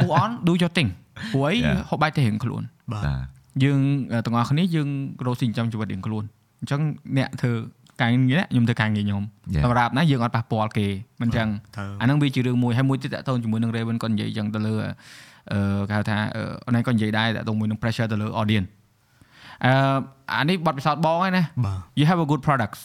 [0.02, 0.90] move on do your thing
[1.32, 1.78] ព្រោះអី Yeah.
[1.90, 2.62] ហូបបាយទៅរៀងខ្លួន
[2.92, 3.24] បាទបាទ
[3.64, 3.80] យើង
[4.26, 4.88] ទាំងអស់គ្នាយើង
[5.26, 6.24] រស់ស៊ីចិញ្ចឹមជីវិតរៀងខ្លួន
[6.60, 6.80] អញ្ចឹង
[7.18, 7.52] អ្នកធ្វើ
[8.00, 9.22] ការងារនេះខ្ញុំធ្វើការងារខ្ញុំ
[9.54, 9.62] Yeah.
[9.64, 10.86] សម្រាប់ណាយើងអត់ប៉ះពាល់គេ
[11.20, 14.74] មិនចឹងត្រូវអាហ្នឹងវាជារឿងមួយហើយមួយទៀតតកតូនជាមួយនឹង Raven គាត់និយាយចឹងទៅលើ
[15.52, 18.68] អឺគេហៅថាអឺអូនឯងគាត់និយាយដែរតកតូនមួយនឹង pressure ទៅលើ audience
[19.64, 19.72] អឺ
[20.34, 22.80] អានេះបទពិសោធន៍បងឯណាបាទ you have a good products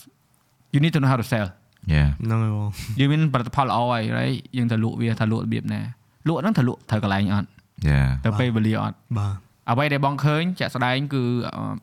[0.74, 1.48] you need to know how to sell
[1.94, 2.70] yeah ហ្នឹងហើយបង
[3.00, 5.82] យើងមានផលិតផលល្អហើយ right យើងទៅលក់វាថាលក់របៀបណា
[6.28, 7.48] លក់ហ្នឹងត្រូវលក់ត្រូវកន្លែងអត់
[7.90, 9.36] yeah ទៅពេលវេលាអត់បាទ
[9.72, 11.24] អ្វីដែលបងឃើញជាក់ស្ដែងគឺ
[11.56, 11.74] អឺ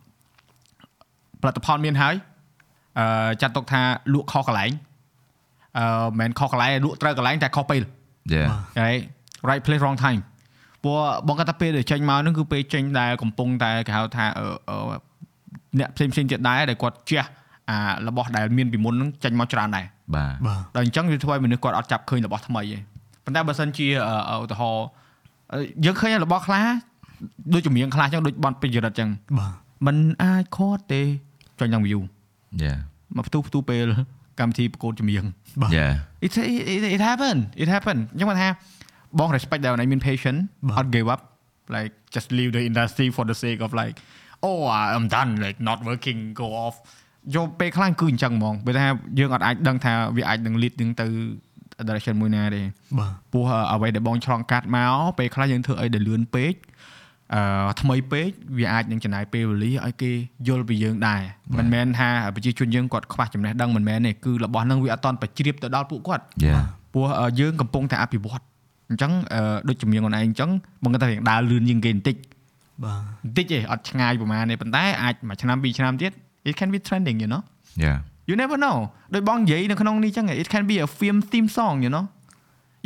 [1.42, 2.14] ផលិតផលមានហើយ
[2.98, 3.82] អឺចាត់ទុកថា
[4.14, 4.70] លក់ខុសកន្លែង
[5.78, 5.86] អឺ
[6.18, 7.82] មិនមែនខុសកន្លែងលក់ត្រូវកន្លែងតែខុសពេល
[8.34, 8.48] yeah
[8.82, 9.02] right
[9.48, 10.20] right place wrong time
[10.84, 14.98] ព្រោះបងគាត់ថាពេលដែលចេញមកហ្នឹងគឺពេលចេញដែលកំពុងតែគេហៅថាអឺអឺ
[15.78, 17.24] អ្នកផ្សេងផ្សេងៗទៀតដែរដែលគាត់ជះ
[17.70, 22.78] អារបស់ដែលមានពីមុនហ្នឹងចេញមកច្រើនដែរបាទបាទដល់អញ្ចឹងវាធ្វើឲ្យមនុស្សគាត់អត់ចាប់ឃើញរបស់ថ្មីទេ
[23.24, 23.86] ប៉ុន្តែបើសិនជា
[24.30, 24.86] អឺឧទាហរណ៍
[25.52, 26.64] អឺយើងឃើញរបស់ខ្លះ
[27.54, 29.08] ដូចចម្រៀងខ្លះអញ្ចឹងដូចបនពេជ្ររិទ្ធអញ្ចឹង
[29.38, 29.52] បាទ
[29.86, 31.02] มันអាចខត់ទេ
[31.58, 32.00] ចុញដល់ view
[32.64, 32.78] yeah
[33.16, 33.86] មកផ្ទុះផ្ទុះពេល
[34.40, 35.24] កម្មវិធីប្រកួតចម្រៀង
[35.76, 35.92] yeah
[36.24, 36.30] it
[36.74, 38.48] it it happen it happen អញ្ចឹងគាត់ថា
[39.18, 40.38] បង respect ដែរអូនឯងមាន patient
[40.68, 41.22] បាទអត់ give up
[41.76, 43.96] like just leave the industry for the sake of like
[44.48, 44.60] oh
[44.94, 46.76] I'm done like not working go off
[47.36, 48.88] យកពេលខ្លះគឺអញ្ចឹងហ្មងពេលថា
[49.18, 51.06] យើងអត់អាចដឹងថាវាអាចនឹង lead នឹងទៅ
[51.88, 52.62] direction មួយណាទេ
[52.98, 56.54] បាទពោះអ្វីដែលបងឆ្លងកាត់មកពេលខ្លះយើងធ្វើអីដែលលឿនពេក
[57.34, 60.12] អឺថ្មីពេកវាអាចនឹងចំណាយពេលវេលាឲ្យគេ
[60.48, 61.22] យល់ពីយើងដែរ
[61.58, 68.42] មិនមែនថាប្រជាជនយើងគាត់ខ្វះចំណេះដឹងមិនមែនទេគឺរបស់ហ្នឹងវាអត់តន់បជ្រាបទៅដល់ពួកគាត់ yeah ព្រោះអឺយើងកំពុងតែអភិវឌ្ឍ
[68.90, 70.50] អញ្ចឹងអឺដូចជំនាញខ្លួនឯងអញ្ចឹង
[70.82, 72.16] បងគាត់ថារៀងដើរលឿនជាងគេបន្តិច
[72.84, 76.12] បាទបន្តិចទេអត់ឆ្ងាយប្រហែលទេប៉ុន្តែអាចមួយឆ្នាំពីរឆ្នាំទៀត
[76.48, 77.42] it can be trending you know
[77.84, 78.76] yeah you never know
[79.14, 82.04] ដោយបងនិយាយនៅក្នុងនេះអញ្ចឹង it can be a film theme song you know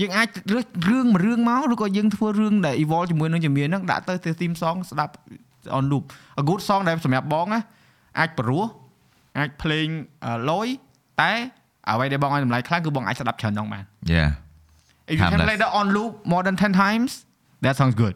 [0.00, 5.12] យើងអាចរើសរឿងមួយរឿងមកឬក៏យើងធ្វើរឿងដែល evolve ជាមួយនឹងជំនាញហ្នឹងដាក់ទៅទៅ theme song ស្ដាប់
[5.78, 6.04] on loop
[6.40, 7.60] a good song ដែលសម្រាប់បងណា
[8.18, 8.64] អាចព្រោះ
[9.38, 9.86] អាចភ្លេង
[10.50, 10.68] លយ
[11.20, 11.32] តែ
[11.90, 13.84] អ្វីដែលបងឲ្យតម្លៃខ្លះគឺបងអាចស្ដាប់ច្រើនដងបាន
[14.14, 14.30] yeah
[15.08, 15.46] if you can Timeless.
[15.48, 17.10] play that on loop more than 10 times
[17.64, 18.14] that sounds good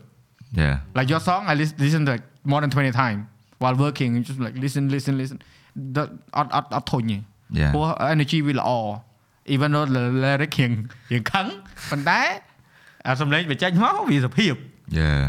[0.61, 3.21] yeah like your song I lis- listen to like more than 20 times
[3.63, 5.39] while working you just like listen listen listen
[6.37, 7.19] អត់អត់អត់ធុញទេ
[7.61, 8.71] yeah ព្រោះ energy វាល្អ
[9.55, 10.73] even though the lyric រៀង
[11.13, 11.47] រៀងខឹង
[11.91, 12.21] ប៉ុន្តែ
[13.07, 14.55] អាសំឡេងបញ្ចេញមកវាសុភាព
[14.99, 15.21] yeah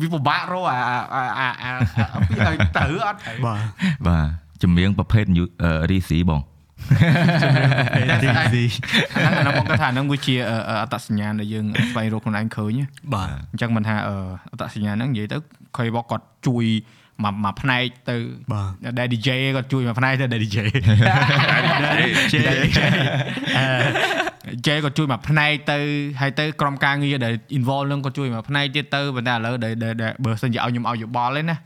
[0.00, 0.78] វាពិបាករកអា
[1.14, 3.60] អាអាអាអាពីឲ្យទៅអត់ទៅបាទ
[4.06, 4.26] បាទ
[4.62, 5.70] ចម្រៀងប្រភេទ new- អឺ
[6.00, 6.40] RC បង
[8.22, 8.56] DZ
[9.16, 14.16] អាហ្នឹងអាហ្នឹងបងគាត់ថាហ្នឹងវាជាអឺអត្តសញ្ញាណដែលយើងស្វែងរកខ្លួនឯងឃើញណាបាទអញ្ចឹងមិនថាអឺ
[14.50, 15.38] អត្តសញ្ញាណហ្នឹងនិយាយទៅ
[15.76, 16.66] ខេបគាត់ជួយ
[17.24, 18.16] មកមកផ្នែកទៅ
[18.52, 20.56] បាទ Daddy J គាត់ជួយមកផ្នែកទៅ Daddy J
[24.66, 25.78] J គាត់ជួយមកផ្នែកទៅ
[26.20, 31.58] ហើយទៅក្រុមការងារដែល involve នឹងគាត់ជួយមកផ្នែកទៀតទៅប៉ុន្តែឥឡូវដែលដែលបើសិនជាឲ្យខ្ញុំឲ្យយោបល់ទេណា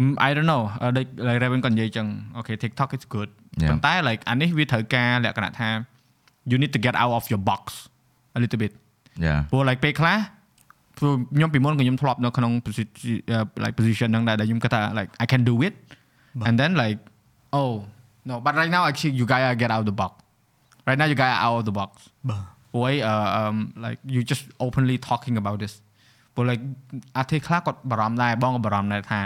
[0.00, 2.06] Mm, I don't know អឺដូច like Raven គាត់និយាយចឹង
[2.38, 3.47] okay TikTok is good Yeah.
[3.69, 5.69] ប៉ុន្តែ like អានេះវាត្រូវការលក្ខណៈថា
[6.51, 7.63] you need to get out of your box
[8.35, 8.73] a little bit
[9.25, 10.17] yeah ព្រោះ like ពេលខ្លះ
[10.97, 15.73] ព្រោះខ្ញុំពីមុនក៏ខ្ញុំធ្លាប់នៅក្នុង position uh, like position ហ្នឹងដែរដែលខ្ញុំគិតថា like I can do it
[16.47, 16.99] and then like
[17.59, 17.73] oh
[18.29, 20.13] no but right now actually you guys get out of the box
[20.87, 21.91] right now you guys are out of the box
[22.29, 22.43] បាទ
[22.73, 25.73] ព្រោះអី uh, um like you just openly talking about this
[26.35, 26.61] ព្រោះ like
[27.17, 29.19] អាទេខ្លះគាត់បារម្ភដែរបងក៏បារម្ភដែរថា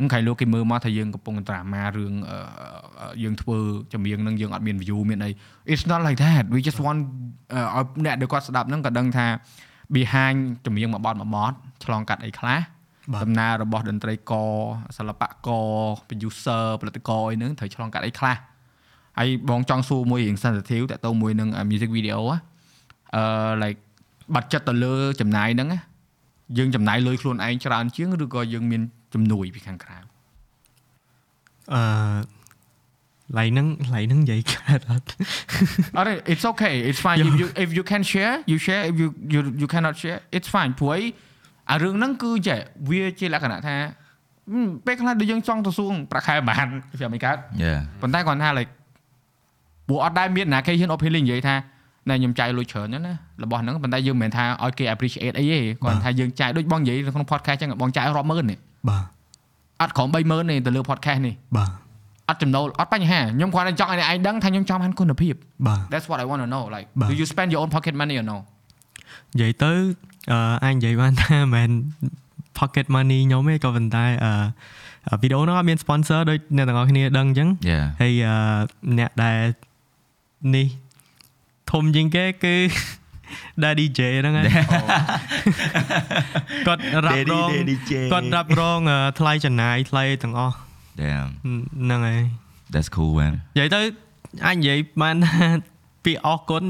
[0.00, 3.58] អឺខៃលោកគេមើលមកថាយើងកំពុងត្រាម៉ារឿងអឺយើងធ្វើ
[3.92, 5.30] ចម្រៀងនឹងយើងអត់មាន view មានអី
[5.72, 7.00] it's not like that we just want
[7.52, 9.26] អឺឲ្យអ្នកដែលគាត់ស្ដាប់ហ្នឹងក៏ដឹងថា
[9.96, 11.52] behind ចម្រៀងមួយបទមួយបទ
[11.84, 12.60] ឆ្លងកាត់អីខ្លះ
[13.12, 14.52] បាទដំណើររបស់តន្ត្រីករ
[14.96, 15.68] សិល្បករ
[16.08, 18.36] producer ផលិតករអីហ្នឹងត្រូវឆ្លងកាត់អីខ្លះ
[19.18, 22.36] ហើយបងចង់សួរមួយរឿង sensitive តើតើមួយនឹង music video ហ៎
[23.16, 23.24] អឺ
[23.62, 23.80] like
[24.34, 25.80] បាត់ចិត្តទៅលើចំណាយហ្នឹងណា
[26.58, 28.82] យើងចំណាយលុយខ្លួនឯងច្រើនជាងឬក៏យើងមាន
[29.14, 29.98] ជំនួយពីខាងក្រៅ
[31.74, 31.82] អឺ
[33.38, 35.06] ឡៃហ្នឹងឡៃហ្នឹងនិយាយកើតអត់
[35.96, 39.40] អត់ទេ it's okay it's fine if you if you can share you share if you you
[39.60, 41.02] you cannot share it's fine ព្រោះអី
[41.70, 42.58] អារឿងហ្នឹងគឺចេះ
[42.88, 43.76] វាជាលក្ខណៈថា
[44.52, 46.66] ហឹមពេលខ្លះដូចយើងចង់ទៅសួងប្រាក់ខែបាន
[47.00, 48.70] វាមិនកើត yeah ប៉ុន្តែគាត់ថា like
[49.88, 51.56] ព្រោះអត់ដែលមានណាគេហ៊ាន opinion និយាយថា
[52.08, 58.58] ណែខ្ញុំចាយលុយច្រើនណាស់ណារបស់ហ្នឹងប៉ុន្តែយើងមិនមែនថាឲ្យគេ appreciate អីទេគាត់ថាយើងចាយដូចបងនិយាយនៅក្នុង podcast ចឹងបងចាយរាប់ម៉ឺននេះ
[58.88, 59.04] បាទ
[59.82, 61.70] អត់ក្រោម30000ទេទៅលើ podcast នេះបាទ
[62.28, 65.34] អត់ចំណូលអត់បញ្ហាខ្ញុំគ្រាន់តែចង់ឲ្យអ្នកឯងដឹងថាខ្ញុំចង់បានគុណភាព
[65.66, 68.16] បាទ That's what I want to know like បាទ do you spend your own pocket money
[68.20, 68.36] or no
[69.34, 69.72] និយាយទៅ
[70.32, 71.70] អឺអាចនិយាយបានថាមិនមែន
[72.58, 78.36] pocket money ខ្ញុំទេក៏ប៉ុន្តែអឺវីដេអូហ្នឹងអត់មាន sponsor ដូចអ្នកទាំងអស់គ្នាដឹងអញ្ចឹង yeah ហើយអឺ
[78.98, 79.38] អ្នកដែល
[80.54, 80.66] នេះ
[81.72, 82.54] ធំជាងគេគឺ
[83.63, 84.45] Daddy J ហ្នឹងហើយ
[86.67, 87.49] គាត់រ៉ាប់រង
[88.13, 90.55] គាត់រ៉ាប់រងអឺថ្លៃចំណាយថ្លៃទាំងអស់
[91.01, 91.27] damn
[91.83, 92.21] ហ្នឹងហើយ
[92.73, 93.79] That's cool man និយាយទៅ
[94.45, 95.47] អាចនិយាយបានថា
[96.05, 96.63] ពាក្យអរគុណ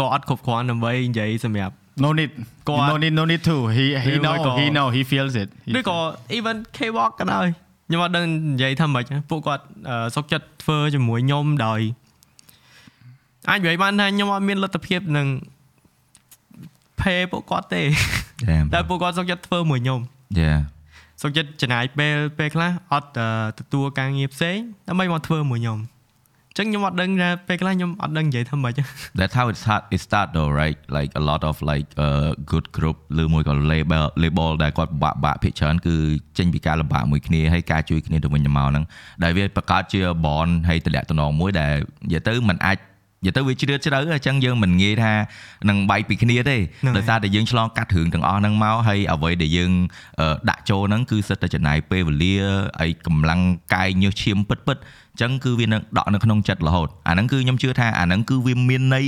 [0.00, 1.74] ក៏អត់គ្រប់គ្រាន់ដើម្បីនិយាយសម្រាប់
[2.04, 2.30] no need
[2.68, 5.34] គាត់ no need no need to he he ឬមួយ know ក៏ he know he feels
[5.42, 5.98] it He ឬក៏
[6.38, 7.46] even K-walk ក៏ដោយ
[7.88, 11.80] ខ្ញុំអត់ដឹងនិយាយថាម៉េចពួកគាត់អឺសុខចិត្តធ្វើជាមួយខ្ញុំដោយ
[13.50, 15.26] អាចនិយាយបានថាខ្ញុំអត់មានលទ្ធភាពនឹង
[17.03, 17.83] pay ពួកគាត់ទេ
[18.47, 19.99] Damn តែពួកគាត់សុខចិត្តធ្វើមួយខ្ញុំ
[20.41, 20.59] Yeah
[21.21, 23.27] សុខចិត្តចំណាយពេលពេលខ្លះអត់អឺ
[23.59, 25.79] ទទួលការងារផ្សេងដើម្បីមកធ្វើមួយខ្ញុំ
[26.49, 28.73] អញ្ចឹងខ្ញុំអត់ដឹងថាពេលខ្លះខ្ញុំអត់ដឹងនិយាយថាម៉េច
[29.19, 32.65] That's how it start it start though right like a lot of like uh good
[32.77, 35.95] group ឬមួយក៏ label label ដែលគាត់ពិបាកបាក់ភាគច្រើនគឺ
[36.37, 38.85] ចេញពីការលំបាកមួយគ្នាហើយការជួយគ្នាទៅវិញទៅមកហ្នឹង
[39.23, 41.73] ដែលវាបង្កើតជា bond ហើយតំណែងតំណងមួយដែល
[42.05, 42.77] និយាយទៅมันអាច
[43.23, 45.13] និយាយទៅវាជ្រាលជ្រៅអញ្ចឹងយើងមិនងាយថា
[45.69, 49.71] នឹងបែកពីគ្នាទេហ្នឹងហើយដោយសារតែយើងឆ្លងកាត់រឿងទាំងអស់ហ្នឹងមកហើយអ្វីដែលយើង
[50.19, 52.35] អឺដាក់ចូលហ្នឹងគឺសិតតែចំណាយពេលវេលា
[52.79, 53.41] ហើយកម្លាំង
[53.73, 59.07] កាយញើសឈាមពិតពិតអញ្ចឹងគឺវានឹងដក់នៅក្នុងចិត្តរហូតអាហ្នឹងគឺខ្ញុំជឿថាអាហ្នឹងគឺវាមានន័យ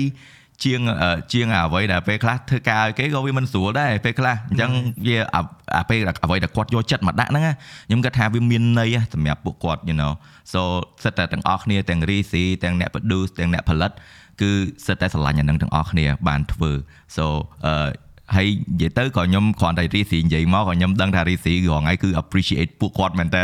[0.64, 4.72] ជាងអឺជាងអ្វីដែលពេលខ្លះធ្វើការឲ្យគេក៏វាមិនស្រួលដែរពេលខ្លះអញ្ចឹង
[5.08, 5.42] វាអា
[5.76, 7.54] អាពេលអ្វីដែលគាត់យកចិត្តមកដាក់ហ្នឹងណា
[7.88, 10.14] ខ្ញុំគិតថាវាមានន័យណាសម្រាប់ពួកគាត់ you know
[10.54, 10.62] so
[11.04, 12.34] សិតតែទាំងអស់គ្នាទាំង RC
[12.64, 13.92] ទាំងអ្នក produce ទាំងអ្នកផលិត
[14.42, 14.52] គឺ
[14.86, 16.72] សិតតែស្រឡាញ់អានឹងទាំងអស់គ្នាបានធ្វើ
[17.16, 17.26] so
[17.66, 17.90] អឺ
[18.34, 23.42] ហើយនិយាយទៅក៏ខ្ញុំគ្រាន់តែរីស៊ីនិយាយមកក៏ខ្ញុំដឹងថារីស៊ីគឺរងថ្ងៃគឺ appreciate ពួកគាត់មែនតើ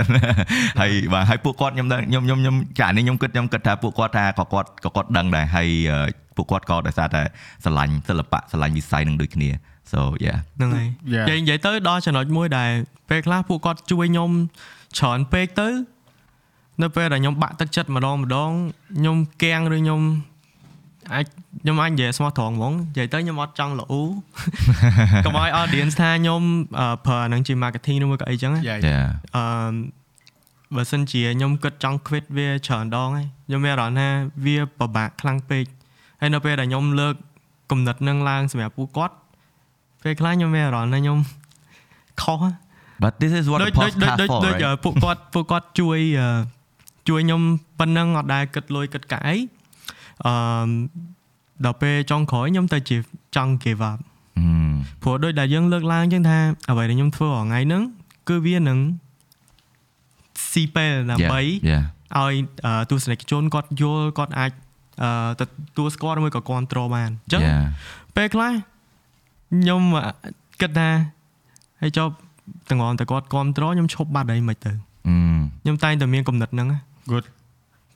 [0.79, 7.21] ហើយបាទហើយពួកគាត់ខ្ញុំដឹងខ្ញុំខ្ញុំខ្ញុំចានេះខ្ញុំគិតខ្ញុំគិតថាពួកគាត់ថាក៏គាត់ក៏គាត់ដឹងដែរហើយអឺពួកគាត់ក៏ដោយសារតែ
[7.63, 9.49] ស្រឡាញ់សិល្បៈស្រឡាញ់វិស័យនឹងដូចគ្នា
[9.91, 11.25] so yeah ហ្នឹងហើយ Yeah.
[11.29, 12.69] និយាយនិយាយទៅដល់ចំណុចមួយដែល
[13.09, 14.29] ពេលខ្លះពួកគាត់ជួយខ្ញុំ
[14.97, 15.67] ច្រើនពេកទៅ
[16.81, 18.51] នៅពេលដែលខ្ញុំបាក់ទឹកចិត្តម្ដងម្ដង
[18.97, 20.01] ខ្ញុំគាំងឬខ្ញុំ
[21.13, 21.25] អាច
[21.61, 24.01] ខ្ញុំអាចនិយាយស្មោះត្រង់ហ្មងនិយាយទៅខ្ញុំអត់ចង់ល្អូ
[25.25, 26.41] កុំឲ្យ audience ថាខ្ញុំ
[26.79, 29.45] អឺប្រើអាហ្នឹងជា marketing ឬមួយក៏អីចឹងណា yeah yeah អឺ
[30.75, 34.07] បើសិនជាខ្ញុំគិតចង់ quit វាច្រើនដងហើយខ្ញុំមានអារម្មណ៍ថា
[34.45, 35.65] វាពិបាកខ្លាំងពេក
[36.21, 37.15] ហើយនៅពេលដែលខ្ញុំលើក
[37.71, 39.15] គំនិតនឹងឡើងសម្រាប់ពួកគាត់
[40.03, 41.17] ពេលខ្លះខ្ញុំមានអារម្មណ៍ថាខ្ញុំ
[42.21, 42.39] ខុស
[43.03, 46.27] but this is what ដូច the ដូចដូច podcast ដូច for ដូច right អឺពួកគាត់ពួកគាត់ជួយអឺ
[47.09, 47.41] ជួយខ្ញុំ
[47.79, 49.35] ប៉ុណ្ណឹងអត់ដែលគិតលុយគិតកាក់អី
[50.27, 50.33] អឺ
[51.65, 52.97] ដល់ពេលចុងក្រោយខ្ញុំទៅជា
[53.35, 53.99] ចង់ give up
[55.03, 56.37] ព្រោះដូចដែលយើងលើកឡើងចឹងថា
[56.69, 57.81] អ្វីដែលខ្ញុំធ្វើរាល់ថ្ងៃហ្នឹង
[58.29, 58.79] គឺវានឹង
[60.51, 61.41] ស៊ីពេលដើម្បី
[62.17, 62.33] ឲ្យ
[62.89, 64.51] ទស្សនិកជនគាត់យល់គាត់អាច
[65.39, 65.43] ទ
[65.77, 67.41] ទួលស្គាល់ឬមួយក៏គ្រប់គ្រងបានអញ្ចឹង
[68.15, 69.81] ពេលខ្លះខ្ញុំ
[70.61, 70.89] គិតថា
[71.83, 72.13] ឲ្យចប់
[72.69, 74.71] ទាំងអស់តែគាត់គ្រប់គ្រងខ្ញុំឈប់បាត់អីមិនទៅ
[75.61, 76.67] ខ្ញុំតែងតែមានគំនិតហ្នឹង
[77.11, 77.25] good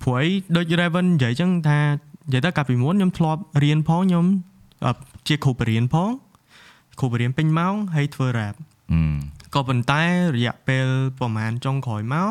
[0.03, 1.78] ព្រោះអីដូច Raven និយាយអញ្ចឹងថា
[2.34, 4.26] និយាយទៅកាលពីមុនខ្ញុំធ្លាប់រៀនផងខ្ញុំ
[5.28, 6.09] ជាគ្រូបរៀនផង
[6.99, 8.55] គ្រូបរៀនពេញម៉ោងហើយធ្វើ rap
[9.53, 10.03] ក៏ប៉ុន្តែ
[10.36, 10.88] រយៈពេល
[11.19, 12.30] ប្រហែលចុងក្រោយមក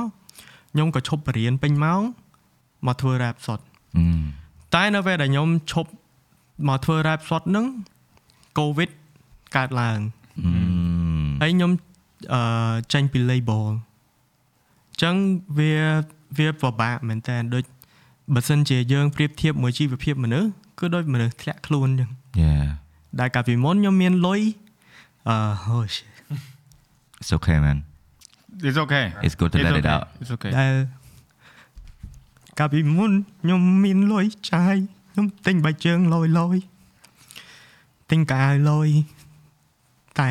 [0.73, 2.01] ខ្ញុំក៏ឈប់បរៀនពេញម៉ោង
[2.87, 3.61] មកធ្វើ rap សុត
[4.75, 5.91] តែនៅពេលដែលខ្ញុំឈប់
[6.69, 7.67] មកធ្វើ rap សុតហ្នឹង
[8.59, 8.91] COVID
[9.57, 9.99] កើតឡើង
[11.43, 11.71] ហើយខ្ញុំ
[12.35, 15.15] អឺចេញពី label អញ្ចឹង
[15.59, 15.73] វា
[16.39, 17.65] វាពិបាកមែនតើដូច
[18.33, 20.49] បើសិនជាយើងប្រៀបធៀបមួយជីវភាពមនុស្ស
[20.79, 22.11] គឺដូចមនុស្សធ្លាក់ខ្លួនអញ្ចឹង
[22.43, 22.67] yeah
[23.21, 24.41] ដែលកាលពីមុនខ្ញុំមានលុយ
[25.29, 25.37] អឺ
[25.75, 26.13] oh shit
[27.21, 27.79] it's okay man
[28.69, 30.75] it's okay it's good to it's let it okay out it's okay ដែល
[32.59, 33.13] កាលពីមុន
[33.43, 34.77] ខ្ញុំមានលុយចាយ
[35.13, 36.57] ខ្ញុំទិញបាយជើងលយលយ
[38.11, 38.89] ទិញកាយលយ
[40.21, 40.31] តែ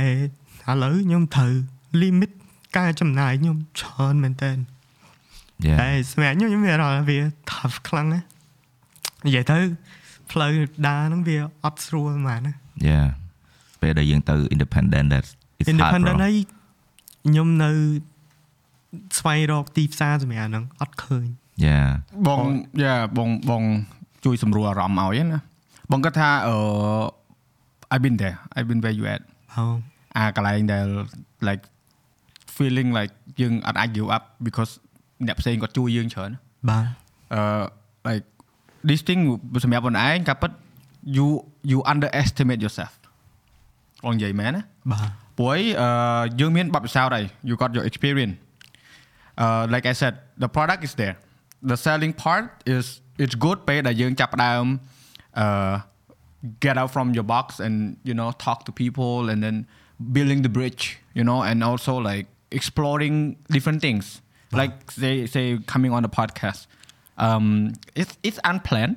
[0.70, 1.54] ឥឡូវខ្ញុំត្រូវ
[2.02, 2.32] limit
[2.78, 4.52] ការចំណាយខ្ញុំច្រើនមែនតើ
[5.68, 7.18] yeah តែសម្រាប់ខ្ញុំខ្ញុំមានអារម្មណ៍ថាវា
[7.51, 8.26] tough ខ្លាំងណាស់
[9.26, 9.57] និយាយទៅ
[10.32, 10.51] ផ្លូវ
[10.88, 12.53] ដើរហ្នឹងវាអត់ស្រួលហ្មងណា
[12.89, 13.07] yeah
[13.82, 15.26] ពេលដែលយើងទៅ independent that
[15.59, 16.36] it's hard independent bro ហើយ
[17.28, 17.72] ខ្ញុំនៅ
[19.20, 21.28] ស្វែងរកទីផ្សារសម្រាប់ហ្នឹងអត់ឃើញ
[21.66, 21.88] yeah
[22.28, 22.39] បង
[22.84, 23.64] យ៉ាបងបង
[24.26, 25.39] ជួយសម្រួលអារម្មណ៍ឲ្យណា
[25.91, 26.55] បងគាត់ថាអឺ
[27.93, 29.22] I've been there I've been where you at
[29.55, 29.66] ហៅ
[30.18, 30.88] អាកន្លែងដែល
[31.47, 31.64] like
[32.55, 34.72] feeling like យើងអត់អាច give up because
[35.26, 36.30] អ្នកផ្សេងគាត់ជួយយើងច្រើន
[36.70, 36.84] បាទ
[37.34, 37.43] អឺ
[38.09, 38.26] like
[38.89, 39.20] this thing
[39.64, 40.53] សម្រាប់ខ្លួនឯងការពិត
[41.16, 41.26] you
[41.70, 42.93] you underestimate yourself
[44.05, 44.62] បងនិយាយមែនណា
[44.93, 45.89] បាទ ព្រោះអីអឺ
[46.41, 48.34] យើងមានបទពិសោធន៍ហើយ you got your experience
[49.45, 51.16] uh like i said the product is there
[51.70, 52.84] the selling part is
[53.22, 54.64] it's good ពេលដែលយើងចាប់ផ្ដើម
[55.41, 55.74] អឺ
[56.64, 57.74] get out from your box and
[58.09, 59.57] you know talk to people and then
[60.16, 60.82] building the bridge
[61.18, 62.26] you know and also like
[62.59, 63.16] exploring
[63.57, 64.05] different things
[64.61, 66.61] like say say coming on the podcast
[67.26, 67.47] um
[68.01, 68.97] it's it's unplanned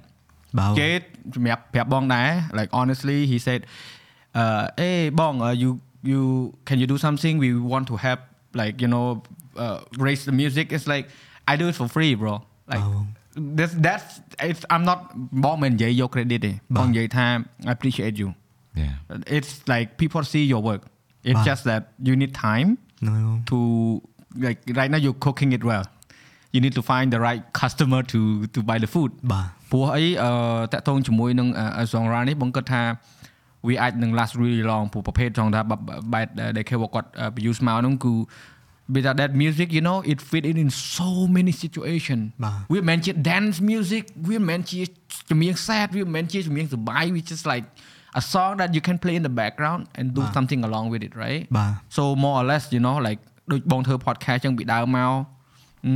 [0.59, 0.89] បាទ គេ
[1.35, 2.29] សម្រាប់ប្រាប់បងដែរ
[2.59, 3.61] like honestly he said
[4.41, 5.69] uh hey បង uh, you
[6.11, 6.21] you
[6.67, 8.21] can you do something we want to help
[8.61, 9.05] like you know
[9.63, 11.05] uh, raise the music it's like
[11.51, 12.33] I do it for free bro
[12.73, 14.07] like បាទ this that's
[14.49, 14.99] it's I'm not
[15.43, 17.27] បងមិននិយាយយក credit ទេបងនិយាយថា
[17.69, 18.29] I appreciate you
[18.81, 18.93] yeah
[19.37, 20.81] it's like people see your work
[21.29, 22.69] it's បាទ just that you need time
[23.01, 23.59] ហ្នឹងហើយបង to
[24.45, 25.85] like right now you're cooking it well
[26.53, 28.19] you need to find the right customer to
[28.55, 30.31] to buy the food បាទ ព្រោះអីអឺ
[30.73, 31.47] តាក់ទងជាមួយនឹង
[31.91, 32.83] genre នេះបងគិតថា
[33.67, 35.61] វាអាចនឹង last really long ព្រោះប្រភេទចង់ថា
[36.13, 36.27] បែប
[36.57, 38.13] ដែលគេគាត់ produce មកហ្នឹងគឺ
[38.93, 43.57] because that music you know it fit in in so many situation បាទ វាមិនមែនជា dance
[43.71, 44.81] music វាមិនមែនជា
[45.29, 47.65] ចម្រៀង sad វាមិនមែនជាចម្រៀងសប្បាយ which is like
[48.19, 51.01] a song that you can play in the background and do បាទ something along with
[51.07, 53.21] it right បាទ so more or less you know like
[53.51, 55.11] ដូចបងធ្វើ podcast ចឹងពីដើមមក
[55.85, 55.93] អឺ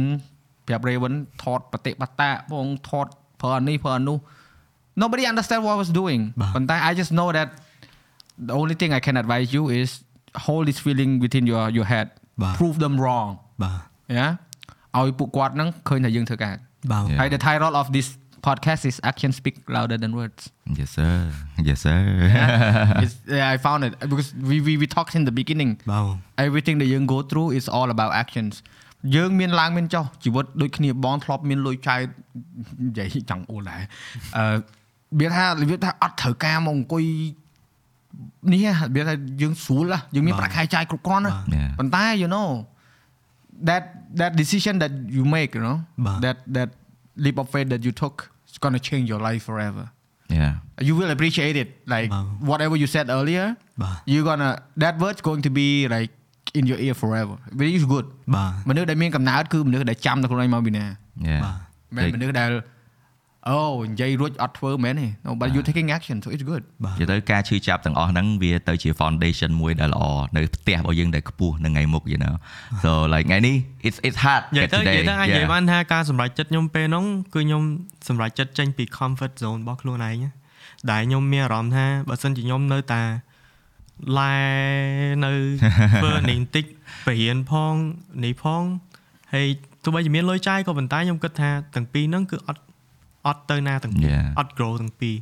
[0.68, 3.08] ប្រាប់ Raven ថតបតិបត្តាបងថត
[3.42, 4.18] ប្រើអានេះប្រើអានោះ
[5.02, 7.48] nobody understand what I was doing បាទ ប៉ុន្តែ I just know that
[8.50, 9.90] the only thing I can advise you is
[10.46, 12.08] hold this feeling within your your head
[12.42, 13.30] បាទ prove them wrong
[13.64, 13.80] បាទ
[14.18, 14.32] yeah
[15.00, 16.56] ឲ្យពួកគាត់ហ្នឹងឃើញថាយើងធ្វើការ
[16.92, 17.18] បាទ Yeah.
[17.20, 18.08] ហើយ the title of this
[18.48, 20.42] podcast is action speak louder than words
[20.80, 21.12] yes sir
[21.68, 21.98] yes sir
[22.36, 23.04] yeah?
[23.04, 26.76] It's, yeah I found it because we we we talked in the beginning បាទ everything
[26.82, 28.54] that យើង go through is all about actions
[29.16, 32.00] យើងមានឡើងមានចុះជីវិតដូចគ្នាបងធ្លាប់មានលុយចែក
[32.86, 33.82] និយាយចង់អូលដែរ
[34.38, 34.46] អឺ
[35.20, 37.04] វាថាវាថាអត់ត្រូវការមកអង្គុយ
[38.54, 41.70] នេះវាថាយើងស្រួលណាយើងមានប្រាក់ខែចាយគ្រប់គ្រាន់ណា Yeah.
[41.80, 42.50] ប៉ុន្តែ you know
[43.70, 43.84] that
[44.20, 46.70] that decision that you make you know បាទ that that
[47.24, 48.16] leap of faith that you took
[48.52, 49.86] is going to change your life forever
[50.40, 50.52] yeah
[50.88, 52.26] you will appreciate it like Wow.
[52.52, 53.48] whatever you said earlier
[53.82, 54.50] បាទ you're gonna
[54.84, 56.12] that word's going to be like
[56.60, 60.86] in your ear forever very is good បាទ មនុស្សដែលមានកំណើតគឺមនុស្សដែលចាំតែខ្លួនឯងមកពីណា
[61.30, 61.42] yeah
[61.96, 62.52] មិនមែនមនុស្សដែល
[63.49, 70.03] អូនិយាយរួចអត់ធ្វើមែនទេ no but you taking action so it's good បាទនិយាយទៅការឈឺចាប់ទាំងអស់ហ្នឹងវាទៅជា foundation មួយដែលល្អ
[70.37, 72.35] នៅផ្ទះរបស់យើងដែលខ្ពស់នៅថ្ងៃមុខ you know
[72.83, 75.53] so like ថ្ងៃនេះ it's it's hard និយាយ get ទៅនិ today យាយទៅអាចនិយាយ Yeah.
[75.53, 77.63] បានថាការសម្រេចចិត្តខ្ញុំពេលហ្នឹងគឺខ្ញុំ
[78.09, 80.31] សម្រេចចិត្តចេញពី comfort zone របស់ខ្លួនឯងណា
[80.91, 83.03] ដែលខ្ញុំមានអារម្មណ៍ថាបើសិនជាខ្ញុំនៅតែ
[84.19, 84.37] ឡែ
[85.25, 85.33] នៅ
[86.03, 86.65] ធ្វើនេះបន្តិច
[87.07, 87.75] បរៀនផង
[88.25, 88.63] នេះផង
[89.33, 89.47] ហើយ
[89.85, 92.61] ទោះបីជាមានលុយចាយក៏ប៉ុន្តែខ្ញុំគិតថាទាំងពីរហ្នឹងគឺអត់
[93.27, 94.39] អត់ទៅណាទាំងពីរ Yeah.
[94.39, 95.17] អត់ grow ទាំងពីរ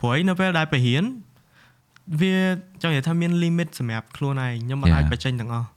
[0.00, 1.04] ព្រោះឯនៅពេលដែលបរៀន
[2.20, 2.36] វា
[2.82, 5.12] ចង់និយាយថាមាន limit សម្រាប់ខ្លួនឯងខ្ញុំមិនអាច Yeah.
[5.12, 5.68] បញ្ចេញទាំងអស់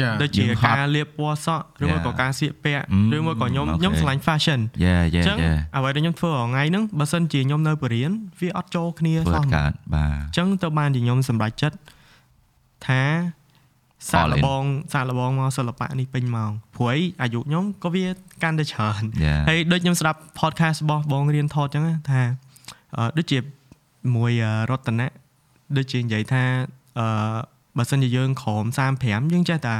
[0.00, 2.20] yeah ដូចជាយើងហត់ការលាបពណ៌សក់ឬមកក៏ Yeah.
[2.20, 3.78] ការស្លៀកពាក់ Mm, ឬមកក៏ខ្ញុំ okay.
[3.80, 11.76] ខ្ញុំឆ្លាញ់ fashion yeah អ yeah ញ្ចឹង yeah អ្វីដែលខ្ញុំធ្វើរាល់ថ្ងៃហ្នឹងបើសិនជាខ្ញុំនៅបរិញ្ញាវាអត់ចូលគ្នាធ្វើសោះអត់កើតបាទអញ្ចឹងទៅបានជាខ្ញុំសម្រេចចិត្ត
[12.86, 13.02] ថា
[14.10, 14.42] សាក All ល in.
[14.46, 18.04] បងសាកលបងមកសិល្បៈនេះពេញមកព្រោះអីអាយុខ្ញុំក៏វា
[18.42, 19.40] កាន់តែច្រើន Yeah.
[19.48, 22.22] ហើយដូចខ្ញុំស្ដាប់ podcast របស់បងរៀនថតអញ្ចឹងណាថា
[22.96, 23.38] អឺដូចជា
[24.16, 25.08] មួយអឺរតនៈ
[25.76, 26.42] ដូចជានិយាយថា
[26.98, 27.06] អឺ
[27.78, 28.64] បើសិនជាយើងក្រោម
[28.98, 29.76] 35យើងចេះតែ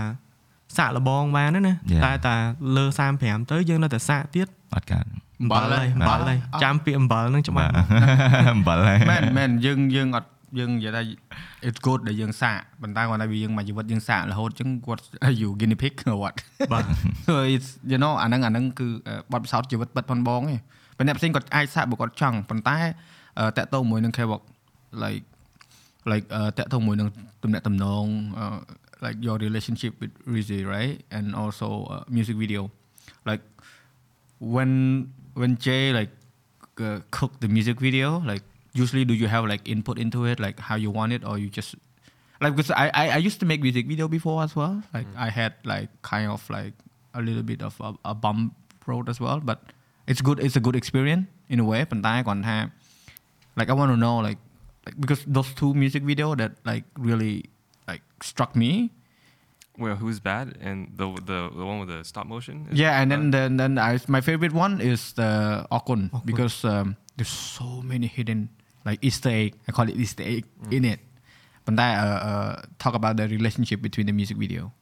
[0.76, 2.02] សាកលបងបានណាណា Yeah.
[2.04, 2.34] តែតែ
[2.76, 2.84] លើ
[3.18, 5.04] 35ទៅយើងនៅតែសាកទៀតអត់កើត
[5.40, 10.28] អំបិលហើយអំបិលហើយអត់ចាំពាក្យអំបិលហ្នឹងច្បាបាស់ទមកអំបិលហើយមែនមែនយើងយើងអត់
[10.59, 11.01] យើងនិយាយថា
[11.67, 15.03] it's good ដែលយើងសាកប៉ុន្តែគាត់ថាវាយើងមកជីវិតយើងសាករហូតអញ្ចឹងគាត់
[15.41, 16.35] you guinea pig or what
[16.71, 16.83] បាទ
[17.27, 18.87] so it's you know អាហ្នឹងអាហ្នឹងគឺ
[19.33, 20.59] បទពិសោធន៍ជីវិតពិតផងបងឯង
[20.97, 22.79] ប៉ុន្តែអ្នកផ្សេងគាត់អាចសាកបើគាត់ចង់ប៉ុន្តែ
[23.57, 24.41] តកតទៅមួយនឹង K-pop
[25.03, 25.23] like
[26.11, 26.25] like
[26.57, 27.09] តកទៅមួយនឹង
[27.43, 28.05] ទំនាក់ទំនង
[28.41, 28.59] uh,
[29.05, 32.61] like your relationship with Rizzy right and also uh, music video
[33.29, 33.43] like
[34.53, 34.71] when
[35.39, 36.13] when Jay like
[36.87, 40.57] uh, cook the music video like usually do you have like input into it like
[40.59, 41.75] how you want it or you just
[42.41, 45.29] like because I, I I used to make music video before as well like I
[45.39, 46.73] had like kind of like
[47.13, 48.53] a little bit of a, a bump
[48.85, 49.59] road as well but
[50.11, 52.57] it's good it's a good experience in a way ប៉ុន្តែគាត់ថា
[53.59, 54.39] like I want to know like
[54.85, 57.35] like because those two music video that like really
[57.89, 58.71] like struck me
[59.85, 60.45] Well, who's bad?
[60.67, 62.55] And the the the one with the stop motion.
[62.69, 63.33] is yeah and then bad?
[63.35, 65.29] then then I, my favorite one is the
[65.77, 66.21] Okun Okun.
[66.29, 66.87] because um,
[67.17, 68.39] there's so many hidden
[68.84, 69.54] like Easter egg.
[69.68, 71.00] I call it Easter egg in it.
[71.64, 74.72] But that uh, uh, talk about the relationship between the music video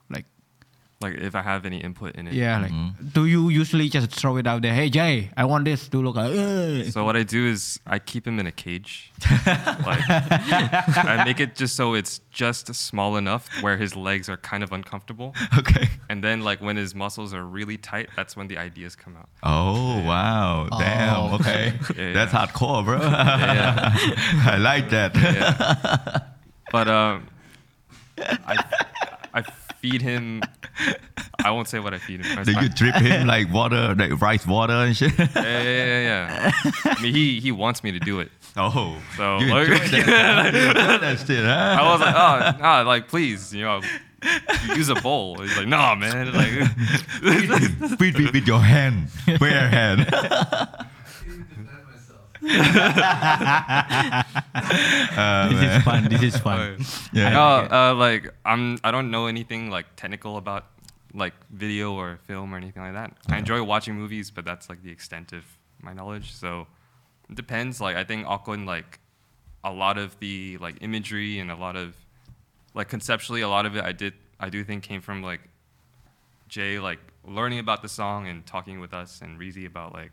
[1.02, 2.34] like like if I have any input in it.
[2.34, 3.12] yeah like Mhm.
[3.14, 6.16] do you usually just throw it out there hey Jay I want this to look
[6.16, 9.10] like "Ugh." So what I do is I keep him in a cage.
[9.90, 14.62] like I make it just so it's just small enough where his legs are kind
[14.62, 15.34] of uncomfortable.
[15.58, 19.16] okay And then like when his muscles are really tight, that's when the ideas come
[19.16, 19.28] out.
[19.42, 21.34] oh wow damn Oh.
[21.40, 22.46] okay Yeah, that's yeah.
[22.46, 23.96] hardcore bro Yeah.
[24.54, 26.20] I like that Yeah.
[26.70, 27.26] but um
[28.52, 28.54] I
[29.32, 29.42] I
[29.80, 30.42] feed him
[31.44, 32.38] I won't say what I feed him.
[32.38, 36.52] I- do you drip him like water like rice water and shit yeah, yeah, yeah,
[36.54, 36.90] yeah.
[36.96, 38.30] I mean, he he wants me to do it.
[38.56, 42.82] oh So, you like- enjoy that, you that shit huh I was like, oh, nah,
[42.82, 43.80] like please, you know,
[44.76, 45.38] use a bowl.
[45.40, 46.32] He's like, no, man.
[46.32, 46.52] Like,
[47.22, 49.08] with, with, with your hand
[49.38, 50.00] bare hand
[52.40, 52.56] this
[55.62, 56.78] is fun this is fun
[57.12, 58.78] yeah no, uh, like I'm.
[58.82, 60.66] I don't know anything like technical about
[61.14, 63.16] like video or film or anything like that.
[63.28, 65.44] I enjoy watching movies, but that's like the extent of
[65.82, 66.32] my knowledge.
[66.32, 66.66] So
[67.28, 67.80] it depends.
[67.80, 69.00] Like I think Aquan like
[69.62, 71.94] a lot of the like imagery and a lot of
[72.74, 75.40] like conceptually a lot of it I did I do think came from like
[76.48, 80.12] Jay like learning about the song and talking with us and Reezy about like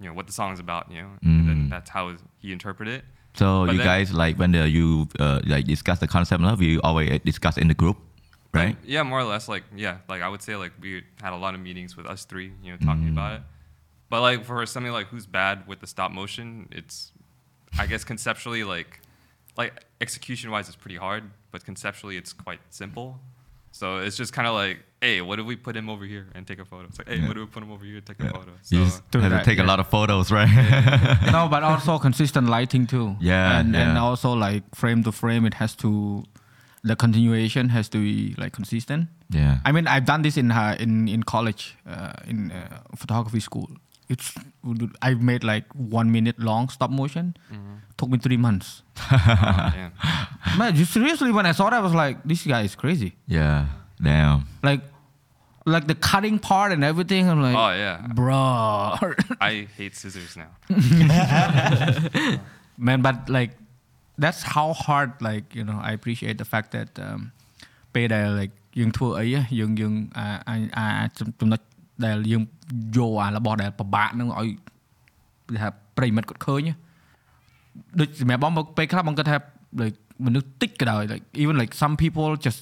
[0.00, 0.90] you know what the song is about.
[0.90, 1.70] You know, and then Mm.
[1.70, 3.04] that's how he interpreted it.
[3.34, 6.62] so But you then- guys like when the, you uh, like discuss the concept of
[6.62, 7.98] you always discuss in the group
[8.52, 9.46] right Like, yeah, more or less.
[9.48, 12.24] Like, yeah, like I would say, like we had a lot of meetings with us
[12.24, 13.42] three, you know, talking about it.
[14.08, 17.12] But like for something like who's bad with the stop motion, it's,
[17.78, 19.00] I guess conceptually like,
[19.56, 23.20] like execution wise, it's pretty hard, but conceptually it's quite simple.
[23.78, 26.46] So it's just kind of like, hey, what if we put him over here and
[26.50, 26.84] take a photo?
[26.88, 27.28] It's like, hey, Yeah.
[27.28, 28.52] what if we put him over here and take a photo?
[28.62, 30.48] So you just Do have to that, take a lot of photos right
[31.36, 35.54] no but also consistent lighting too Yeah, and and also like frame to frame it
[35.62, 35.90] has to
[36.90, 40.76] the continuation has to be like consistent yeah I mean, I've done this in uh,
[40.84, 41.62] in in college,
[41.94, 43.68] uh, in uh, photography school
[44.13, 44.27] It's
[45.07, 45.67] I made like
[45.99, 47.25] one minute long stop motion.
[47.97, 48.67] Took me three months.
[49.11, 49.89] uh, yeah.
[50.59, 53.11] Man, just seriously, when I saw that, I was like, this guy is crazy.
[53.37, 53.57] yeah
[54.07, 54.81] damn Like,
[55.73, 57.23] like the cutting part and everything.
[57.31, 58.97] I'm like, Oh yeah, bro,
[59.49, 60.51] I hate scissors now.
[62.77, 63.01] man.
[63.01, 63.51] But like,
[64.17, 65.11] that's how hard.
[65.21, 67.21] Like, you know, I appreciate the fact that um,
[67.93, 71.05] ពេលដែល like យើងធ្វើអីហ៎យើងយើងអាអាអា
[71.39, 71.61] ចំណុច
[72.05, 72.43] ដែលយើង
[72.95, 74.47] យកអារបស់ដែលពិបាកហ្នឹងឲ្យ
[75.47, 76.75] គេថាប្រិមិត្តគាត់ឃើញហ៎
[77.99, 79.37] ដូចសម្រាប់បងមកពេលខ្លះបងគាត់ថា
[79.81, 82.59] like មនុស្សតិចក៏ដោយ like even like some people just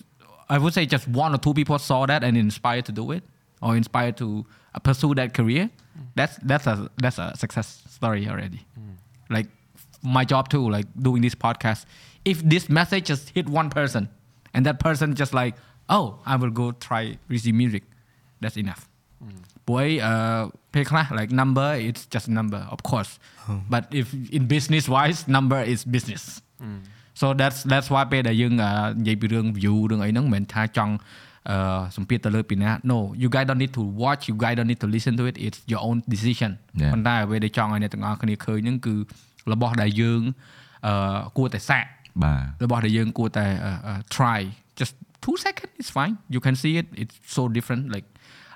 [0.56, 3.24] I would say just one or two people saw that and inspired to do it
[3.66, 4.28] or inspired to
[4.76, 5.64] uh, pursue that career
[6.18, 7.68] that's that's a that's a success
[7.98, 8.62] story already
[9.36, 9.48] like
[10.18, 11.82] my job too like doing this podcast
[12.32, 14.04] if this message just hit one person
[14.54, 15.54] and that person just like
[15.98, 17.04] oh I will go try
[17.34, 17.84] receive music
[18.42, 18.82] that's enough
[19.68, 20.14] ព្រោះអីអឺ
[20.74, 23.12] ពេលខ្លះ like number it's just a number of course
[23.74, 24.08] but if
[24.38, 26.24] in business wise number is business
[27.20, 30.94] so that's that's why ពេលដែលយើងអឺនិយាយពីរឿង view រឿងអីហ្នឹងមិនមែនថាចង់
[31.50, 35.36] អឺសម្ពាធទៅលើពីណា no you guys don't need to watch you guys don't need to listen to it
[35.46, 36.52] it's your own decision
[36.82, 36.92] Yeah.
[36.94, 38.96] ប៉ុន្តែអ្វីដែលចង់ឲ្យអ្នកទាំងអស់គ្នាឃើញហ្នឹងគឺ
[39.54, 40.22] របស់ដែលយើង
[40.88, 41.86] អឺគួរតែសាក
[42.24, 44.40] បាទ របស់ដែលយើងគួរតែ uh, uh, try
[44.80, 44.94] just
[45.26, 48.08] two seconds it's fine you can see it it's so different like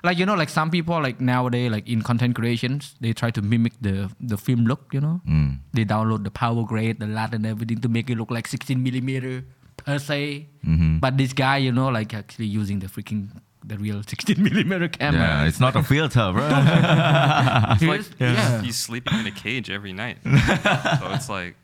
[0.03, 3.41] like you know like some people like nowadays like in content creations they try to
[3.41, 5.57] mimic the the film look you know Mm.
[5.73, 8.81] they download the power grade the lat and everything to make it look like 16
[8.87, 9.43] millimeter
[9.77, 10.99] per se Mhm.
[11.01, 13.29] but this guy you know like actually using the freaking
[13.71, 16.47] the real 16 millimeter camera yeah it's not a filter bro
[17.73, 18.61] It's like yeah.
[18.61, 20.17] he's sleeping in a cage every night.
[20.23, 21.55] so it's like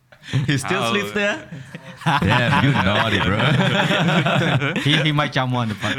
[0.48, 1.38] he still How- sleeps there
[2.30, 3.38] yeah you naughty bro
[4.86, 5.96] he, he might jump on the part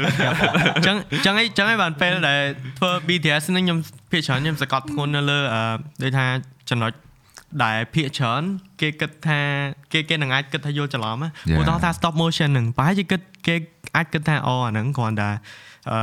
[0.85, 2.41] ចឹងចឹងអីចឹងឯងបានពេលដែល
[2.77, 3.79] ធ្វើ BTS ហ្នឹងខ្ញុំ
[4.11, 5.61] ភាគច្រើនខ្ញុំសកត់ធ្ងន់នៅលើអឺ
[6.01, 6.25] ដូចថា
[6.69, 6.91] ចំណុច
[7.63, 8.41] ដែលភាគច្រើន
[8.81, 9.39] គេគិតថា
[9.93, 11.59] គេគេនឹងអាចគិតថាយល់ច្រឡំណា Yeah.
[11.59, 13.55] ឧទាហរណ៍ថា stop motion ហ្នឹងប្រហែលជាគិតគេ
[13.95, 15.29] អាចគិតថាអូអាហ្នឹងគ្រាន់តែ
[15.93, 16.01] អឺ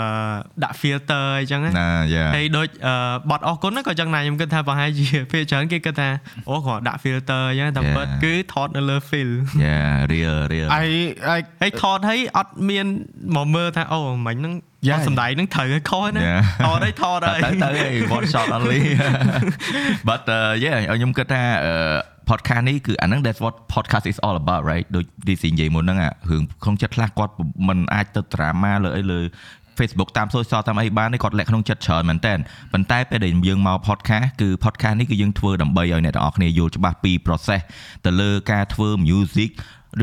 [0.64, 2.94] ដាក់ filter អីចឹងណា nah yeah ហើយដូចអឺ
[3.30, 6.08] បត់អរគុណហ្នឹងក៏ចឹងដែរខ្ញុំគិតថាប្រហែលជាភាគច្រើនគេគិតថា
[6.48, 7.96] អូគ្រាន់ដាក់ filter អញ្ចឹងតែ Yeah.
[7.96, 9.30] ពិតគឺថតនៅលើ feel
[9.66, 10.86] yeah real real I
[11.36, 12.86] I ហើយថតហើយអត់មាន
[13.36, 14.54] មកមើលថាអូមិញហ្នឹង
[14.88, 14.96] Yeah.
[14.96, 16.40] អត់សំដែងហ្នឹងត្រូវឲ្យខុសណា Yeah.
[16.64, 18.80] ថតហើយថតហើយទៅទៅឯង one shot only
[20.08, 21.98] but uh, yeah ខ្ញុំគិតថា uh,
[22.30, 27.32] podcast នេះគឺអាហ្នឹង that's what podcast is all about right ដូចទីស៊ីនិយាយមុនហ្នឹងអារឿងក្នុងចិត្តខ្លះគាត់
[27.68, 29.20] មិនអាចទៅ drama លើអីលើ
[29.78, 32.34] Facebook តាម social តាមអីបានទេគាត់លាក់ក្នុងចិត្តច្រើនមែនតើ
[32.72, 37.62] ប៉ុន្តែពេលដែលយើងមក podcast គឺ podcast នេះគឺយើងធ្វើដើម្បីឲ្យអ្នកទាំងអស់គ្នាយល់ច្បាស់ពី process
[38.04, 39.50] ទៅលើការធ្វើ music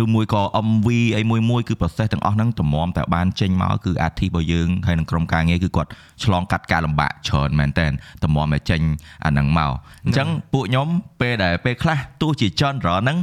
[0.01, 0.87] ឬមួយក៏ MV
[1.17, 5.89] អីមួយមួយគឺ process ទាំងអស់ហ្នឹងតម្រាំតែបានចេញមកគឺអាធីរបស់យើងហើយនឹងក្រុមការងារគឺគាត់
[6.23, 7.87] ឆ្លងកាត់ការលំបាកច្រើនមែនតើ
[8.23, 8.81] តម្រាំតែចេញ
[9.25, 9.71] អាហ្នឹងមក
[10.05, 10.87] អញ្ចឹងពួកខ្ញុំ
[11.21, 13.17] ពេលដែលពេលខ្លះទោះជា genre ហ្នឹង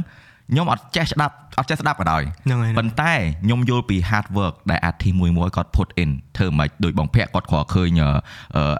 [0.51, 3.13] ខ្ញុំអត់ចេះស្ដាប់អត់ចេះស្ដាប់ក៏ដោយហ្នឹងហើយប៉ុន្តែ
[3.45, 8.09] ខ្ញុំយល់ពី hard work ដែល artist មួយមួយគាត់ put in ធ្វើមិនដូចបងភ័ក្រគាត់គ្រាន់ឃើញអឺ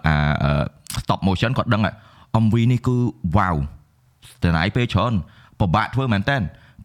[0.06, 0.52] អាអឺ
[1.02, 1.94] stop motion គាត់ដឹងហើយ
[2.44, 2.96] MV នេះគឺ
[3.36, 3.56] wow
[4.42, 5.12] ចំណាយពេលច្រើន
[5.60, 6.36] ពិបាកធ្វើមែនតើ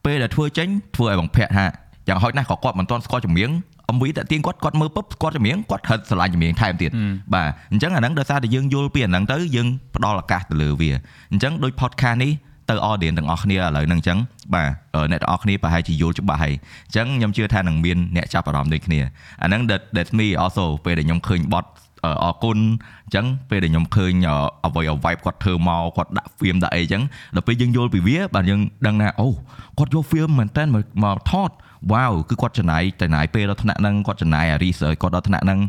[0.06, 1.66] ពេលដែលធ្វើចេញធ្វើឲ្យបងភ័ក្រថា
[2.07, 3.52] យ៉ាងហោចណាស់ក៏គាត់មិនទាន់ស្គាល់ចម្រៀង
[3.95, 6.91] MV តាក់ទាញគាត់គាត់មើលពុបគាត់ចម្រៀងគាត់ហិតស្រឡាញ់ចម្រៀងថែមទៀត
[7.34, 10.90] បាទអញ្ចឹងអាហ្នឹងដោយសារតែយើងយល់ពីអាហ្នឹងទៅយើងផ្ដល់ឱកាសទៅលើវា
[11.32, 12.32] អញ្ចឹងដូច podcast នេះ
[12.70, 14.18] ទៅ audience ទាំងអស់គ្នាឥឡូវហ្នឹងអញ្ចឹង
[14.54, 19.00] បាទអឺអ្នកទាំងអស់គ្នាប្រហែលជាយល់ច្បាស់ហើយអញ្ចឹងខ្ញុំជឿថានឹងមានអ្នកចាប់អារម្មណ៍ដូចគ្នា
[19.42, 21.66] អាហ្នឹង that that's me also ពេលដែលខ្ញុំឃើញបទ
[22.04, 22.58] អឺអរគុណ
[23.06, 24.36] អញ្ចឹងពេលដែលខ្ញុំឃើញអឺ
[24.66, 27.04] អ្វីអ្វីគាត់ធ្វើមកគាត់ដាក់ film ដាក់អីអញ្ចឹង
[27.36, 29.28] ដល់ពេលយើងយល់ពីវាបាទយើងដឹងថាអូ
[29.78, 31.52] គាត់យក film មែនតើមកមកថត
[31.94, 35.60] wow គឺគាត់ចំណាយចំណាយពេលដល់ថ្នាក់ហ្នឹងគាត់ចំណាយអា research គាត់ដល់ថ្នាក់ហ្នឹង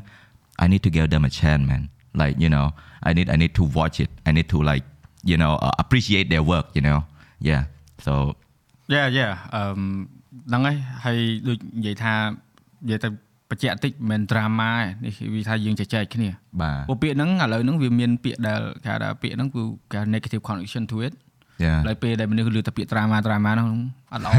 [0.63, 1.83] I need to give them a chance man
[2.21, 2.67] like you know
[3.09, 4.85] I need I need to watch it I need to like
[5.30, 7.00] you know uh, appreciate their work you know
[7.50, 7.62] yeah
[8.06, 8.14] so
[8.94, 9.64] Yeah yeah អឺ
[10.48, 12.14] ហ្នឹងហើយហើយដូចនិយាយថា
[12.84, 13.10] និយាយទៅ
[13.50, 16.30] បញ្ជាក់តិចមិនមែន drama ទេនេះវាថាយើងចែកចែកគ្នា
[16.62, 19.62] បាទ ព្រោះពាក្យហ្នឹងឥឡូវហ្នឹងវាមានពាក្យដែលគេហៅថាពាក្យហ្នឹងគឺ
[19.94, 21.14] គេ negative connotation to it
[21.64, 23.70] yeah ហើយពេលដែលមនុស្សឮតែពាក្យ drama drama ហ្នឹង
[24.14, 24.34] អត់ល្អ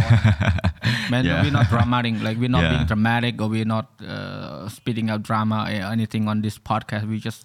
[1.12, 1.42] Man Yeah.
[1.44, 2.72] we're not dramatic like we're not Yeah.
[2.72, 7.16] being dramatic or we're not uh, spitting out drama or anything on this podcast we
[7.28, 7.40] just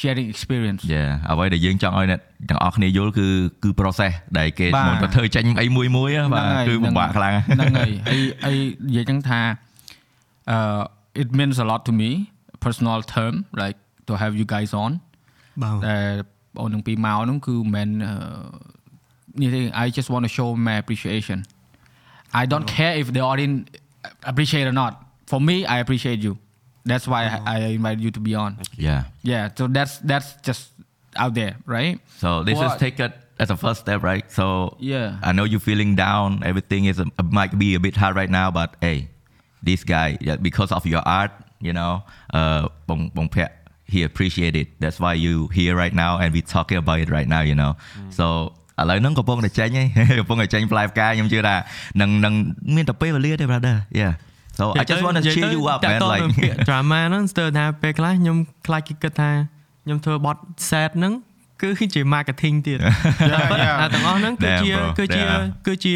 [0.00, 3.26] sharing experience yeah អ្វីដែលយើងចង់ឲ្យអ្នកទាំងអស់គ្នាយល់គឺ
[3.62, 8.56] គឺ process ដែលគេបាទមុនទៅធ្វើចេញអីមួយមួយៗបាទគឺពិបាកខ្លាំងហ្នឹងហើយហើយហើយ
[8.88, 9.40] និយាយចឹងថា
[10.50, 10.82] អឺ
[11.22, 12.10] it means a lot to me
[12.64, 14.92] personal term like to have you guys on
[15.62, 15.96] បាទតែ
[16.56, 18.14] បងនឹងពីមកហ្នឹងគឺមិនមែនអឺ
[19.40, 21.38] នេះទេ I just want to show my appreciation
[22.40, 23.56] I don't care if the audience
[24.30, 24.92] appreciate or not
[25.30, 26.34] for me I appreciate you
[26.89, 28.51] that's why I, I invite you to be on
[28.87, 29.01] yeah
[29.31, 30.61] yeah so that's that's just
[31.23, 33.13] out there right so this is What- take it
[33.43, 34.45] as a first step right so
[34.93, 35.07] Yeah.
[35.27, 37.05] I know you feeling down everything is a,
[37.39, 38.97] might be a bit hard right now but hey
[39.67, 41.31] this guy yeah, because of your art
[41.67, 41.91] you know
[42.39, 43.53] uh បងបងភ័ក្រ
[43.93, 47.29] he appreciate it that's why you here right now and we talking about it right
[47.35, 47.71] now you know
[48.17, 48.25] so
[48.81, 49.83] ឥឡូវហ្នឹងកំពុងតែចេញហី
[50.19, 51.55] កំពុងតែចេញ ផ្លែផ្កាខ្ញុំជឿថា
[52.01, 52.33] នឹងនឹង
[52.75, 54.13] មានតែពេលវេលាទេ brother yeah
[54.58, 58.36] so I just want to cheer you up man like ពាក្យ drama ហ្នឹងស្ទើរថាពេលខ្លះខ្ញុំ
[58.66, 59.30] ខ្លាចគេគិតថា
[59.84, 60.36] ខ្ញុំធ្វើបទ
[60.70, 61.14] sad ហ្នឹង
[61.62, 62.78] គឺជា marketing ទៀត
[63.80, 64.96] តែទាំងអស់ហ្នឹងគឺជា Damn, bro.
[64.98, 65.42] គឺជា Yeah.
[65.66, 65.94] គឺជា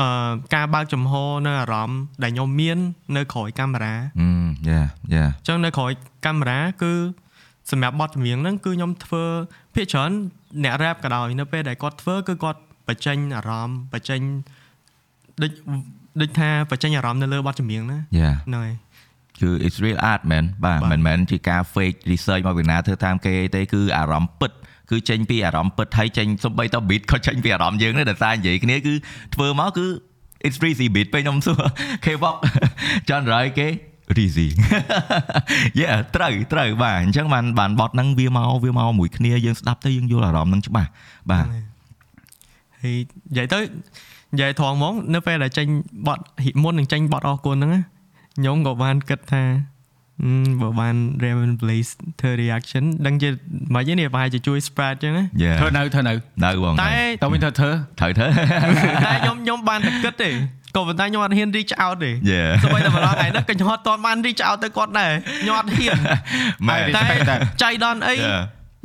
[0.00, 1.12] អឺការបើកចំហ
[1.46, 2.78] នៅអារម្មណ៍ដែលខ្ញុំមាន
[3.16, 3.94] នៅក្រោយកាមេរ៉ា
[4.32, 5.92] mm yeah yeah អញ្ចឹងនៅក្រោយ
[6.26, 6.92] កាមេរ៉ាគឺ
[7.70, 9.24] សម្រាប់បទចម្រៀងហ្នឹងគឺខ្ញុំធ្វើ
[9.74, 10.10] ភាគច្រើន
[10.64, 14.20] អ្នក rap ក៏ដោយនៅពេលដែលគាត់ធ្វើគឺគាត់បញ្ចេញអារម្មណ៍បញ្ចេញ
[15.42, 15.52] ដូច
[16.20, 18.74] ដូចថាបញ្ចេញអារម្មណ៍នៅលើបទចម្រៀងណា yeah ហ្នឹងហើយ
[19.40, 24.52] គឺ it's real art man បាទបាទមិនមែនជាការ fake research មកពីណាធ្វើតាមគេទេគឺអារម្មណ៍ពិត
[24.90, 28.94] គឺចេញពីអារម្មណ៍ពិតហើយចេញសំបីត beat ក៏ចេញពីអារម្មណ៍យើងដែរដោយសារនិយាយគ្នាគឺ
[29.34, 29.86] ធ្វើមកគឺ
[30.46, 31.60] it's easy beat ពេលខ្ញុំសួរ
[32.04, 32.36] K-pop
[33.08, 33.68] ចន់រយគេ
[34.24, 34.48] easy
[35.80, 40.90] yeah ត្រូវត្រូវបាទអញ្ចឹងបានបានបត់ហ្នឹងវាមកវាមកមួយគ្នាយើងស្ដាប់ទៅយើងយល់អារម្មណ៍ហ្នឹងច្បាស់
[41.30, 41.44] បាទ
[42.80, 42.96] ហើយ
[43.30, 43.58] និយាយទៅ
[44.32, 45.66] និយាយត្រង់ហ្មងនៅពេលដែលចេញ
[46.06, 47.82] បទហ៊ីមុននឹងចេញបទអរគុណហ្នឹងណា
[48.36, 49.42] ខ្ញុំក៏បានគិតថា
[50.22, 50.32] អឺ
[50.62, 50.94] បើបាន
[51.24, 53.28] Raven Blaze ធ្វើ reaction ដឹងជា
[53.74, 56.12] មិនទេនេះប្រហែលជាជួយ spread ចឹងណា Yeah ធ្វើនៅធ្វើនៅ
[56.44, 56.92] នៅបងតែ
[57.22, 58.26] តើវិញធ្វើធ្វើត្រូវធ្វើ
[59.06, 60.30] តែខ្ញុំខ្ញុំបានតែគិតទេ
[60.76, 65.10] ក៏ប៉ុន្តែខ្ញុំអត់ហ៊ាន reach out ទេ Yeah សូម្បីតែម្ដងថ្ងៃនេះក៏ខ្ញុំអត់ទាន់បាន reach out ទៅគាត់ដែរ
[65.42, 65.98] ខ្ញុំអត់ហ៊ាន
[66.68, 68.42] មែន I តែ respect that ចៃដន្យអី Yeah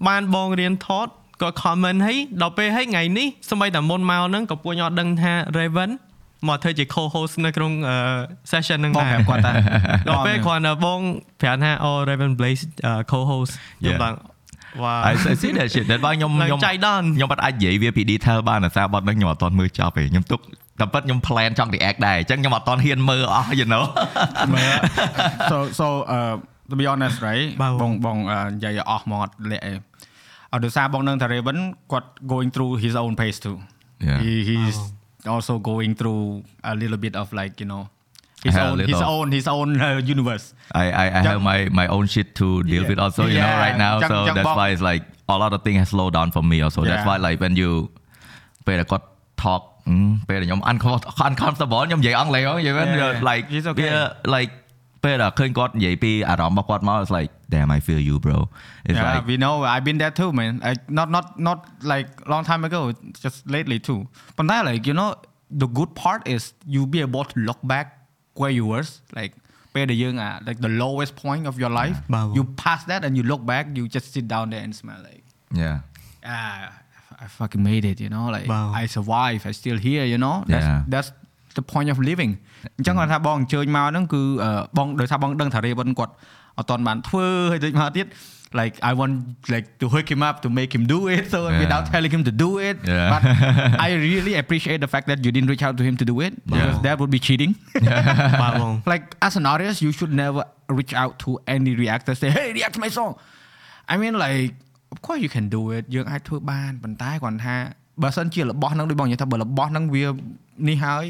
[0.07, 1.07] បានបងរៀនថត
[1.41, 5.91] ក៏ comment ឲ្យដល់ពេលឲ្យថ្ងៃនេះសម្បីតែមុនមកហ្នឹងក៏ពួកខ្ញុំអត់ដឹងថា Raven
[6.47, 7.95] មកធ្វើជា co-host នៅក្នុងអឺ
[8.51, 9.51] session ហ្នឹងបងដែរប្រាប់គាត់តា
[10.07, 10.99] ដល់ពេលគ្រាន់តែបង
[11.41, 14.03] ប្រាប់ថាអូ Raven Blaze អឺ co-host ខ្ញុំ Yeah.
[14.03, 14.15] ឡើង
[14.84, 20.39] វ៉ា I I see that shit ដែលបងខ្ញុំឡើងខ្ញុំចៃដន្យខ្ញុំអត់អាចនិយាយវាពី detail បានដោយសារបត់ហ្នឹងខ្ញុំអត់ទាន់មើលចប់ទេខ្ញុំទុក
[20.80, 23.84] តែប៉ិតខ្ញុំ plan ចង់ react ដែរអញ្ចឹងខ្ញុំអត់ទាន់ហ៊ានមើលអស់ you know
[24.53, 24.76] មើល
[25.51, 25.88] so so
[26.18, 26.34] uh
[26.69, 29.85] to be honest right បាទបងបងអឺនិយាយឲ្យអស់ហ្មងអត់លាក់ឯងអត់
[30.64, 31.59] ដោយសារបងនឹងថា Raven
[31.93, 33.56] គាត់ going through his own pace too
[34.09, 34.18] Yeah.
[34.24, 34.78] he he's
[35.34, 36.22] also going through
[36.70, 37.82] a little bit of like you know
[38.47, 40.47] his I have own a his little- own his own uh, universe
[40.82, 42.90] I I, I Jump- have my my own shit to deal Yeah.
[42.90, 44.56] with also you know Yeah, right now jump- so jump that's box.
[44.60, 45.02] why it's like
[45.34, 47.09] a lot of things has slowed down for me also that's Yeah.
[47.10, 47.70] why like when you
[48.66, 49.06] ពេលដែលគាត់
[49.43, 53.12] talk ហឹមពេលដែលខ្ញុំ uncom- uncomfortable ខ្ញុំនិយាយអង់គ្លេសហ៎និយាយមែន Yeah.
[53.30, 53.89] like It's okay.
[53.89, 54.02] វា
[54.34, 54.51] like
[55.05, 58.39] ពេលដែលឃើញគាត់និយាយពីអារម្មណ៍របស់គាត់មក it's like damn I feel you bro
[58.89, 61.59] it's yeah like we know I've been there too man like not not not
[61.93, 62.80] like long time ago
[63.24, 64.01] just lately too
[64.36, 65.09] ប៉ុន្តែ like you know
[65.62, 66.43] the good part is
[66.74, 67.86] you be able to look back
[68.40, 68.84] where you were
[69.18, 69.32] like
[69.74, 73.43] ពេលដែលយើងអា like the lowest point of your life បាទ you pass that and you look
[73.52, 75.24] back you just sit down there and smell like
[75.62, 75.76] yeah
[76.36, 76.62] ah
[77.24, 78.68] I fucking made it you know like Wow.
[78.80, 80.80] I survive I still here you know that's Yeah.
[80.94, 81.09] that's
[81.59, 82.32] the point of living
[82.76, 86.12] អញ្ចឹងគាត់ថាបងអញ្ជើញមកហ្នឹងគឺអឺបងដោយសារបងដឹងថា Raven គាត់
[86.59, 88.06] អត់ទាន់បានធ្វើហើយដូចមកទៀត
[88.60, 89.14] like I want
[89.55, 91.60] like to hook him up to make him do it so Yeah.
[91.62, 93.09] without telling him to do it Yeah.
[93.12, 93.22] but
[93.86, 96.32] I really appreciate the fact that you didn't reach out to him to do it
[96.51, 96.84] because Yeah.
[96.86, 97.52] that would be cheating
[98.43, 100.43] បាទបង like as an artist you should never
[100.78, 103.12] reach out to any reactor say hey react to my song
[103.93, 104.52] I mean like
[104.94, 107.56] of course you can do it យើងអាចធ្វើបានប៉ុន្តែគាត់ថា
[108.02, 110.05] បើសិនជារបស់ហ្នឹងដូចបងនិយាយថាបើរបស់ហ្នឹងវា
[110.68, 111.05] នេះហើយ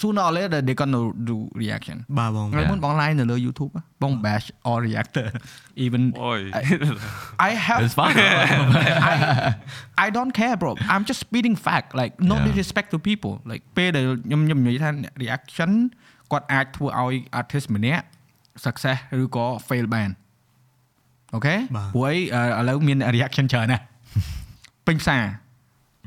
[0.00, 1.00] sooner or later they gonna
[1.30, 5.26] do reaction បាទបង ថ្ងៃមុនបង live នៅលើ YouTube ហ៎បង bash all reactor
[5.84, 6.40] even Oi.
[7.48, 8.16] I have It's fine
[9.12, 9.14] I
[10.04, 12.46] I don't care bro I'm just speaking fact like no Yeah.
[12.48, 15.70] disrespect to people like ពេលដែលខ្ញុំខ្ញុំនិយាយថាអ្នក reaction
[16.32, 18.04] គាត់អាចធ្វើឲ្យ artist ម្នាក់
[18.64, 20.10] success ឬក៏ fail បាន
[21.34, 23.84] អូខេ បាទ ព្រោះអីអឺឥឡូវមាន reaction ច្រើនណាស់
[24.86, 25.22] ពេញផ្សារ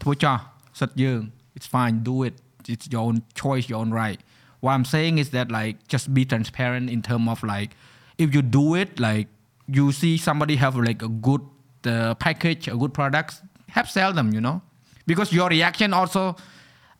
[0.03, 0.37] ធ្វើចោះ
[0.79, 1.21] សិតយើង
[1.57, 2.35] it's fine do it
[2.68, 4.20] It's your own choice your own right.
[4.60, 7.76] What i'm saying is that like just be transparent in term of like
[8.18, 9.28] if you do it like
[9.68, 11.42] you see somebody have like a good
[11.84, 14.62] uh, package a good products have sell them you know?
[15.06, 16.36] Because your reaction also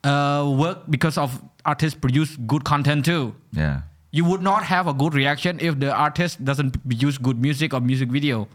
[0.05, 3.35] uh, work because of artists produce good content too.
[3.53, 3.83] Yeah.
[4.13, 7.81] You would not have a good reaction if the artist doesn't use good music or
[7.81, 8.49] music video.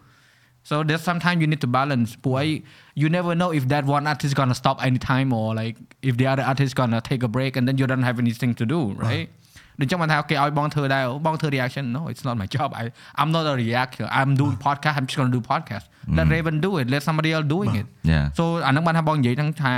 [0.71, 2.11] So there's sometimes you need to balance.
[2.29, 2.47] Boy,
[3.01, 5.77] you never know if that one artist gonna stop anytime or like
[6.09, 8.65] if the other artist gonna take a break and then you don't have anything to
[8.75, 9.29] do, right?
[9.81, 12.85] ដូចចឹងបានថាអូខេឲ្យបងធ្វើដែរបងធ្វើ reaction no it's not my job I
[13.21, 15.85] I'm not a reactor I'm doing podcast I'm just going to do podcast
[16.19, 18.25] let Raven do it let somebody else doing it Yeah.
[18.39, 19.73] so អានឹងបានថាបងនិយាយហ្នឹងថា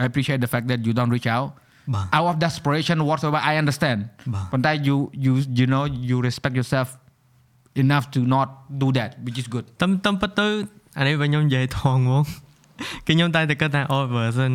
[0.00, 1.48] I appreciate the fact that you don't reach out
[1.94, 3.98] បាទ out of desperation whatsoever I understand
[4.34, 6.88] បាទ ប៉ុន្តែ you you you know you respect yourself
[7.85, 8.47] enough to not
[8.81, 10.47] do that which is good តាមតាមពិតទៅ
[10.97, 12.23] អានេះបើខ្ញុំនិយាយថងហ្មង
[13.07, 14.53] គឺខ្ញុំតែតែគិតថា oh version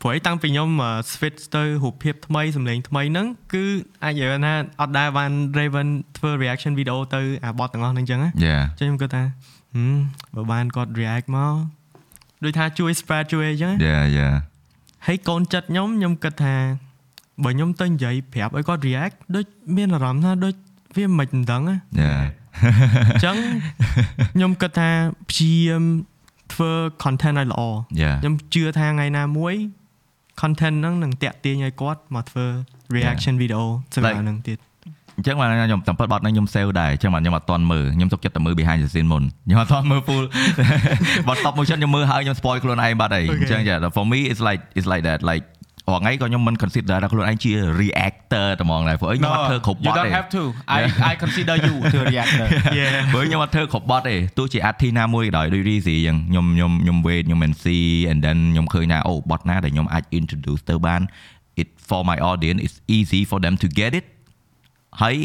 [0.00, 3.64] ព្រោះអីតាំងពីខ្ញុំអឺ switch ទៅរូបភាពថ្មីសម្លេងថ្មីហ្នឹងគឺ
[4.04, 9.24] អាចនិយាយថាអត់ដែលបាន Raven ធ្វើ reaction video ទៅអាបទទាំងអស់ហ្នឹងអញ្ចឹងណា yeah ចឹងខ្ញុំគិតថា
[9.74, 9.96] ហឹម
[10.34, 11.54] បើបានគាត់ react មក
[12.44, 14.34] ដូចថាជួយ spread ជួយអីចឹងណា yeah yeah
[15.06, 16.54] ហើយកូនចិត្តខ្ញុំខ្ញុំគិតថា
[17.44, 19.44] បើខ្ញុំទៅនិយាយប្រាប់ឲ្យគាត់ react ដូច
[19.76, 20.54] មានអារម្មណ៍ថាដូច
[20.96, 22.20] វាមិនមិនដឹងណា yeah
[22.62, 23.36] អញ្ចឹង
[24.34, 24.90] ខ្ញុំគិតថា
[25.30, 25.84] ព្យាយាម
[26.52, 26.70] ធ្វើ
[27.02, 27.60] content ឲ្យល្អ
[28.02, 29.54] yeah ខ្ញុំជឿថាថ្ងៃណាមួយ
[30.40, 32.46] content ហ្នឹងនឹងតាក់ទាញឲ្យគាត់មកធ្វើ
[32.96, 33.62] reaction video
[33.94, 34.58] សម្រាប់ Like- ហ្នឹងទៀត
[35.16, 40.24] អញ្ចឹងបានខ្ញុំតាមពិតបត់ហ្នឹងខ្ញុំ save ដែរអញ្ចឹងបានខ្ញុំអត់តន់មើលខ្ញុំទុកចិត្តតែមើល behind the scene មុនខ្ញុំអត់តន់មើល full
[41.28, 45.44] បត់ stop motion ខ្ញុំមើលហើយខ្ញុំ spoil ខ្លួនឯងបាត់ហើយអញ្ចឹងចា for me it's like it's like that like
[45.91, 47.51] រាល់ថ្ងៃក៏ខ្ញុំមិន consider ថាខ្លួនឯងជា
[47.81, 50.41] reactor តែហ្មងដែរព្រោះអីខ្ញុំអត់ធ្វើគ្រប់ប you ត់ទេ don't have to
[50.77, 50.79] I
[51.11, 52.47] I consider you to reactor
[52.79, 57.65] yeah ព្រោះខ្ញុំអត់ធ្វើគ្រប់បត់ទេទោះជា artist ណាមួយក៏ដោយដូច Rizzy អញ្ចឹងខ្ញុំខ្ញុំខ្ញុំ wait ខ្ញុំ MC
[58.11, 61.01] and then ខ្ញុំឃើញថាអូបត់ណាដែលខ្ញុំអាច introduce ទៅបាន
[61.61, 64.05] it for my audience it's easy for them to get it
[65.01, 65.15] ហើយ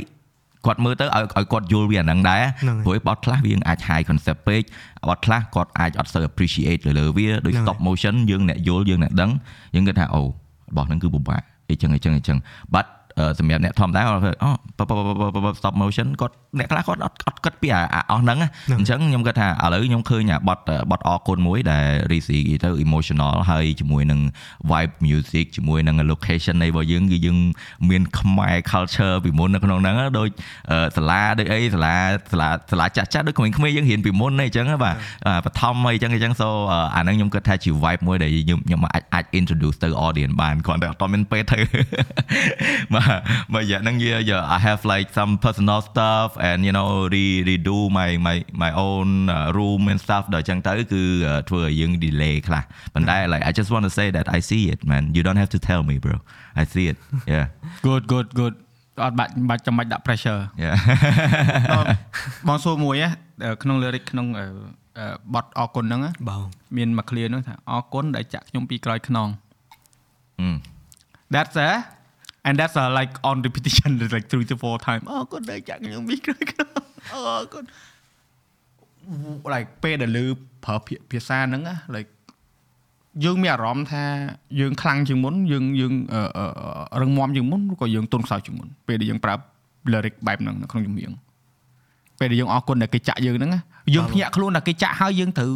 [0.67, 4.63] គាត់មើលទៅឲ្យឲ្យគាត់យល់វាអាហ្នឹងដែរ ហ្នឹងហើយ ព្រោះបត់ខ្លះវាអាច high concept ពេក
[5.09, 9.31] បត់ខ្លះគាត់អាចអត់សូវ appreciate លើលើវាដូច ហ្នឹងហើយ stop motion យើងអ្នកយល់យើងអ្នកដឹង
[9.75, 10.25] យើងគិតថាអូ
[10.70, 12.38] របស់ហ្នឹងគឺពិបាកអីចឹងអីចឹងអីចឹង
[12.74, 12.99] but អឺ
[13.40, 14.50] សម្រាប់អ្នកធម្មតាគាត់ធ្វើអូ
[14.90, 24.20] បបបបប stop motion គាត់អ្នកខ្លះគាត់អត់អត់គិតពីអាអាអស់ហ្នឹងណាអញ្ចឹងខ្ញុំគិតថាឥឡូវខ្ញុំឃើញអាបត់បត់អរគុណមួយដែល Rizzy ទៅ emotional ហើយជាមួយនឹង
[24.72, 27.38] vibe music ជាមួយនឹង location នៃរបស់យើងគឺយើង
[27.90, 30.30] មានខ្មែរ culture ពីមុននៅក្នុងហ្នឹងណាដូច
[30.72, 31.96] អឺសាលាដូចអីសាលា
[32.32, 34.96] សាលាសាលាចាស់ចាស់ដូចក្មេងៗយើងរៀនពីមុនអីចឹងណាបាទ
[35.28, 41.58] អាបឋមអីចឹងអីចឹង so អឺអាហ្នឹងខ្ញុំគិតថាជា vibe មួយដែលខ្ញុំខ្ញុំអាចអាច introduce ទៅ audience បានគ្រាន់តែអត់មានពេលទៅ
[42.94, 43.09] បាទ
[43.54, 48.38] បើយ៉ាងហ្នឹង yeah yeah I have like some personal stuff and you know re redo my my
[48.64, 52.64] my own uh, room and stuff ដល់ចឹងទៅគឺអឺធ្វើឲ្យយើង delay ខ្លះ
[52.94, 55.60] ប៉ុន្តែ like I just want to say that I see it man you don't have to
[55.70, 56.16] tell me bro
[56.62, 56.98] I see it
[57.34, 57.46] yeah
[57.88, 58.56] good good good
[59.04, 60.76] អត់បាច់បាច់ចាំបាច់ដាក់ pressure yeah
[62.48, 63.10] បងសួរមួយណា
[63.64, 64.46] ក្នុង lyric ក្នុងអឺ
[65.00, 66.42] អឺបទអរគុណហ្នឹងណាបង
[66.78, 69.30] មានមួយ clear ហ្នឹងថាអរគុណដែលចាក់ខ្ញុំពីក្រោយខ្នង
[70.44, 70.58] Mm.
[71.34, 71.72] That's a
[72.48, 76.70] and that's a like on repetition like 3 to 4 time អរគុណដែលចាក់ខ្ញុំពីក្រោយខ្នង
[77.14, 77.64] អរគុណ
[79.54, 80.26] like ពេលដែលលើ
[80.66, 82.10] ប្រើភាភាសាហ្នឹងណា like
[83.26, 84.04] យើងមានអារម្មណ៍ថា
[84.60, 86.22] យើងខ្លាំងជាងមុនយើងយើងអឺ
[86.94, 89.34] អឺរឹងមាំជាងមុនឬក៏យើងទន់ខ្សោយជាងមុនពេលដែលយើងប្រើ
[89.92, 91.12] lyric បែបហ្នឹងនៅក្នុងចម្រៀង
[92.20, 93.62] ពេលដែលយើងអរគុណដែលគេចាក់យើងហ្នឹងណា
[93.96, 95.52] យើងភ្ញាក់ខ្លួនដែលគេចាក់ហើយយើងត្រូវ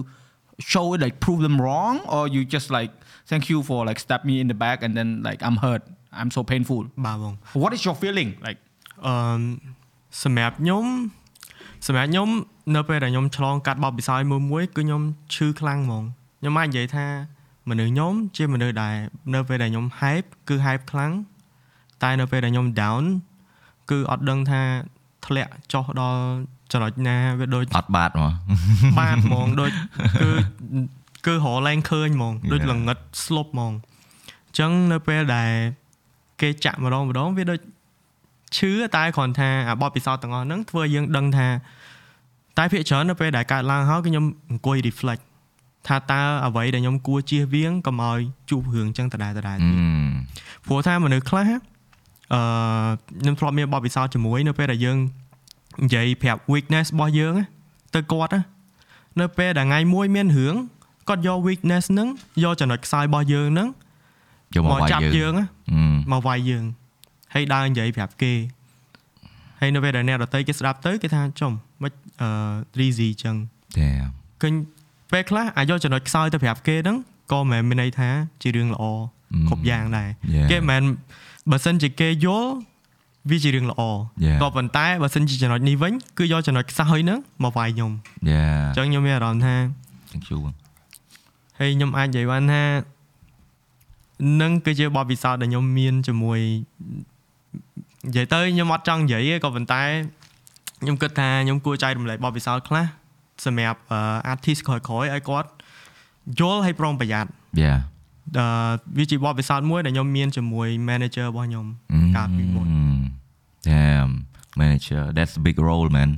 [0.72, 2.92] show it like prove them wrong or you just like
[3.30, 5.84] thank you for like stab me in the back and then like I'm hurt
[6.20, 8.60] I'm so painful បាទបង what is your feeling like
[9.06, 9.14] អឺ
[10.24, 10.86] សម្រាប់ខ្ញុំ
[11.88, 12.30] សម្រាប់ខ្ញុំ
[12.76, 15.02] នៅពេលដែលខ្ញុំឆ្លងកាត់បបពិសោធន៍មួយមួយគឺខ្ញុំ
[15.36, 16.04] ឈឺខ្លាំងហ្មង
[16.40, 17.08] ខ្ញុំអាចនិយាយថា
[17.70, 18.96] មនុស្សខ្ញុំជាមនុស្សដែល
[19.34, 21.12] នៅពេលដែលខ្ញុំ hype គឺ hype ខ្លាំង
[22.04, 23.04] តែនៅពេលដែលខ្ញុំ down
[23.92, 24.62] គឺអត់ដឹងថា
[25.26, 26.22] ធ្លាក់ចុះដល់
[26.72, 28.32] ចំណុចណាវាដូចអត់បាតហ្មង
[29.00, 29.72] បាទហ្មងដូច
[30.22, 30.30] គឺ
[31.28, 32.72] គឺរលែងឃើញហ្មងដូច Yeah.
[32.72, 35.52] ល្ងិតស្លុបហ្មងអញ្ចឹងនៅពេលដែល
[36.42, 37.60] គេចាក់ម្ដងម្ដងវាដូច
[38.58, 41.48] ឈឺតែគ្រាន់ថាអាបទពិសោធន៍ទាំងអស់ហ្នឹងធ្វើឲ្យយើងដឹងថា
[42.58, 45.24] តែភាគច្រើននៅពេលដែលកើតឡើងហើយគឺខ្ញុំអង្គុយ reflect
[45.88, 48.20] ថាតើអ្វីដែលខ្ញុំគួរជៀសវាងកុំឲ្យ
[48.50, 50.12] ជួបរឿងចឹងដដែលដដែលទៀត Mm.
[50.66, 51.50] ព្រោះថាមនុស្សខ្លះ
[52.34, 52.42] អឺ
[53.22, 54.98] ខ្ញុំធ្លាប់មានបទពិសោធន៍ជាមួយនៅពេលដែលយើង
[55.84, 57.46] និយាយប្រាប់ weakness របស់យើងណា
[57.96, 58.42] ទៅគាត់ណា
[59.22, 60.56] នៅពេលដែលថ្ងៃមួយមានរឿង
[61.10, 62.08] គាត់យក weakness ហ្នឹង
[62.44, 63.68] យកចំណុចខ្សោយរបស់យើងហ្នឹង
[64.56, 65.53] យកមកមកវាយចាប់យើយើងងណា Mm.
[66.12, 66.64] មកវាយយើង
[67.34, 68.34] ហើយដើរនិយាយប្រាប់គេ
[69.60, 71.52] ហើយនៅពេលដែលអ្នកដទៃគេស្ដាប់ទៅគេថាចំ
[71.84, 71.92] មិន
[72.22, 73.36] អឺ easy ចឹង
[73.80, 74.10] Damn.
[74.42, 74.54] ឃើញ
[75.12, 76.98] ពេលខ្លះអាចយកចំណុចខ្សោយទៅប្រាប់គេហ្នឹង
[77.32, 78.10] ក៏មិនមែនមានន័យថា
[78.42, 78.86] ជារឿងល្អ
[79.38, 79.48] Mm.
[79.50, 80.48] គ្រប់យ៉ាងដែរ Yeah.
[80.52, 80.84] គេមិនមែន
[81.52, 82.52] បើសិនជាគេយល់
[83.30, 83.82] វាជារឿងល្អ
[84.26, 84.38] Yeah.
[84.42, 87.92] ក៏ប៉ុន្តែបើសិនជាចំណុចនេះវិញគឺយកចំណុចខ្សោយហ្នឹងមកវាយខ្ញុំ
[88.32, 88.62] Yeah.
[88.68, 89.56] អញ្ចឹងខ្ញុំមានអារម្មណ៍ថា
[90.12, 90.40] Thank you.
[91.58, 92.62] ហើយខ្ញុំអាចនិយាយបានថា
[94.42, 96.40] នឹងគឺជាបទពិសោធន៍ដែលខ្ញុំមានជាមួយ
[98.08, 99.84] និយាយទៅខ្ញុំអត់ចង់និយាយទេក៏ប៉ុន្តែ
[100.82, 102.86] ខ្ញុំគិតថាខ្ញុំគួរចែករំលែកបទពិសោធន៍ខ្លះ
[103.46, 104.00] សម្រាប់អឺ
[104.34, 105.50] artist ក្រោយៗឲ្យគាត់
[106.40, 107.30] យល់ហើយប្រុងប្រយ័ត្ន
[107.64, 107.80] Yeah.
[108.38, 108.46] អឺ
[108.98, 111.66] វាជាបទពិសោធន៍មួយដែលខ្ញុំមានជាមួយ manager របស់ខ្ញុំ
[112.16, 113.02] កាលពីមុន Mm.
[113.70, 114.12] Damn.
[114.62, 115.02] Manager.
[115.16, 116.12] That's a big role, man.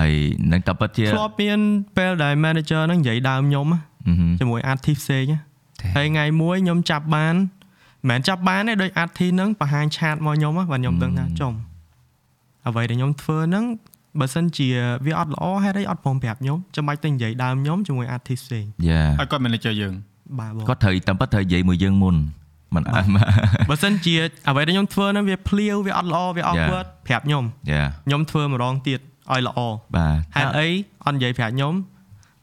[0.00, 0.12] ហើយ
[0.52, 1.60] នឹងតពិតជាធ្លាប់មាន
[1.96, 3.78] ពេលដែល manager ហ្នឹងនិយាយដើមខ្ញុំណា
[4.12, 4.28] Mhm.
[4.40, 5.53] ជាមួយ artist ផ្សេងណា Damn.
[5.96, 11.52] ហើយថ្ងៃមួយខ្ញុំចាប់បានមិនមែនចាប់បានទេដោយ artist ហ្នឹងបង្ហាញឆាតមកខ្ញុំណាបាទខ្ញុំដឹងថាចំ
[12.66, 13.64] អ្វីដែលខ្ញុំធ្វើហ្នឹង
[14.20, 14.68] បើសិនជា
[15.06, 19.08] វាអត់ល្អហេតុអីអត់ព្រមប្រាប់ខ្ញុំចាំបាច់ទៅនិយាយដើមខ្ញុំជាមួយ artist ផ្សេង Yeah.
[19.20, 19.94] ឲ្យគាត់ manager យើង
[20.38, 22.16] បាទបងគាត់ត្រូវតាមពិតត្រូវនិយាយមួយយើងមុន
[22.74, 23.08] មិនអត់
[23.70, 24.14] បើសិនជា
[24.48, 29.00] អ្វីដែលខ្ញុំធ្វើហ្នឹងវាភ្លាវវាអត់ល្អវា awkward ប្រាប់ខ្ញុំ Yeah ខ្ញុំធ្វើម្ដងទៀត
[29.32, 29.60] ឲ្យល្អ
[29.96, 30.68] បាទហេតុអី
[31.04, 31.74] អត់និយាយប្រាប់ខ្ញុំ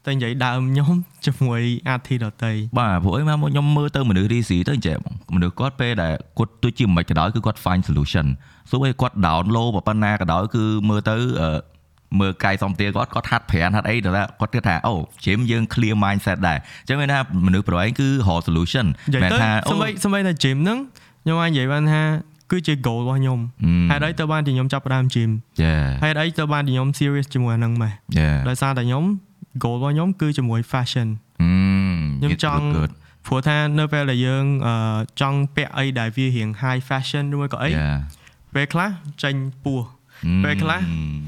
[0.06, 0.95] តែនិយាយដើមខ្ញុំ
[1.26, 1.61] ជាមួយ
[1.94, 8.26] artist ដតីបាទព្រោះអីមកខ្ញុំមើលទៅមនុស្សរីស៊ីទៅអញ្ចឹងបងមនុស្សគាត់ពេលដែលគាត់ទោះជាមិនក៏ដោយគឺគាត់ find solution
[8.69, 11.49] សូម្បីគាត់ down low ប៉ុណ្ណាក៏ដោយគឺមើលទៅអឺ
[12.19, 14.94] មើលកាយសំទាគាត់គាត់ហាត់ប្រានហាត់អីទៅថាគាត់គិតថាអូ
[15.26, 20.80] ជីមយើង clear mindset ដែរអញ្ចឹងមានថាមនុស្សប្រហែលគឺរក solution និយាយមិនទៅថាសម្បីសម្បីតែ gym ហ្នឹង
[21.23, 22.02] ខ្ញុំអាចនិយាយបានថា
[22.52, 23.86] គឺជា goal របស់ខ្ញុំ Mm.
[23.90, 25.30] ហេតុអីទៅបានជាខ្ញុំចាប់ផ្ដើម gym
[25.64, 29.03] Yeah ហេតុអីទៅបានជាខ្ញុំ serious ជាមួយអាហ្នឹងម៉េះ yeah ដោយសារតែខ្ញុំ
[29.64, 31.07] goal របស់ខ្ញុំគឺជាមួយ fashion
[31.44, 32.91] mm ខ្ញុំ it ចង់ look good
[33.26, 34.76] ព្រោះថានៅពេលដែលយើងអឺ
[35.22, 37.98] ចង់ពាក់អីដែលវារៀង high fashion ឬមួយក៏អី yeah
[38.53, 38.90] ពេលខ្លះ
[39.23, 39.82] ចេញពោះ
[40.44, 41.23] ពេលខ្លះ Mm.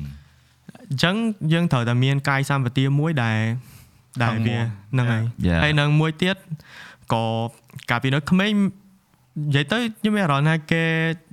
[0.90, 1.16] អញ្ចឹង
[1.54, 3.40] យើងត្រូវតែមានកាយសម្បទាមួយដែល
[4.24, 5.60] ដែលវាហ្នឹងហើយ Yeah.
[5.64, 6.38] ហើយនឹងមួយទៀត
[7.14, 7.24] ក៏
[7.90, 8.52] កាលពីនៅក្មេង
[9.48, 10.84] និយាយទៅខ្ញុំមានអារម្មណ៍ថាគេ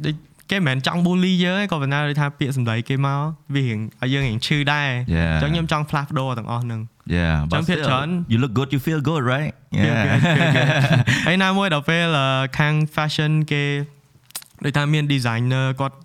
[0.05, 0.15] ដូច
[0.51, 3.21] គេមិនមែនចង់ bully យើងទេក៏ប៉ុន្តែដូចថាពាក្យសម្ដីគេមក
[3.55, 5.33] វារៀងឲ្យយើងរៀងឈឺដែរ Yeah.
[5.33, 6.81] អញ្ចឹងខ្ញុំចង់ផ្លាស់ប្ដូរទាំងអស់ហ្នឹង
[7.17, 9.53] yeah ចង់ but ភាគ still, ច្រើន you look good you feel good right
[9.85, 10.15] វាវាវា
[10.55, 10.65] វា
[11.27, 12.27] ហើយណាមួយដល់ពេលអឺ
[12.59, 13.63] ខាង fashion គេ
[14.65, 15.97] ដូចថាមាន designer គាត់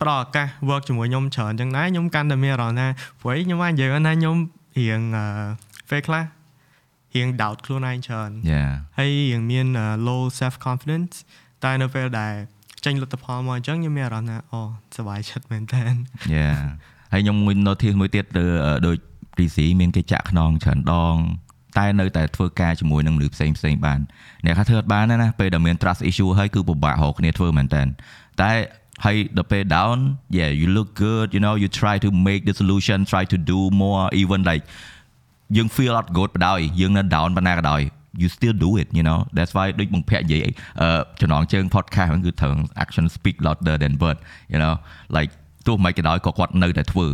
[0.00, 2.88] ផ្ដល់ឱកាស work ជាមួយខ្ញុំច្រើនចឹងដែរខ្ញុំកាន់តែមានអារម្មណ៍ថា
[3.20, 4.36] ព្រោះខ្ញុំអាចនិយាយបានថាខ្ញុំ
[4.78, 5.24] រៀងអឺ
[5.90, 6.24] ពេលខ្លះ
[7.14, 9.66] រៀង doubt ខ្លួនឯងច្រើន yeah ហើយរៀងមាន
[10.06, 11.14] low self confidence
[11.64, 12.34] តែនៅពេលដែល
[12.84, 14.60] ចេញលទ្ធផលមកអញ្ចឹងខ្ញុំមានអារម្មណ៍ថាអូ
[14.96, 15.82] សប្បាយចិត្តមែនតើ
[16.34, 16.56] Yeah
[17.12, 18.96] ហើយខ្ញុំមួយ notice មួយទៀតទៅអឺដូច
[19.36, 21.16] PC មានគេចាក់ខ្នងច្រើនដង
[21.78, 24.00] តែនៅតែធ្វើការជាមួយនឹងមនុស្សផ្សេងផ្សេងបាន
[24.44, 27.82] អ្នកថាធ្វើអត់បានទេណាពេលដែលមាន trust issue ហើយគឺពិបាករកគ្នាធ្វើមែនតើ
[28.42, 28.52] តែ
[29.04, 29.98] ហើយដល់ពេល down
[30.36, 33.58] yeah you look good you know you try to make the solution try to do
[33.80, 34.64] more even like
[35.56, 37.82] យើង feel not good បដ ாய் យើងនៅ down ប៉ុណ្ណាក៏ដោយ
[38.21, 40.47] you still do it you know that's why ដូចបងភ័ក្រនិយាយ
[40.81, 42.53] អឺចំណងជើង podcast ហ្នឹងគឺត្រូវ
[42.83, 44.17] action speak louder than word
[44.53, 44.73] you know
[45.17, 45.31] like
[45.67, 47.07] ទោះមិនក៏ដោយក៏គាត់នៅតែធ្វើ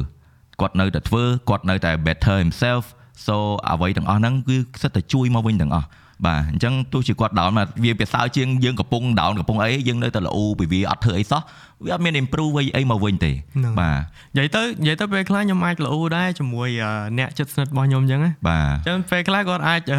[0.61, 2.84] គាត់នៅតែធ្វើគាត់នៅតែ better himself
[3.26, 3.35] so
[3.72, 5.88] អ្វីទាំងអស់ហ្នឹងគឺសិតតែជួយមកវិញទាំងអស់
[6.27, 11.43] បាទអញ្ចឹងទោះជាគាត់ down មកវាពិសោជាងយើងកំពុង down កំពុងអីយើងនៅតែល្អពីវាអត់ធ្វើអីសោះ
[11.85, 13.99] វាអត់មាន improve អីមកវិញទេហ្នឹងបាទ
[14.36, 19.99] និយាយទៅនិយាយទៅពេលខ្លះខ្ញុំអាចល្អដែរជាមួយអឺអ្នកជិតស្និទ្ធរបស់ខ្ញុំអញ្ចឹងណាបាទអញ្ចឹងពេលខ្លះគាត់អាចអឺ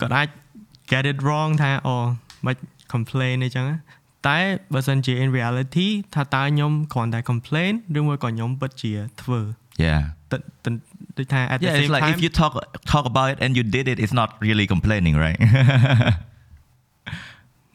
[0.00, 0.28] គាត់អាច
[0.90, 1.96] get it wrong ថាអូ
[2.46, 2.56] មិន
[2.92, 3.76] complain អីចឹងណា
[4.28, 4.38] តែ
[4.72, 8.92] បើសិនជា in reality ថាតើខ្ញុំគ្រាន់តែ complain ឬមួយក៏ខ្ញុំពិតជា
[9.22, 9.40] ធ្វើ
[9.84, 10.02] yeah
[11.17, 12.53] ទៅទៅដូចថា at the Yeah, it's same like time if you talk
[12.93, 15.39] talk about it and you did it, it's not really complaining, right?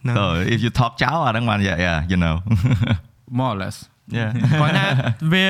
[0.03, 0.23] ហ្នឹង so
[0.55, 2.35] if you talk ចោលអាហ្នឹងបាន yeah yeah you know
[3.39, 3.77] more or less
[4.19, 4.87] yeah គាត់ថា
[5.33, 5.47] វា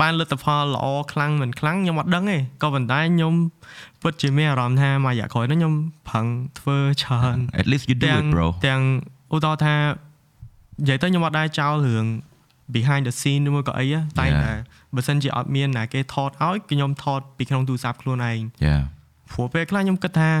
[0.00, 3.34] បានលទ្ធផលល្អខ្លាំងមិនខ្លាំងខ្ញុំអត់ដឹងទេក៏ប៉ុន្តែខ្ញុំ
[4.02, 5.74] ពិតជាមានអារម្មណ៍ថាមួយរយៈក្រោយនេះខ្ញុំ
[6.08, 6.26] ប្រឹង
[6.58, 8.80] ធ្វើច្រើន at least you do ទាំង it bro ទាំង
[9.34, 9.74] ឧទាហរណ៍ថា
[10.80, 12.04] និយាយទៅខ្ញុំអត់ដែរចោលរឿង
[12.74, 14.42] behind the scene ឬមួយក៏អីណាតែ Yeah.
[14.44, 14.52] តែ
[14.95, 18.81] បើសិនជាអត់មានណាគេថតឲ្យគឺខ្ញុំថតពីក្នុងទូរស័ព្ទខ្លួនឯង yeah
[19.31, 20.31] ព្រោះពេលខ្លះខ្ញុំគិតថា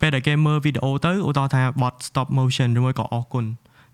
[0.00, 3.44] ពេលដែលគេមើលវីដេអូទៅឧទាហរណ៍ថាបត់ stop motion ឬមួយក៏អរគុណ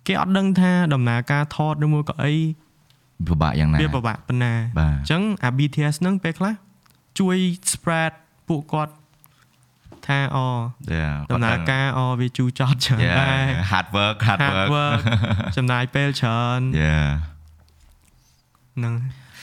[0.07, 2.35] គេអត់ដឹងថាដំណើរការថតឬមួយក៏អី
[3.27, 6.55] ពិបាកយ៉ាងណាវាពិបាកប៉ុណ្ណាបាទអញ្ចឹងអា BTS ហ្នឹងពេលខ្លះ
[7.19, 7.37] ជួយ
[7.73, 8.13] spread
[8.49, 8.93] ពួកគាត់
[10.07, 10.39] ថាអ
[10.95, 15.01] Yeah ដំណើរការអវាជូរចត់ច្រើនដែរ Yeah hard work hard hard work work
[15.57, 17.09] ចំណាយពេលច្រើន Yeah
[18.77, 18.95] ហ្នឹង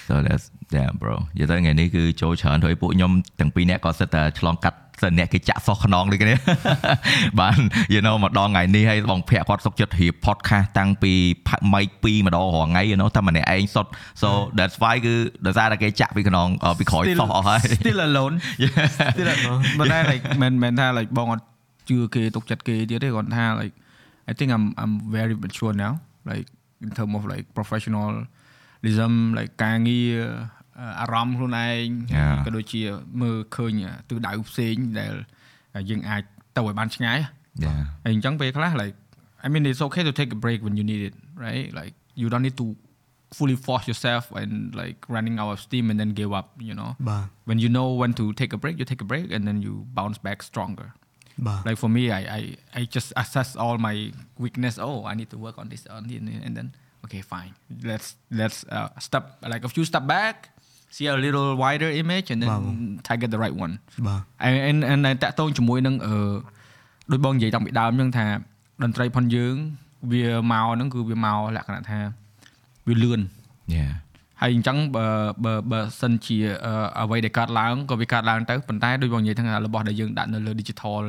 [0.07, 6.35] so that's yeah bro និយាយទៅថ្ងៃនេះគឺចូលច្រើនធ្វើឲ្យពួកខ្ញុំទាំងពីរនាក់ក៏សិតតែឆ្លងកាត់សិនអ្នកគេចាក់សោះខ្នងដូចគ្នា
[7.39, 7.57] បាន
[7.93, 11.13] you know មកដល់ថ្ងៃនេះហើយបងភ័ក្រគាត់សុកចិត្តរៀប podcast តាំងពី
[11.73, 15.15] mic 2ម្ដងរាល់ថ្ងៃ you know តែម្នាក់ឯងសុទ្ធ so that's why គឺ
[15.45, 18.35] ដោយសារតែគេចាក់ពីខ្នងអឺពីក្រោយសោះអស់ហើយ still alone
[19.13, 21.45] still alone មិនដែរ like មិនមែនថា like បងអត់
[21.89, 23.75] ជឿគេទុកចិត្តគេទៀតទេគាត់ថា like
[24.29, 25.93] I think I'm I'm very mature now
[26.29, 26.47] like
[26.85, 27.45] in term of like
[28.76, 30.12] professionalism like ការងារ
[31.00, 32.34] អារម្មណ៍ខ្លួនឯង Yeah.
[32.46, 32.82] ក៏ដូចជា
[33.20, 33.72] មើលឃើញ
[34.08, 35.14] ទិសដៅផ្សេងដែល
[35.90, 36.22] យើងអាច
[36.56, 37.18] ទៅឲ្យបានឆ្ងាយ
[37.64, 38.94] yeah ហើយអញ្ចឹងពេលខ្លះ like
[39.44, 41.14] I mean it's okay to take a break when you need it
[41.46, 42.66] right like you don't need to
[43.38, 46.90] fully force yourself and like running out of steam and then give up you know
[47.08, 49.56] បាទ when you know when to take a break you take a break and then
[49.66, 50.88] you bounce back stronger
[51.46, 52.42] បាទ like for me I I,
[52.78, 53.96] I just assess all my
[54.44, 56.18] weakness oh I need to work on this on this
[56.48, 56.68] and then
[57.04, 57.52] okay fine
[57.90, 58.08] let's
[58.40, 60.34] let's uh, step like if you step back
[60.96, 62.62] see a little wider image and then Wow.
[63.08, 63.74] target the right one
[64.06, 64.20] បាទ
[64.68, 66.34] and and តាក់ទងជាមួយនឹងអឺ
[67.12, 68.26] ដូចបងនិយាយតាំងពីដើមអញ្ចឹងថា
[68.82, 69.54] តន្ត្រីផុនយើង
[70.12, 72.00] វាមកហ្នឹងគឺវាមកលក្ខណៈថា
[72.88, 73.20] វាលឿន
[73.76, 73.92] yeah
[74.40, 75.06] ហើយអញ្ចឹងបើ
[75.44, 76.72] បើបើសិនជាអឺ
[77.02, 81.02] អ្វីដែលកើតឡើងក៏វាកើតឡើងទៅប៉ុន្តែដូចបងនិយាយថារបស់ដែលយើងដាក់នៅលើ digital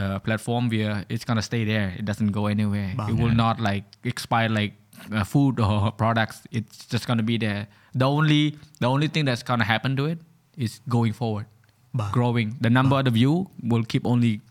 [0.00, 3.36] uh, platform វា it's going to stay there it doesn't go anywhere បាទ it will
[3.44, 4.72] not like expire like
[5.11, 9.25] uh, food or products it's just going to be there the only the only thing
[9.25, 10.19] that's going to happen to it
[10.57, 11.45] is going forward
[11.93, 12.09] bah.
[12.11, 13.01] growing the number bah.
[13.01, 14.41] the view will keep only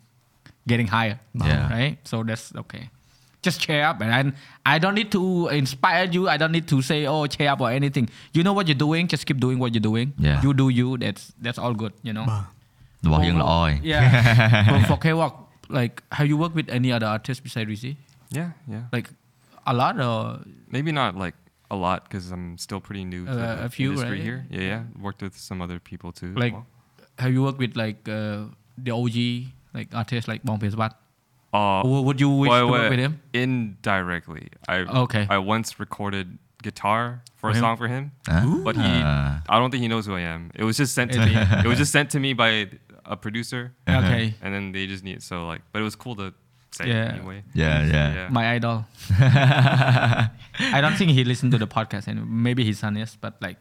[0.67, 1.71] getting higher yeah.
[1.71, 2.91] right so that's okay
[3.43, 4.35] just cheer up and
[4.67, 7.61] I, I don't need to inspire you i don't need to say oh cheer up
[7.61, 10.43] or anything you know what you're doing just keep doing what you're doing yeah.
[10.43, 12.45] you do you that's that's all good you know bah.
[13.05, 13.79] Oh, yeah.
[13.83, 14.85] yeah.
[14.87, 17.97] for, K-Walk, like, have you worked with any other artists besides Rizzy?
[18.31, 18.83] Yeah, yeah.
[18.93, 19.09] Like,
[19.67, 20.41] a lot or
[20.71, 21.35] Maybe not like
[21.71, 24.23] a lot because I'm still pretty new to Uh, the a few, industry right?
[24.29, 24.47] here.
[24.51, 24.83] Yeah, yeah.
[25.01, 26.33] Worked with some other people too.
[26.35, 26.67] like well.
[27.19, 28.47] have you worked with like uh,
[28.79, 29.19] the OG
[29.75, 30.93] like artists like Bong Pesbat
[31.55, 35.27] Uh, Or would you wish wait, to work with him Indirectly, I Okay.
[35.31, 37.61] I once recorded guitar for For a him?
[37.61, 38.47] song for him, Huh?
[38.65, 39.43] but he Ah.
[39.49, 40.51] I don't think he knows who I am.
[40.55, 41.33] It was just sent to me.
[41.65, 42.69] It was just sent to me by
[43.05, 45.63] a producer, okay and then they just need so like.
[45.73, 46.35] But it was cool to
[46.77, 47.13] say Yeah.
[47.15, 47.39] anyway.
[47.63, 48.29] yeah yeah Yeah.
[48.39, 48.77] my idol.
[50.77, 53.17] I don't think he listened to the podcast, and maybe his son is.
[53.25, 53.59] But like,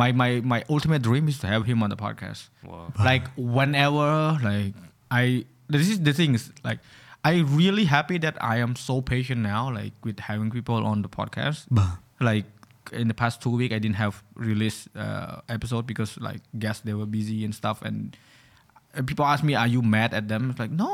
[0.00, 2.48] my my my ultimate dream is to have him on the podcast.
[2.64, 2.92] Wow.
[3.10, 4.74] Like whenever, like
[5.10, 6.80] I this is the thing is like
[7.24, 11.12] I really happy that I am so patient now, like with having people on the
[11.20, 11.60] podcast.
[11.78, 12.48] បាទ Like
[13.00, 14.14] in the past two weeks, I didn't have
[14.50, 17.96] release uh, episode because like guests they were busy and stuff, and
[18.96, 20.92] and people ask me, "Are you mad at them?" It's like no,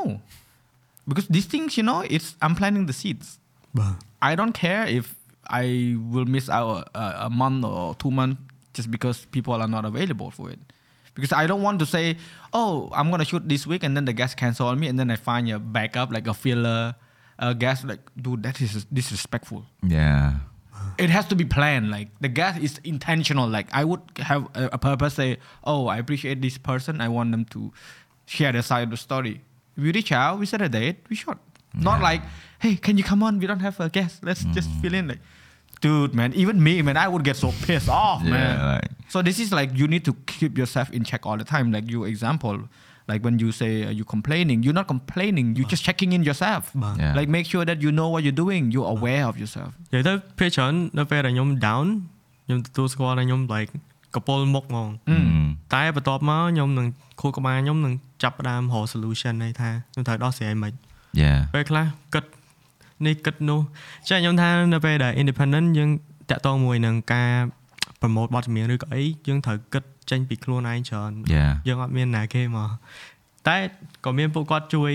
[1.09, 3.27] because these things, you know, it's I'm planting the seeds.
[3.77, 3.95] បាទ
[4.29, 5.05] I don't care if
[5.61, 5.65] I
[6.13, 6.69] will miss out
[7.03, 8.37] a, a month or two months
[8.77, 10.61] just because people are not available for it.
[11.15, 12.05] Because I don't want to say,
[12.59, 15.09] oh, I'm gonna shoot this week and then the guest cancel on me and then
[15.15, 16.81] I find a backup like a filler
[17.39, 17.79] a guest.
[17.91, 19.61] Like, dude, that is disrespectful.
[19.97, 20.25] yeah
[21.05, 21.87] It has to be planned.
[21.95, 23.47] Like the guest is intentional.
[23.57, 25.13] Like I would have a, a purpose.
[25.21, 25.29] Say,
[25.63, 26.93] oh, I appreciate this person.
[27.05, 27.59] I want them to
[28.25, 29.35] share their side of the story
[29.82, 30.34] We reach out.
[30.40, 30.98] We set a date.
[31.10, 31.38] We shot.
[31.88, 32.22] Not like,
[32.64, 33.32] hey, can you come on?
[33.42, 34.14] We don't have a guest.
[34.28, 35.08] Let's just fill in.
[35.12, 35.22] Like,
[35.84, 36.30] dude, man.
[36.42, 38.52] Even me, man, I would get so pissed off, Yeah, man.
[38.74, 41.66] like- so this is like you need to keep yourself in check all the time.
[41.76, 42.56] Like your example,
[43.10, 45.46] like when you say uh, you complaining, you're not complaining.
[45.56, 46.62] You're just checking in yourself.
[46.74, 47.12] Yeah.
[47.18, 48.62] Like make sure that you know what you're doing.
[48.74, 49.70] You're aware of yourself.
[49.92, 51.86] និយាយទៅពេលច្រើននៅពេលដែលខ្ញុំ down
[52.46, 53.70] ខ្ញុំទទួលស្គាល់ថាខ្ញុំ like
[54.15, 55.47] កពុលមុខហ្មង Mm.
[55.73, 56.87] តែបន្ទាប់មកខ្ញុំនឹង
[57.19, 60.73] ខួរក្បាលខ្ញុំនឹងចាប់ផ្ដើមរក solution នេះថាខ្ញុំត្រូវដោះស្រាយមិន
[61.21, 62.25] yeah ពេលខ្លះគិត
[63.05, 63.59] នេះគិតនោះ
[64.09, 65.89] ចាខ្ញុំថានៅពេលដែល independent យើង
[66.29, 67.31] តាក់ទងមួយនឹងការ
[68.01, 72.69] promote បទចម្រៀងឬក៏អីយើងត្រូវគិតចេញពីខ្លួនឯងច្រើន yeah យើងអត់មានណាគេមក
[73.47, 73.57] តែ
[74.05, 74.91] ក៏មានពួកគាត់ជួយ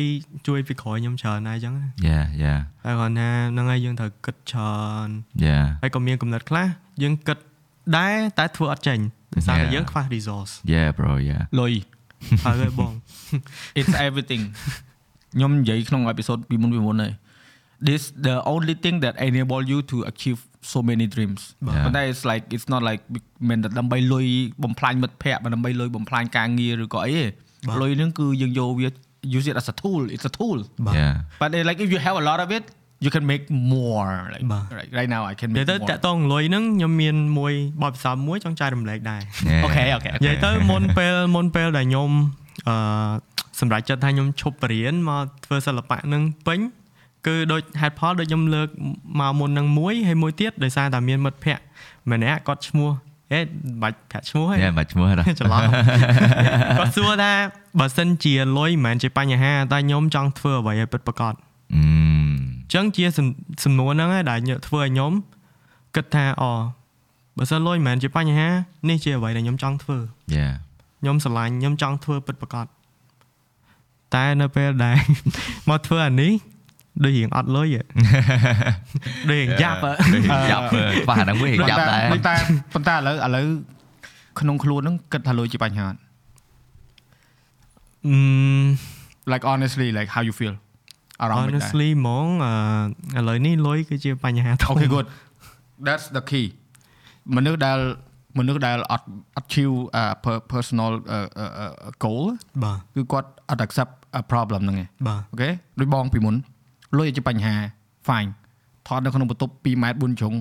[0.47, 1.75] ជួយពីក្រោយខ្ញុំច្រើនដែរអញ្ចឹង
[2.09, 4.77] yeah yeah តែគាត់ថាហ្នឹងហើយយើងត្រូវគិតច្រើ
[5.07, 5.09] ន
[5.47, 6.67] yeah ហើយក៏មានកំណត់ខ្លះ
[7.03, 7.39] យើងគិត
[7.98, 9.00] ដែរតែធ្វើអត់ចេញ
[9.36, 9.74] ដោយសារតែ Yeah.
[9.76, 11.74] យើងខ្វះ resource yeah bro yeah Loi.
[12.46, 12.94] ហើយហើយបង
[13.80, 14.44] it's everything
[15.34, 17.14] ខ្ញុំនិយាយក្នុង episode ពីមុនពីមុនហើយ
[17.88, 20.40] this the only thing that enable you to achieve
[20.72, 23.02] so many dreams បាទ ប៉ុន្តែ it's like it's not like
[23.50, 24.28] មិនតែដើម្បីលុយ
[24.64, 27.26] បំផ្លាញមិត្តភ័ក្តិដើម្បីលុយបំផ្លាញការងារឬក៏អីទេ
[27.68, 28.88] បាទ លុយហ្នឹងគឺយើងយកវា
[29.38, 32.00] use it as a tool it's a tool បាទ yeah but uh, like if you
[32.06, 32.66] have a lot of it
[33.05, 33.45] you can make
[33.75, 37.53] more like បាទ right, right now I can និយាយ make ទៅ more តាក់ទងលុយហ្នឹងខ្ញុំមានមួយ
[37.83, 42.11] បទពិសោធន៍មួយចង់ចែករំលែកដែរ yeah អូខេអូខេនិយាយទៅមុនពេលមុនពេលដែលខ្ញុំ
[42.69, 42.77] អឺ
[43.61, 46.61] សម្រាប់ចិត្តថាខ្ញុំឈប់បរៀនមកធ្វើសិល្បៈនឹងពេញ
[47.27, 48.69] គឺដូច head ផលដូចខ្ញុំលើក
[49.21, 51.65] មកមុននឹងមួយហើយមួយទៀតដោយសារតែមានមិត្តភ័ក្តិ
[52.13, 52.91] ម្នាក់គាត់ឈ្មោះ
[53.33, 53.41] អេ
[53.83, 55.61] បាច់ប្រាប់ឈ្មោះហើយយ៉ាមិនឈ្មោះណាច្រឡំ
[56.79, 57.33] គាត់សួរថា
[57.81, 61.45] បើសិនជាលុយមិនមែនជាបញ្ហាតែខ្ញុំចង់ធ្វើអ្វីឲ្យពិតប្រាកដអឺ
[61.75, 63.27] អញ្ចឹងជាសំ
[63.65, 65.13] សំណួរហ្នឹងឯងដែលខ្ញុំធ្វើឲ្យខ្ញុំ
[65.95, 66.53] គិតថាអូ
[67.37, 68.49] បើសិនលុយមិនមែនជាបញ្ហា
[68.89, 69.99] នេះជាអ្វីដែលខ្ញុំចង់ធ្វើ
[70.35, 70.49] យ៉ា
[71.01, 72.67] ខ្ញុំស្រឡាញ់ខ្ញុំចង់ធ្វើពិតប្រាកដ
[74.15, 74.99] តែនៅពេលដែល
[75.69, 76.33] មកធ្វើអានេះ
[77.05, 77.83] ដូចរៀងអត់លុយហ៎
[79.29, 79.91] ដូចរៀងយ៉ាប់ហ៎
[80.51, 80.81] យ៉ាប់ខ្វះ
[81.11, 82.35] អាហ្នឹងវិញយ៉ាប់ដែរប៉ុន្តែ
[82.75, 83.47] ប៉ុន្តែឥឡូវឥឡូវ
[84.41, 85.99] ក្នុងខ្លួនហ្នឹងគិតថាលុយជាបញ្ហាអត់
[88.07, 88.17] អឺ
[89.33, 90.55] like honestly like how you feel
[91.25, 95.07] around with that honestly ហ្មងអឺឥឡូវនេះលុយគឺជាបញ្ហាធំ okay good
[95.87, 96.47] that's the key
[97.37, 97.79] មនុស្សដែល
[98.39, 99.07] មនុស្សដែលអត់
[99.37, 101.73] អត់ achieve uh, per- personal uh, uh, uh,
[102.05, 102.25] goal
[102.65, 106.35] បាទគឺគាត់អត់ accept a problem ហ្នឹងឯងបាទអូខេដូចបងពីមុន
[106.99, 107.55] លុយជាបញ្ហា
[108.09, 108.31] fine
[108.87, 110.35] ថតនៅក្នុងបន្ទប់2ម៉ែត្រ4ជ្រុង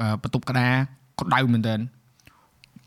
[0.00, 0.72] អឺបន្ទប់ក្តារ
[1.20, 1.82] ក្តៅមែនតើនិ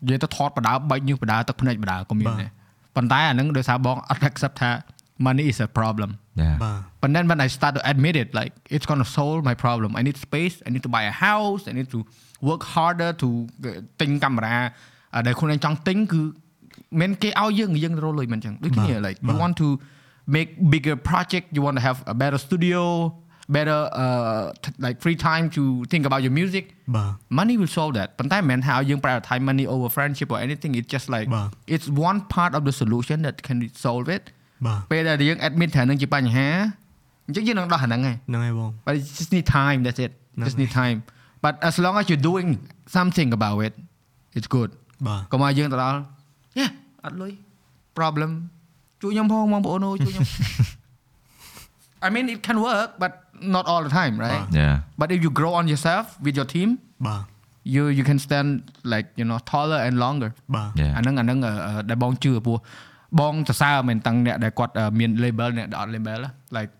[0.08, 2.50] យាយទៅថតបដើបែកញើសបដើទឹកភ្នែកបដើក៏មានដែរ
[2.96, 4.70] ប៉ុន្តែអាហ្នឹងដោយសារបងអត់ accept ថា
[5.26, 6.10] money is a problem
[6.41, 9.55] យ៉ា បាទ But then when I start to admit it, like it's gonna solve my
[9.63, 9.89] problem.
[9.99, 10.55] I need space.
[10.67, 11.61] I need to buy a house.
[11.71, 11.99] I need to
[12.49, 13.27] work harder to
[14.01, 14.57] ទិញកាមេរ៉ា
[15.27, 16.21] ដែលខ្លួនឯងចង់ទិញគឺ
[17.01, 19.67] មិនគេឲ្យយើងយើងរកលុយមិនចឹងដូចគ្នា like you want to
[20.35, 22.81] make bigger project you want to have a better studio
[23.57, 26.65] better uh t- like free time to think about your music
[26.95, 31.27] បាទ money will solve that ប៉ុន្តែមិនមែនថាឲ្យយើង prioritize money over friendship or anything it's just like
[31.35, 34.23] បាទ it's one part of the solution that can solve it
[34.65, 36.47] បាទ ពេលដែលយើង admit ថានឹងជាបញ្ហា
[37.25, 40.11] អញ្ចឹងយើងនឹងដោះអាហ្នឹងឯង ហ្នឹងហើយបង but it just need time that's it
[40.47, 40.97] just need time
[41.43, 42.49] but as long as you're doing
[42.97, 43.73] something about it
[44.37, 44.69] it's good
[45.07, 45.99] បាទ កុំឲ្យយើងទៅដល់
[46.59, 46.69] yeah
[47.05, 47.31] អត់លុយ
[47.97, 48.31] problem
[49.01, 50.27] ជួយខ្ញុំផងបងប្អូនអើយជួយខ្ញុំ
[52.05, 53.11] I mean it can work but
[53.55, 54.71] not all the time right យ៉ា
[55.01, 56.69] but if you grow on yourself with your team
[57.07, 57.23] បាទ
[57.73, 58.49] you you can stand
[58.93, 62.57] like you know taller and longer បាទ យ៉ា អាហ្នឹងអាហ្នឹងអឺអឺដែលបងជឿពោះ
[63.19, 66.71] បងសរសើរមែនតាំងអ្នកដែលគាត់អឺមាន label អ្នកដែលអត់ label ណា like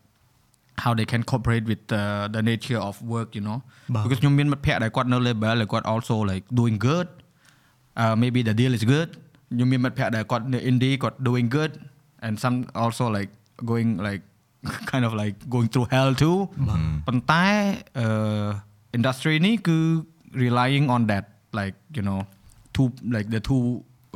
[0.83, 2.03] how they can cooperate with the,
[2.35, 3.57] the nature of work you know
[3.93, 7.07] បាទ because ខ្ញុំមានមិត្តភ័ក្តិដែលគាត់នៅ label ដែលគាត់ also like doing good
[8.01, 9.09] uh maybe the deal is good
[9.53, 11.71] ខ្ញុំមានមិត្តភ័ក្តិដែលគាត់នៅ indie គាត់ doing good
[12.25, 13.31] and some also like
[13.71, 14.23] going like
[14.91, 16.37] kind of like going through hell too
[17.07, 17.45] ប៉ុន្តែ
[17.99, 18.07] អឺ
[18.97, 19.77] industry នេះគឺ
[20.43, 21.25] relying on that
[21.59, 22.19] like you know
[22.75, 23.61] two like the two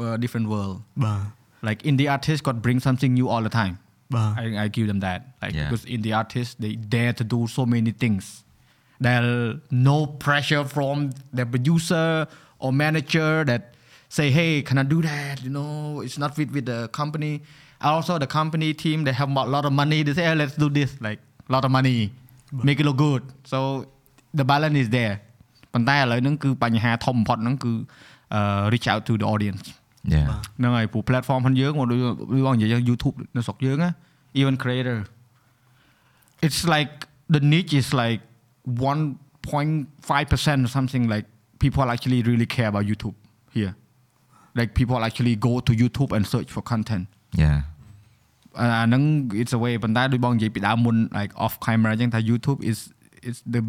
[0.04, 1.22] uh, different world បាទ
[1.68, 3.76] like indie artists got bring something new all the time
[4.16, 5.64] បាទ I, I give them that like Yeah.
[5.64, 8.24] because indie artists they dare to do so many things
[9.06, 9.28] there
[9.90, 10.96] no pressure from
[11.38, 12.08] the producer
[12.64, 13.62] or manager that
[14.18, 15.74] say hey can I do that you know
[16.06, 17.34] it's not fit with the company
[17.94, 20.70] also the company team they have a lot of money they say hey, let's do
[20.80, 21.20] this like
[21.50, 21.98] a lot of money
[22.68, 23.60] make it look good so
[24.40, 25.16] the balance is there
[25.74, 27.74] ប៉ុន្តែឥឡូវហ្នឹងគឺបញ្ហាធំបំផុតហ្នឹងគឺ
[28.38, 29.76] uh, reach out to the audience យ៉ា
[30.58, 32.00] ហ្នឹងហើយព្រោះ platform ហ្នឹងយើងមកដូច
[32.32, 33.92] ដូចបងនិយាយចឹង YouTube នៅស្រុកយើងណា
[34.40, 34.98] even creator
[36.46, 36.92] it's like
[37.34, 38.22] the niche is like
[38.68, 41.26] 1.5% or something like
[41.64, 43.16] people actually really care about YouTube
[43.58, 43.74] here
[44.60, 47.06] like people actually go to YouTube and search for content
[47.42, 47.54] យ៉ា
[48.60, 49.02] អាអាហ្នឹង
[49.42, 52.78] it's a way ប៉ុន្តែដូចបងនិយាយពីដើមមុន like off camera ចឹងថា YouTube is
[53.30, 53.62] is the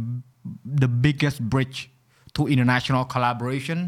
[0.83, 1.79] the biggest bridge
[2.37, 3.79] to international collaboration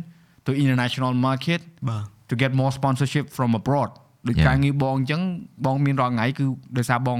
[0.46, 3.90] to international market បាទ to get more sponsorship from abroad
[4.26, 4.46] ដូច Yeah.
[4.46, 5.22] ការងារបងអញ្ចឹង
[5.64, 6.44] បងមានរាល់ថ្ងៃគឺ
[6.76, 7.18] ដោយសារបង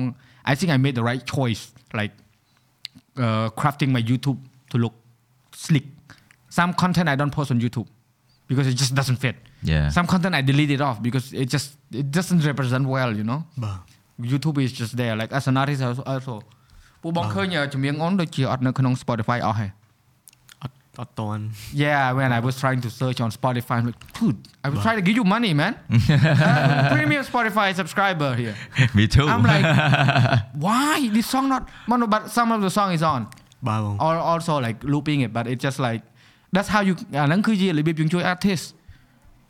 [0.51, 1.63] I think I made the right choice
[1.99, 2.13] like
[3.25, 4.39] uh, crafting my YouTube
[4.73, 4.95] to look
[5.65, 5.87] slick
[6.59, 7.89] some content I don't post on YouTube
[8.51, 9.37] because it just doesn't fit
[9.73, 9.87] Yeah.
[9.97, 11.69] some content I delete it off because it just
[12.03, 13.81] it doesn't represent well you know បាទ
[14.33, 16.35] YouTube is just there like as an artist also- also
[17.03, 19.71] ពួកបងឃើញចម្រៀងអូនដូចជាអត់នៅក្នុង Spotify អស់ហេ អ
[20.93, 21.43] ត់អត់តន់
[21.85, 24.99] Yeah, when I was trying to search on Spotify, I'm like, dude, I was trying
[25.01, 25.73] to give you money, man.
[25.91, 28.55] Uh, premium Spotify subscriber here.
[28.99, 29.67] me too I'm like,
[30.67, 31.63] why this song not?
[31.91, 33.23] Man, no, but some of the song is on,
[33.69, 36.03] បាទបង or also like looping it, but it's just like
[36.55, 38.65] that's how you អាហ្នឹងគឺជារបៀបយើងជួយ artist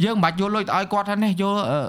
[0.05, 1.81] យើងមិនបាច់យកលុយទៅឲ្យគាត់ថានេះយកអឺ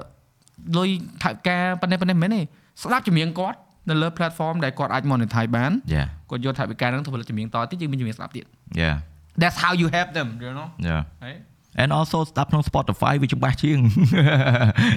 [0.78, 0.88] លុយ
[1.22, 2.40] ថវិកាប៉ុណ្ណេះប៉ុណ្ណេះមិនមែនទេ
[2.82, 3.58] ស្ដាប់ចម្រៀងគាត់
[3.88, 8.44] នៅលើ platform ដែលគាត់អាច monetize បាន យ៉ា គាត់យកថវិកាហ្នឹងទៅផលិតចម្រៀងតទៀតយើងមានចម្រៀងស្ដាប់ទៀត
[8.80, 8.92] យ៉ា
[9.41, 11.41] That's how you help them you know យ៉ា right
[11.81, 13.79] and also ស្ដាប់ក្នុង Spotify វាច្បាស់ជាង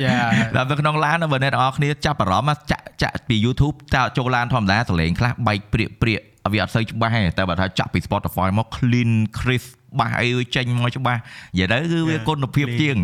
[0.06, 0.26] Yeah.
[0.56, 6.20] ដល់ទៅក្នុងឡានបើអ្នកទាំងអស់គ្នាចាប់អារម្មណ៍ចាក់ចាក់ពី YouTube តើចូលឡានធម្មតាសលេងខ្លះបែកព្រាកព្រាក
[6.52, 12.78] វាអត់សូវច្បាស់ទេតែបើថាចាក់ពី Spotify មក clean crisp បាសអីចេញមកច្បាស់និយាយទៅគឺវា Yeah, គុណភាព clean.
[12.80, 12.96] ជាង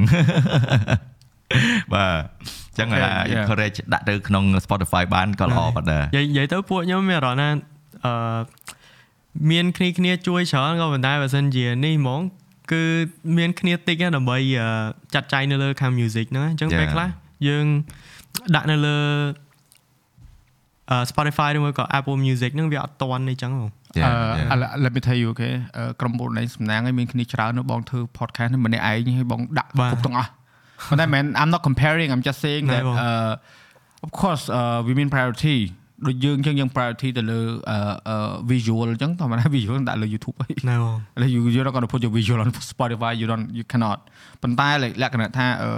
[1.92, 3.34] បាទចឹង Okay, អា yeah.
[3.36, 7.48] encourage ដាក់ទៅក្នុង Spotify បានក៏ល្អបាត់ដែរនិយាយនិយាយទៅពួកខ្ញុំមានអារម្មណ៍ថា
[8.04, 8.14] អឺ
[9.50, 12.20] មានគ្នាគ្នាជួយច្រើនក៏ប៉ុន្តែបើសិនជានេះហ្មង
[12.72, 12.82] គឺ
[13.38, 14.68] មានគ្នាតិចណាដើម្បីអឺ
[15.14, 16.80] ចាត់ចែងនៅលើខាង music ហ្នឹងអញ្ចឹង Yeah.
[16.80, 17.08] ពេលខ្លះ
[17.48, 17.66] យើង
[18.54, 18.98] ដាក់នៅលើ
[20.90, 23.70] អឺ Spotify ឬមួយក៏ Apple Music ហ្នឹងវាអត់តាន់អីចឹងហ្មង
[24.00, 24.06] Yeah,
[24.50, 24.72] អឺ yeah.
[24.84, 30.30] let me tell you okay អឺក្រុមហ៊ុនឯងសំណាងឯងមានគ្នាច្រើននៅបងធ្វើ podcast នេះម្នាក់ឯងហើយបងដាក់បាទគ្រប់ទាំងអស់
[30.88, 35.08] ប៉ុន្តែមិន I'm not comparing I'm just saying ណែ that បង uh of course uh we mean
[35.14, 35.58] priority
[36.06, 37.40] ដូចយើងអញ្ចឹងយើង priority ទៅលើ
[37.70, 37.76] អឺ
[38.08, 38.16] អឺ
[38.52, 42.38] visual អញ្ចឹងធម្មតា visual ដាក់លើ YouTube អីណែបង like you you're not going to put your visual
[42.44, 43.98] on Spotify you don't you cannot
[44.42, 45.70] ប៉ុន្តែ like លក្ខណៈថាអឺ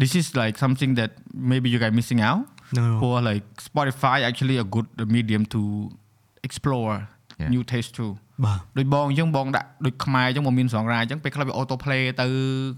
[0.00, 1.10] this is like something that
[1.50, 2.40] maybe you guys missing out
[2.76, 5.60] ណែបង for like Spotify actually a good medium to
[6.48, 6.94] explore
[7.42, 7.50] Yeah.
[7.54, 8.10] new taste too
[8.44, 12.26] បាទដូចបងអញ្ចឹងបងដាក់ដូចខ្មែរអញ្ចឹងមកមានសងរាអញ្ចឹងពេលខ្លះវា auto play ទៅ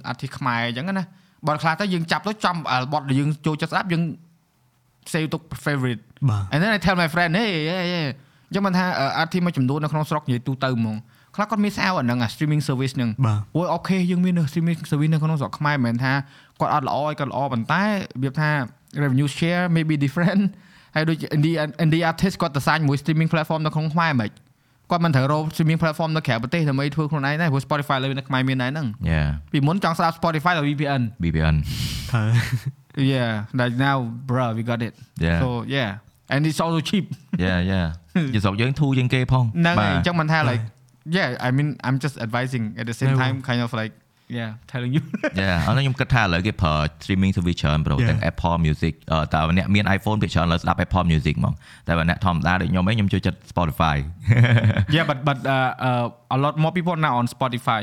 [0.09, 1.05] អាទិខ្មែរអញ្ចឹងណា
[1.47, 2.57] បើខ្លះទៅយើងចាប់ទៅចំ
[2.93, 4.03] បទដែលយើងចូលចិត្តស្ដាប់យើង
[5.13, 8.07] save ទុក favorite បាទ and then I tell my friend hey hey hey
[8.49, 8.85] អញ្ចឹងមិនថា
[9.19, 10.97] អាទិមួយចំនួននៅក្នុងស្រុកនិយាយទូទៅហ្មង
[11.35, 16.13] ខ្លះគាត់មានស្អៅអាហ្នឹងអា streaming service ហ្នឹងបាទអូយអូខេយើងមាននៅ streaming service នៅក្នុងស្រុកខ្មែរមិនមែនថា
[16.61, 17.91] គាត់អត់ល្អឲ្យគាត់ល្អប៉ុន្តែរ
[18.23, 18.51] បៀបថា
[19.03, 20.43] revenue share maybe different
[20.95, 24.31] ហើយដូច indie indie artist គាត់ទៅសាញមួយ streaming platform នៅក្នុងខ្មែរមិន
[24.91, 31.57] គាត់មិនត្រូវរក streaming platform នៅក្រៅប្រទេសដើម្បីធ្វើខ្លួនឯងដែរព្រោះ Spotify លើនៅខ្មែរមានដែរហ្នឹង Yeah ពីមុនចង់ស្ដាប់ Spotify ដល់ VPN VPN
[32.11, 32.29] ត្រូវ
[33.13, 33.97] yeah like now
[34.29, 34.95] bro we got it
[35.25, 35.91] Yeah so yeah
[36.34, 37.06] and it's also cheap
[37.46, 37.88] Yeah yeah
[38.36, 40.64] យស្រុកយើងធូរជាងគេផង ហ្នឹងហើយ បាទ អញ្ចឹងមិនថា like
[41.18, 43.94] yeah I mean I'm just advising at the same ហ្នឹង time kind of like
[44.38, 45.04] yeah telling you
[45.42, 48.10] Yeah អត់ខ្ញុំគិតថាឥឡូវគេប្រើ streaming service ច្រើនប្រូ Yeah.
[48.10, 51.54] ទាំង Apple Music អឺតើអ្នកមាន iPhone ភាគច្រើនឥឡូវស្ដាប់ Apple Music ហ្មង
[51.88, 53.96] តែបើអ្នកធម្មតាដូចខ្ញុំឯងខ្ញុំចូលចិត្ត Spotify
[54.96, 57.82] yeah but but uh, uh, a lot more people now on Spotify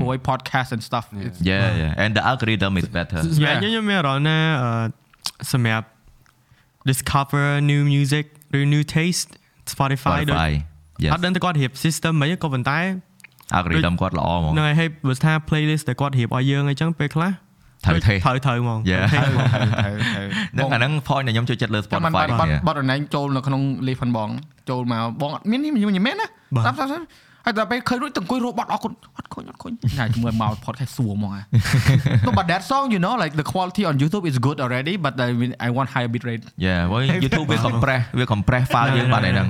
[0.00, 4.70] for podcast and stuff It's- Yeah yeah and the algorithm is better សម្រាប់ខ្ញុំខ្ញុំមានអារម្មណ៍ណាអឺ
[5.52, 5.86] សម្រាប់
[6.89, 8.25] discover new music
[8.59, 9.29] ឬ new taste
[9.73, 10.51] Spotify ដូច Spotify
[11.03, 12.79] អ Yes ត់ដឹងតែគាត់រៀប system មិនក៏ប៉ុន្តែ
[13.57, 17.31] algorithm គាត់ល្អហ្មងហ្នឹងហើយហើយបើថា playlist ដែលគាត់រៀបឲ្យយើងអញ្ចឹងពេលខ្លះ
[17.85, 19.03] ត្រូវទេត្រូវត្រូវហ្មង Yeah.
[19.13, 22.61] ត្រូវហ្មងត្រូវត្រូវត្រូវហ្នឹងអាហ្នឹង point ដែលខ្ញុំចូលចិត្តលើចាំមិន Spotify បាត់បាត់ Yeah.
[22.67, 24.29] បាត់អនឡាញចូលនៅក្នុង list ផងបង
[24.69, 27.05] ចូលមកបងអត់មាននេះមិនមែនណាបាទស្ដាប់ស្ដាប់ស្ដាប់
[27.44, 31.44] ហើយដល់ពេលឃើញរួចទៅអង្គុយរកបាត់អរគុណអត់ឃើញអត់ឃើញណាជាមួយមក podcast សួរហ្មងហ่ะ
[32.26, 35.12] no but that song you know like the quality on YouTube is good already but
[35.26, 38.90] I mean I want higher bit rate Yeah វិញ YouTube វា compress វា compress file
[38.96, 39.48] យើងបាត់ហើយហ្នឹង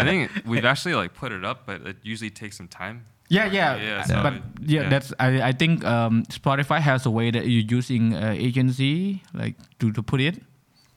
[0.00, 0.20] I think
[0.50, 2.96] we've actually like put it up, but it usually takes some time.
[3.36, 3.70] Yeah, yeah.
[3.88, 4.42] Yeah, Uh, so but it-
[4.74, 4.90] yeah, yeah.
[4.92, 8.94] that's I, I think um, Spotify has a way that you're using uh, agency
[9.40, 10.34] like to, to put it.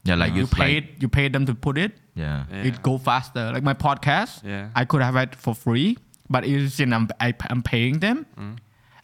[0.08, 1.92] Yeah like You you play paid you paid them to put it.
[2.24, 2.68] Yeah Yeah.
[2.68, 3.46] It go faster.
[3.56, 4.80] Like my podcast, Yeah.
[4.82, 5.88] I could have it for free,
[6.31, 8.27] but it's in I'm I, I'm paying them.
[8.39, 8.59] Mm.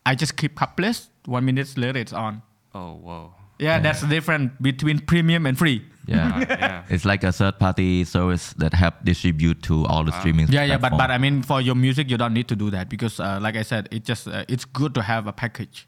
[0.06, 1.08] I just keep coupless.
[1.26, 2.42] One minute later, it's on.
[2.74, 3.34] Oh, whoa.
[3.58, 5.84] Yeah, that's the difference between premium and free.
[6.06, 6.82] Yeah yeah.
[6.88, 10.78] It's like a third party service that help distribute to all the streaming Yeah, yeah,
[10.78, 11.10] but but.
[11.10, 13.62] I mean, for your music, you don't need to do that because, uh, like I
[13.62, 15.86] said, it just uh, it's good to have a package.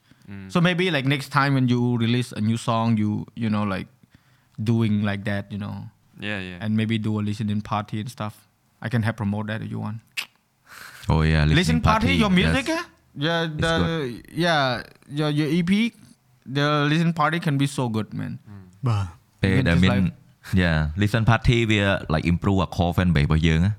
[0.49, 3.87] So maybe like next time when you release a new song, you you know like
[4.63, 5.91] doing like that, you know,
[6.21, 6.57] Yeah, yeah.
[6.61, 8.49] and maybe do a listening party and stuff.
[8.81, 9.99] I can help promote that if you want.
[11.12, 12.84] Oh yeah Listening party, your music, yes.
[13.26, 13.74] yeah, yeah, the
[14.46, 14.62] yeah,
[15.20, 15.72] your your EP,
[16.58, 18.34] the listening party can be so good, man.
[18.88, 19.06] បាទ
[19.42, 20.14] ពេល Even ដែល just មាន like-
[20.64, 21.82] yeah listen party វា
[22.14, 23.72] like improve a core fan base របស់យើងណា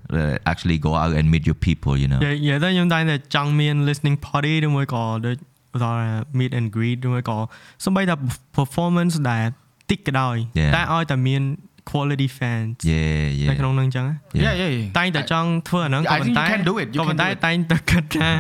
[0.50, 5.34] actually go out and meet your people you know និយាយនិយាយទៅខ្ញុំតែងតែចង់មាន listening party ឬមួយក៏ដូច
[5.74, 7.36] ឧទាហរណ៍ meet and greet ឬមួយក៏
[7.84, 8.14] សំបីតែ
[8.58, 9.44] performance ដែល
[9.90, 10.72] តិចក៏ដោយ Yeah.
[10.76, 11.42] តែឲ្យតែមាន
[11.91, 14.15] quality fans yeah នៅ yeah ក្នុងហ្នឹងអញ្ចឹងណា
[14.45, 14.87] Yeah, yeah, yeah.
[14.97, 16.87] តែងតែចង់ធ្វើអាហ្នឹង I ក៏ think ប៉ុន្តែ you can do it.
[16.95, 17.37] You ក៏ប៉ុ can ន្តែ do it.
[17.45, 18.31] តែងតែគិតថា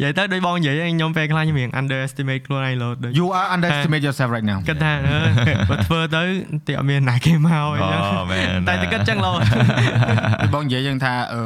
[0.00, 4.58] ិយាយទៅដូចបងនិយាយឯងខ្ញុំពេលខ្លះខ្ញុំរៀង underestimate ខ្លួនឯងលោដូច You are underestimate yourself right now.
[4.68, 5.18] គិតថាអឺ
[5.70, 6.22] បើធ្វើទៅ
[6.66, 8.60] តែអត់មានណាគេមកអីចឹង Oh, man.
[8.68, 9.32] តែតែគិតចឹងលោ
[10.42, 11.40] ពីបងនិយាយយ៉ាងថាអឺ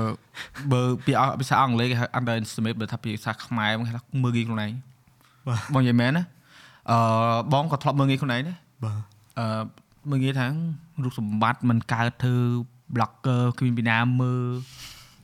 [0.72, 4.72] បើពីអភាសាអង់គ្លេសគេហៅ underestimate បើថាភាសាខ្មែរមកគេថាមើលងាយខ្លួនឯង
[5.46, 6.24] បាទបងនិយាយមែនណា
[6.90, 6.98] អឺ
[7.52, 8.98] បងក៏ធ្លាប់មើលងាយខ្លួនឯងដែរបាទ
[9.38, 9.46] អឺ
[10.09, 10.47] មើលងាយថា
[11.03, 12.35] រូបសម្បត្តិมันកើតធ្វើ
[12.95, 14.43] blogger គ្មានពីណាមើល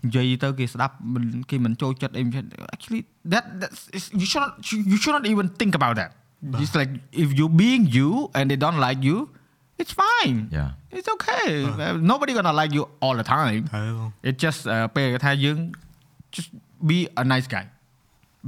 [0.05, 2.43] និយាយទៅគេស្ដាប់មិនគេមិនចូលចិត្តអីមិនចេះ
[2.75, 3.01] actually
[3.33, 4.51] that that's is- you should not
[4.91, 6.11] you should not even think about that
[6.63, 6.91] it's like
[7.23, 9.17] if you being you and they don't like you
[9.81, 11.47] it's fine yeah it's okay
[12.11, 15.57] nobody gonna like you all the time ហើយបង it just អឺពេលថាយើង
[16.35, 16.49] just
[16.89, 17.65] be a nice guy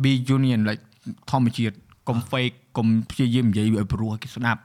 [0.04, 0.84] be union like
[1.32, 1.76] ធម្មជាតិ
[2.08, 4.62] កុំ fake កុំព្យាយាមនិយាយឲ្យព្រោះគេស្ដាប់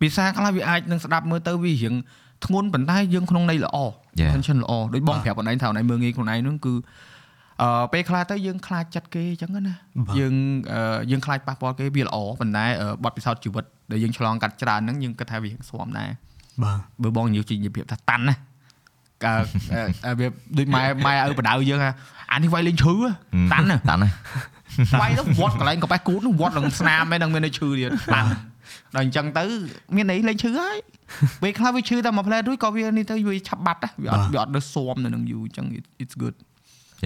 [0.00, 1.94] ភាសាខ្លះវាអាចនឹងស្ដាប់មើលទៅវារៀង
[2.44, 3.78] ធ្ងន់ប៉ុន្តែយើងក្នុងន័យល្អ
[4.20, 4.28] Yeah.
[4.28, 6.74] intention ល្អដូចបងប្រាប់ខ្លួនឯងថាខ្លួនឯងមើលងាយខ្លួនឯងហ្នឹងគឺ
[7.62, 9.74] អឺពេលខ្លះទៅយើងខ្លាចចិត្តគេអញ្ចឹងណា
[10.18, 10.34] យើង
[10.72, 16.10] អឺយើងខ្លាចប៉ះពាល់គេវាល្អប៉ុន្តែអឺបទពិសោធន៍ជីវិតដែលយើងឆ្លងកាត់ច្រើនហ្នឹងយើងគិតថាវាស្វមដែរ
[16.62, 18.34] បាទបើបងនិយាយជានិយាយភាពថាតាន់ណា
[19.24, 19.34] កើ
[20.06, 20.26] អឺវា
[20.58, 21.90] ដូចម៉ែម៉ែឪបដៅយើងថា
[22.32, 22.94] អានេះវាយលេងឈឺ
[23.52, 24.10] តាន់ណាតាន់ណា
[25.00, 28.28] វាយទៅវត្តកន្លែងកប៉េះគូតនោះវត្តនឹងស្នាមឯនឹងមាននៅឈឺទៀតតាន់
[28.95, 29.43] ដល់អញ្ចឹងទៅ
[29.95, 30.77] មានអីលេងឈឺហើយ
[31.41, 36.35] ពេលខ្លះវាឈឺតែមួយផ្លែតរួចក៏វានេះទៅវាឆាប់បាត់ដែរវាអត់វាអត់នៅស៊ាំនៅនឹងយូរអញ្ចឹង it- it's good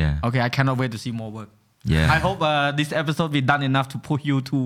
[0.01, 1.49] Yeah okay I cannot wait to see more work
[1.93, 4.57] Yeah I hope uh, this episode be done enough to push you to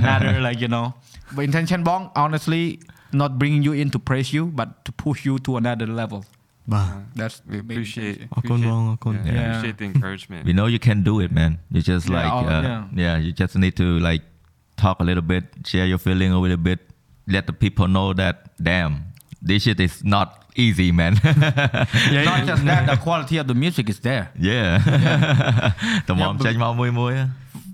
[0.00, 0.86] another like you know
[1.34, 2.64] but intention bong honestly
[3.20, 6.22] not bringing you in to praise you but to push you to another level
[6.74, 6.88] បាទ
[7.18, 8.34] that's We the main appreciate, intention.
[8.34, 9.42] អរគុណបងអរគុណ yeah, Yeah.
[9.48, 10.42] appreciate the encouragement.
[10.48, 12.80] we know you can do it man you just Yeah, like oh, uh, yeah.
[13.04, 14.22] yeah you just need to like
[14.81, 16.79] talk a little bit, share your feeling a little bit,
[17.27, 19.05] let the people know that damn,
[19.41, 21.19] this shit is not easy, man.
[21.23, 24.31] yeah, not just that, the quality of the music is there.
[24.39, 24.79] Yeah.
[26.07, 27.27] the mom yeah, mom muy.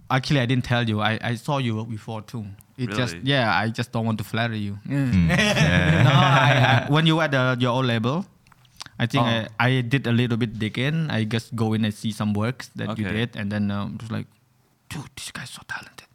[0.09, 1.01] Actually, I didn't tell you.
[1.01, 2.45] I, I saw you before too.
[2.77, 2.97] It really?
[2.97, 4.77] just yeah, I just don't want to flatter you.
[4.87, 5.29] Mm.
[5.29, 6.03] yeah.
[6.03, 8.25] no, I, I, when you at the, uh, your old label,
[8.99, 9.27] I think oh.
[9.27, 11.09] I, I did a little bit digging.
[11.09, 13.01] I just go in and see some works that okay.
[13.01, 14.27] you did, and then um, was like,
[14.89, 16.06] dude, this guy's so talented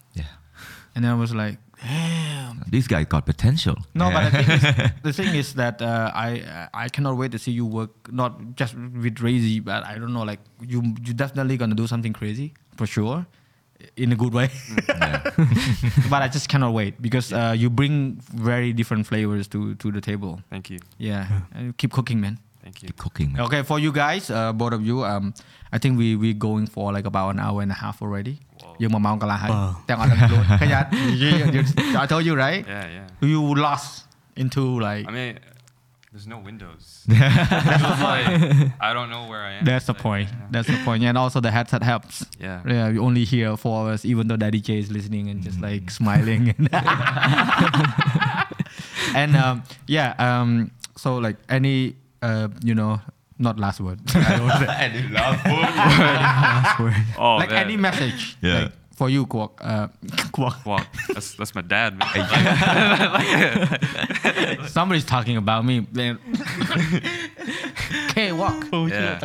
[0.95, 2.63] yeah And I was like, damn.
[2.71, 4.15] this guy got potential No, Yeah.
[4.15, 4.63] but the thing is,
[5.09, 6.29] the thing is that uh, I
[6.85, 10.25] I cannot wait to see you work not just with Razy, but I don't know,
[10.33, 13.27] like you you definitely gonna do something crazy for sure,
[13.97, 14.49] in a good way.
[16.11, 20.01] but I just cannot wait because uh, you bring very different flavors to to the
[20.01, 20.41] table.
[20.51, 20.79] Thank you.
[20.99, 22.39] Yeah, And keep cooking, man.
[22.63, 22.89] Thank you.
[22.89, 23.43] keep cooking man.
[23.43, 25.35] Okay, for you guys, uh, both of you, um,
[25.75, 28.39] I think we we going for like about an hour and a half already.
[28.82, 30.88] យើងមួយម៉ោងកន្លះហើយ បាទ ទាំងអត់ដឹងខ្លួនឃើញអត់
[31.22, 33.30] You- you- I told you right Yeah, yeah.
[33.34, 33.90] you lost
[34.44, 35.34] into like I mean,
[36.14, 36.84] there's no windows.
[37.08, 38.28] It's like,
[38.88, 39.62] I don't know where I am.
[39.70, 40.28] That's the Like, point.
[40.32, 40.48] yeah.
[40.54, 41.00] That's the point.
[41.10, 42.16] And also the headset helps.
[42.46, 42.60] Yeah.
[42.76, 45.60] Yeah, we only hear four of us, even though Daddy J is listening and just
[45.68, 46.44] like smiling.
[49.22, 53.00] and um, yeah, um, so like any, uh, you know,
[53.39, 54.01] not last word.
[54.15, 55.63] any last word?
[55.77, 56.95] last word.
[57.19, 57.65] Oh, like man.
[57.65, 58.37] any message.
[58.41, 58.63] Yeah.
[58.63, 59.59] Like for you, Quark.
[59.61, 59.89] Uh,
[60.33, 60.63] Quark.
[60.63, 60.87] Quark.
[61.09, 62.09] That's, that's my dad, man.
[64.69, 65.87] Somebody's talking about me.
[68.11, 68.67] K-Walk.
[68.73, 69.19] Oh, yeah.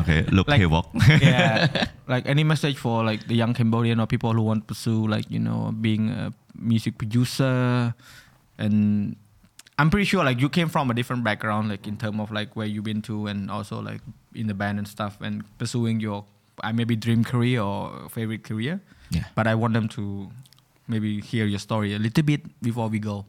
[0.00, 0.88] okay, look, like, K-Walk.
[1.20, 1.86] yeah.
[2.06, 5.28] Like any message for like the young Cambodian or people who want to pursue like,
[5.30, 7.94] you know, being a music producer
[8.58, 9.16] and
[9.80, 12.54] i'm pretty sure like you came from a different background like in terms of like
[12.58, 14.00] where you've been to and also like
[14.42, 16.24] in the band and stuff and pursuing your
[16.64, 18.80] uh, maybe dream career or favorite career
[19.10, 19.24] Yeah.
[19.38, 20.02] but i want them to
[20.92, 23.24] maybe hear your story a little bit before we go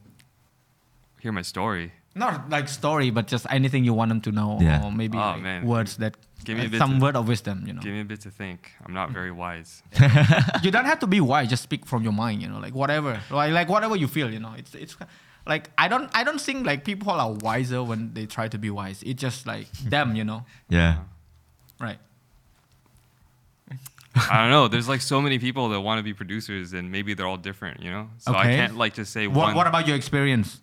[1.23, 1.91] Hear my story.
[2.15, 4.83] not like story but just anything you want them to know Yeah.
[4.85, 6.13] or maybe Oh, like words that
[6.43, 8.09] Give me a uh, bit some to- word of wisdom you know Give me a
[8.13, 8.59] bit to think.
[8.83, 9.71] I'm not very wise.
[10.65, 13.13] you don't have to be wise just speak from your mind you know like whatever
[13.39, 14.95] like, like whatever you feel you know it's it's
[15.45, 18.69] like i don't i don't think like people are wiser when they try to be
[18.69, 20.97] wise it's just like them you know yeah
[21.79, 21.99] right
[24.13, 24.67] I don't know.
[24.67, 27.81] There's like so many people that want to be producers, and maybe they're all different,
[27.81, 28.09] you know.
[28.17, 29.55] So I can't like just say what, one.
[29.55, 30.59] what about your experience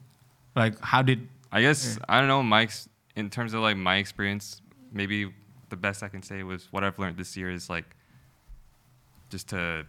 [0.59, 2.43] like how did I guess I don't know.
[2.43, 2.69] My
[3.17, 4.61] in terms of like my experience,
[4.93, 5.33] maybe
[5.71, 7.97] the best I can say was what I've learned this year is like
[9.31, 9.87] just to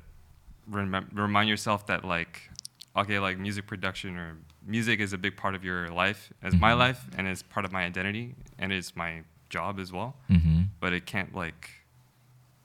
[0.69, 2.49] remem- remind yourself that like
[2.95, 6.73] okay, like music production or music is a big part of your life, as my
[6.73, 10.15] life, and it's part of my identity, and it's my job as well.
[10.29, 10.61] mm-hmm.
[10.79, 11.69] But it can't like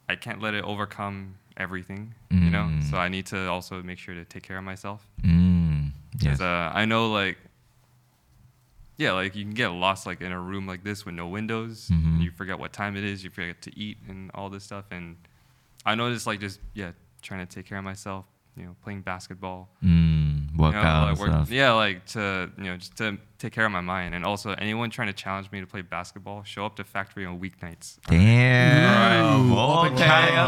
[0.09, 2.69] I can't let it overcome everything, you know.
[2.71, 2.91] Mm.
[2.91, 5.07] So I need to also make sure to take care of myself.
[5.23, 5.91] mm.
[6.21, 6.41] yes.
[6.41, 7.39] Uh, I know, like,
[8.97, 11.89] yeah, like you can get lost like in a room like this with no windows.
[11.93, 12.05] Mhm.
[12.15, 13.25] And you forget what time it is.
[13.25, 14.85] You forget to eat and all this stuff.
[14.91, 15.17] And
[15.87, 16.93] I noticed, like, just yeah,
[17.23, 18.27] trying to take care of myself.
[18.57, 19.69] You know, playing basketball.
[19.83, 20.14] mm.
[20.57, 23.73] You know, like, and stuff yeah, like to you know just to take care of
[23.73, 24.15] my mind.
[24.15, 27.41] And also, anyone trying to challenge me to play basketball, show up to factory on
[27.41, 27.99] weeknights.
[28.09, 30.33] damn Open okay okay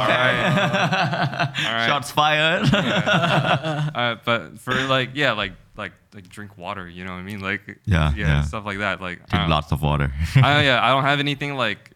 [1.67, 1.87] All right.
[1.87, 6.89] shots fired uh, but for like yeah, like like like drink water.
[6.89, 7.41] You know what I mean?
[7.41, 8.43] Like Yeah, yeah.
[8.43, 9.01] stuff like that.
[9.01, 11.93] Like drink lots of water I, yeah, I don't have anything like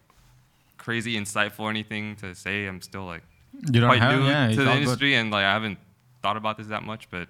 [0.77, 2.65] crazy insightful or anything to say.
[2.65, 3.23] I'm still like
[3.71, 4.83] you don't quite have new yeah to the all good.
[4.83, 5.79] industry, and like I haven't
[6.21, 7.09] thought about this that much.
[7.09, 7.27] But I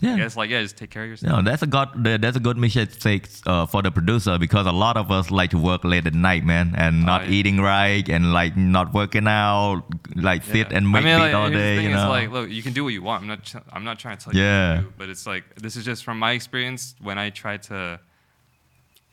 [0.00, 1.32] yeah guess like yeah, just take care of yourself.
[1.32, 1.88] No, that's a good
[2.22, 5.58] that's a good mistake uh, for the producer because a lot of us like to
[5.58, 7.30] work late at night, man, and not yeah.
[7.36, 9.82] eating right and like not working out,
[10.14, 10.76] like sit Yeah.
[10.76, 12.10] and make I mean, beat like, all day, thing, you it's know.
[12.10, 13.22] like, look, you can do what you want.
[13.22, 13.42] I'm not.
[13.42, 14.42] Ch- I'm not trying to tell Yeah.
[14.42, 14.80] you Yeah.
[14.82, 16.94] do, but it's like this is just from my experience.
[17.00, 18.00] When I tried to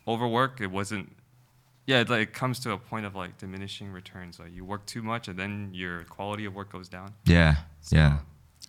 [0.07, 1.15] overwork, it wasn't
[1.85, 4.39] yeah, it, like, it comes to a point of like diminishing returns.
[4.39, 7.14] Like you work too much, and then your quality of work goes down.
[7.26, 7.55] yeah
[7.91, 8.19] yeah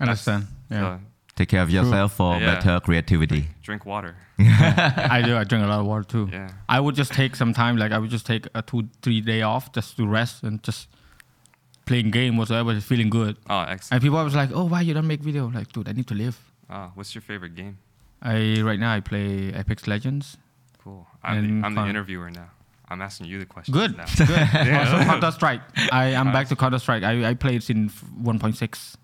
[0.00, 1.00] I understand yeah So
[1.36, 2.54] take care of yourself for Yeah.
[2.54, 4.14] better creativity drink water.
[4.38, 6.48] I do I drink a lot of water too Yeah.
[6.68, 9.42] I would just take some time like I would just take a two three day
[9.42, 10.88] off just to rest and just
[11.86, 13.92] playing game whatsoever feeling good Oh, excellent.
[13.92, 16.14] and people was like oh why you don't make video like dude I need to
[16.14, 16.38] live
[16.70, 17.76] Oh, what's your favorite game?
[18.22, 20.36] I right now I play Apex Legends
[20.82, 21.06] Cool.
[21.22, 22.50] I'm, the, I'm the interviewer now.
[22.90, 23.72] I'm asking you the question.
[23.72, 23.96] Good.
[23.96, 24.04] Now.
[24.16, 24.28] Good.
[24.78, 25.62] Also Counter Strike.
[25.90, 27.02] I I'm back to Counter Strike.
[27.02, 27.92] I I played since
[28.22, 28.96] 1.6.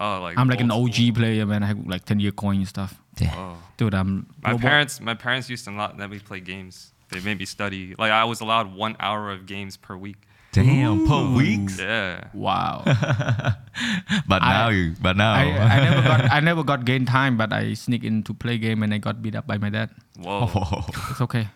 [0.00, 1.12] Oh, like I'm like an OG school.
[1.14, 1.62] player, man.
[1.62, 2.94] I have like 10 year coin and stuff.
[3.20, 3.56] yeah Oh.
[3.76, 6.92] Dude, I'm My Robo- parents, my parents used to not let me play games.
[7.10, 7.94] They made me study.
[7.98, 10.16] Like I was allowed one hour of games per week.
[10.52, 11.70] damn per week.
[11.78, 12.28] Yeah.
[12.34, 12.82] Wow.
[14.28, 17.36] but I- now you but now I, I never got I never got gain time,
[17.36, 19.90] but I sneak in to play game and I got beat up by my dad.
[20.18, 20.50] Whoa.
[20.54, 21.48] oh, It's okay.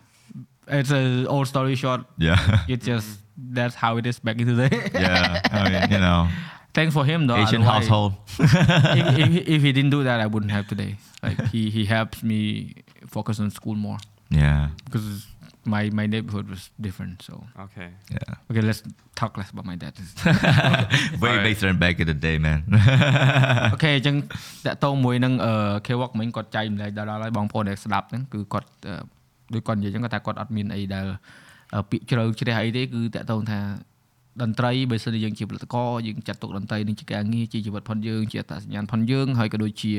[0.67, 2.01] It's a old story short.
[2.17, 4.89] yeah It just that's how it is back in the day.
[4.93, 6.29] yeah I mean you know
[6.76, 7.38] Thanks for him though.
[7.44, 8.12] Asian otherwise- household
[9.00, 10.92] if, if, if he didn't do that, I wouldn't have today.
[11.26, 12.40] Like he he helps me
[13.16, 13.98] focus on school more
[14.42, 15.06] yeah because
[15.72, 17.14] my my neighborhood was different.
[17.26, 17.88] So Okay.
[18.16, 18.80] yeah okay, let's
[19.20, 19.94] talk less about my dad.
[21.22, 21.44] way Alright.
[21.46, 22.60] better than back in the day man
[23.72, 24.16] អូខេអញ្ចឹង
[24.66, 25.52] តកតងមួយនឹងអឺ
[25.86, 28.94] K-Walk មិញគាត់ចែកម្លែកដល់ដល់ហើយបងប្អូនដែលស្ដាប់ហ្នឹងគឺគាត់អឺ
[29.54, 31.06] ដូចគាត់និយាយអញ្ចឹងគាត់ថាគាត់អត់មានអីដែល
[31.74, 33.58] អឺពាក្យជ្រៅជ្រះអីទេគឺតកតងថា
[34.41, 39.93] តន្ត្រីបើសិនជាយើងជាផលិតករយើងចាត់ទុកតន្ត្រីនឹងជាការងារជាជីវិតផុនយើងជាអត្តសញ្ញាណផុនយើងហើយក៏ដូចជា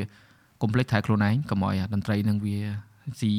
[0.62, 2.58] កុំភ្លេចថែខ្លួនឯងកុំឲ្យអាតន្ត្រីនឹងវា
[3.20, 3.32] ស៊ី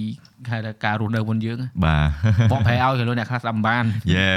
[0.52, 1.98] ហៅថាការរស់នៅផុនយើងបា
[2.50, 3.86] ទបងប្រែឲ្យគេលោកអ្នកខ្លះស្ដាប់មិនបាន
[4.16, 4.36] yeah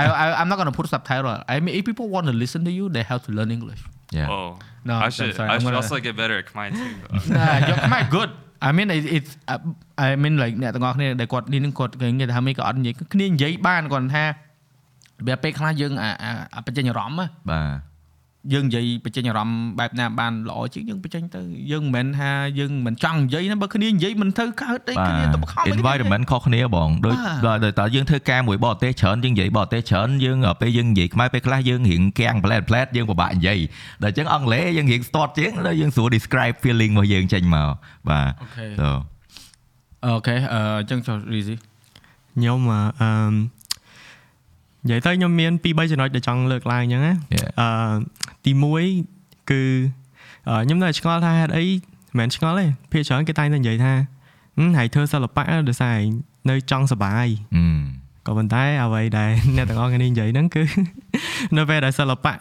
[0.00, 2.60] I, I I'm not going to put subtitle I mean if people want to listen
[2.68, 3.82] to you they have to learn English
[4.18, 4.50] yeah Oh.
[4.88, 5.32] No, I I'm should.
[5.36, 6.90] sorry, I I'm should gonna- also get better at Khmer too.
[7.38, 8.30] nah, you're quite good
[8.68, 9.60] I mean it, it's uh,
[10.06, 14.24] I mean like អ្នកទាំងអស់គ្នាដែលគាត់នេះនឹងគាត់គេនិយាយថាមិនក៏អត់និយាយគ្នានិយាយបានគាត់ថា
[15.26, 17.88] វាពេលខ្លះយើងអាអាអាបញ្ចេញអារម្មណ៍ណាបាទ
[18.52, 21.42] យើងនិយាយបញ្ចេញអារម្មណ៍បែបណាបានល្អជាងយើងបញ្ចេញទៅ
[21.72, 33.58] យើងមិនមែនថាយើងមិនចង់និយាយណាបើគ្នានិយាយមិនទៅកើតអីបាគ្នាទៅបខំអីគ្នា environment ខុសគ្នាបងដូចបាទដល់តើយើងធ្វើការមួយបរទេសច្រើនយើងនិយាយបរទេសច្រើនយើងពេលយើងនិយាយខ្មែរពេលខ្លះយើងរៀងគាំងផ្លែតផ្លែតយើងពិបាកនិយាយ
[34.02, 37.70] ដល់អញ្ចឹងអង់គ្លេសយើងរៀង start ជាងដល់យើងស្រួល describe feeling របស់យើងចេញមក
[38.08, 38.88] បាទអូខេ so
[40.06, 41.56] អូខេអឺអញ្ចឹងចុះ Rizzy
[42.34, 43.10] ខ្ញុំអឺអឺ
[44.84, 47.48] និយាយទៅខ្ញុំមាន2 3ចំណុចដែលចង់លើកឡើងអញ្ចឹងណា Yeah.
[47.60, 47.68] អឺ
[48.44, 48.52] ទី
[49.00, 49.62] 1គឺ
[50.48, 53.92] អឺខ្ញុំនៅតែឆ្ងល់ថាហេតុអីមិនមែនឆ្ងល់ទេភាគច្រើនគេតែងតែនិយាយថា
[54.58, 56.04] ហឹមហើយធ្វើសិល្បៈដោយសារឯង
[56.50, 57.64] នៅចង់សុបាយអឺ
[58.26, 60.62] ក៏ប៉ុន្តែអ្វីដែលអ្នកទាំងអស់គ្នានិយាយហ្នឹងគឺ
[61.56, 62.34] នៅពេលដែលសិល្បៈ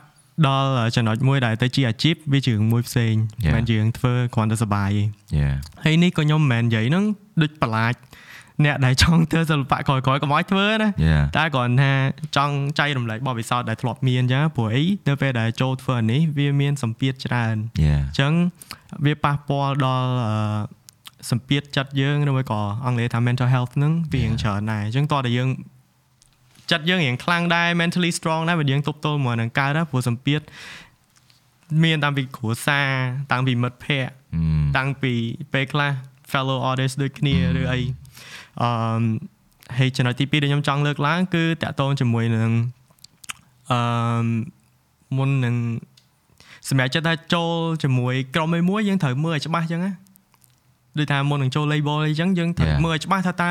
[0.47, 3.45] ដល់ចំណុចមួយដែលទៅជាអាជីពវាជារឿងមួយផ្សេង Yeah.
[3.45, 5.03] មិនមែនជារឿងធ្វើគ្រាន់តែសុបាយទេ
[5.39, 7.03] yeah ហើយនេះក៏ខ្ញុំមិនមែននិយាយហ្នឹង
[7.41, 7.93] ដូចប្រឡាច
[8.65, 11.91] អ្នកដែលចង់ធ្វើសិល្បៈក្រោយៗកុំឲ្យធ្វើណា yeah តែគ្រាន់ថា
[12.37, 17.55] ចង់ចែករំលែកបទពិសោធន៍ដែលធ្លាប់មានអញ្ចឹងព្រោះអីនៅពេលដែលចូលធ្វើអានេះវាមានសម្ពាធច្រើន
[17.85, 18.33] yeah អញ្ចឹង
[19.05, 20.33] វាប៉ះពាល់ដល់អឺ
[21.31, 25.49] សម្ពាធចិត្តយើងឬមួយក៏អង់គ្លេសថា mental health ហ្នឹងវារៀងច្រើនដែរអញ្ចឹងតោះតែយើង
[26.71, 30.41] ចិត្តយើងរៀងខ្លាំងដែរ mentally strong ដែរបើយើងទប់ទល់មកនឹងកើតណាព្រោះសម្ពាធ
[31.83, 32.87] មានតាំងពីគ្រួសារ
[33.31, 34.41] តាំងពីមិត្តភ័ក្តិអឺ
[34.77, 35.13] តាំងពី
[35.53, 35.91] ពេលខ្លះ
[36.31, 37.79] fellow artist ដូចគ្នាឬអី
[38.61, 39.01] អឺម
[39.77, 42.51] ហើយចំណុចទី2ដែលខ្ញុំចង់លើកឡើង គឺតាក់ទងជាមួយនឹង
[43.71, 43.79] អឺ
[44.23, 44.25] ម
[45.17, 45.55] មុននឹង
[46.69, 47.51] សម្រាប់ចិត្តថាចូល
[47.83, 49.93] ជាមួយក្រុមមួយយើងត្រូវមើលឲ្យច្បាស់អញ្ចឹងណា
[50.97, 52.83] ដូចថាមុននឹងចូល label អីចឹងយើងត្រូវ Yeah.
[52.85, 53.49] មើលឲ្យច្បាស់ថាតើ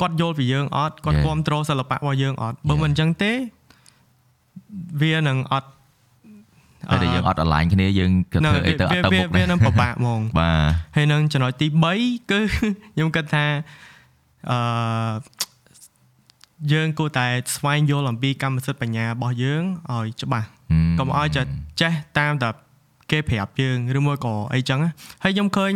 [0.00, 1.24] គាត់យល់ពីយើងអត់គាត់ Yeah.
[1.24, 2.82] គ្រប់គ្រងសិល្បៈរបស់យើងអត់បើ Yeah.
[2.82, 3.32] មិនអញ្ចឹងទេ
[5.02, 5.68] វានឹងអត់
[6.90, 11.66] តែតែយើងអត់ align គ្នាយើងគិតនៅធ្វើអីទៅអវាត់ទៅវាមុខវាណានឹងពិបាកហ្មងបាទហើយនឹងចំណុចទី
[11.98, 13.44] 3គឺខ្ញុំគិតថា
[14.50, 14.58] អឺ
[16.72, 17.26] យើងគួរតែ
[17.56, 20.46] ស្វែងយល់អំពីកម្មសិទ្ធិបញ្ញារបស់យើងឲ្យច្បាស់
[20.98, 21.44] កុំឲ្យចេះ
[21.80, 22.48] ចេះតាមតែ
[23.10, 24.90] គេប្រាប់យើងឬមួយក៏អីចឹងណា
[25.24, 25.72] ហើយខ្ញុំឃើញ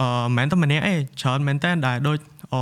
[0.00, 2.18] អឺមិនមែនតែម្នាក់ទេច្រើនមែនតើដែលដូច
[2.52, 2.60] អូ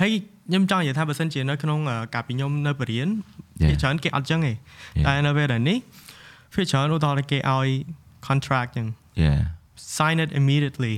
[0.00, 0.12] ហើយ
[0.48, 3.06] ខ្ញុំចង់និយាយថាបើសិនជានៅក្នុងអឺកាលពីខ្ញុំនៅបរិញ្ញា
[3.68, 4.52] គេច្រើនគេអត់ចឹងទេ
[5.06, 5.78] តែនៅពេលដែលនេះ
[6.54, 7.68] វាច្រើនឧទាហរណ៍គេឲ្យ
[8.26, 8.86] contract ចឹង
[9.24, 9.40] yeah
[9.98, 10.94] sign it immediately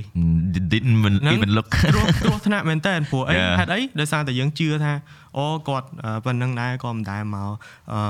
[0.71, 3.55] didn't even ហ្នឹង even look គ្រោះគ្រោះថ្នាក់មែនតើព្រោះអី Yeah.
[3.59, 4.93] ហេតុអីដោយសារតែយើងជឿថា
[5.37, 7.51] អូគាត់អឺប៉ុណ្្នឹងដែរក៏មិនដែរមក
[7.93, 8.01] អឺ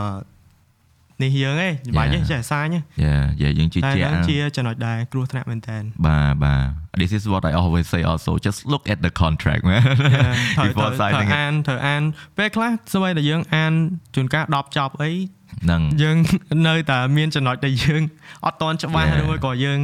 [1.23, 2.29] នេះយើងឯងបាច់ទេ Yeah.
[2.31, 5.77] ចេះសាញទេ yeah yeah យើងជឿតែជាក់ហ្នឹងជាចំណុចដែរគ្រោះថ្នាក់មែនតើ
[6.07, 9.81] បាទបាទ this is what I always say also just look at the contract man
[10.57, 12.01] ត្រូវ before ត្រូវ signing it អានត្រូវអាន
[12.37, 13.73] ពេលខ្លះស្វ័យតែយើងអាន
[14.15, 15.11] ជួនកាល10ចប់អី
[15.63, 16.17] ហ្នឹងយើង
[16.67, 18.01] នៅតែមានចំណុចដែលយើង
[18.45, 19.19] អត់តន់ច្បាស់ Yeah.
[19.21, 19.79] ឬមួយក៏យើង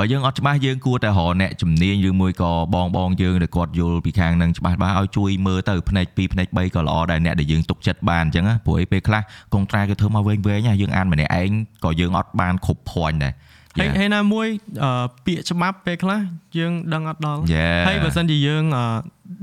[0.00, 9.22] បើយើងអត់ច្បាស់យើងគួរតែរកអ្នកជំនាញឬមួយក៏បងបងយើងដែលគាត់យល់ពីខាងហ្នឹងច្បាស់ច្បាស់ឲ្យជួយមើលទៅផ្នែក2ផ្នែក3ក៏ល្អដែរអ្នកដែលយើងទុកចិត្តបានអញ្ចឹងណាព្រោះអីពេលខ្លះ
[9.54, 11.50] កុងត្រាគេធ្វើមកវែងវែងណាយើងអានម្នាក់ឯង
[11.84, 13.34] ក៏យើងអត់បានគ្រប់ point ដែរ
[13.78, 13.96] ហើយ Yeah.
[13.98, 14.46] ហើយណាមួយ
[14.84, 16.20] អឺពាក្យច្បាប់ពេលខ្លះ
[16.58, 17.78] យើងដឹងអត់ដល់ Yeah.
[17.88, 18.84] ហើយបើសិនជាយើងអឺ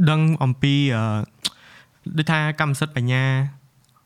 [0.10, 1.04] ដឹងអំពីអឺ
[2.18, 3.24] ដូចថាកម្មសិទ្ធិបញ្ញា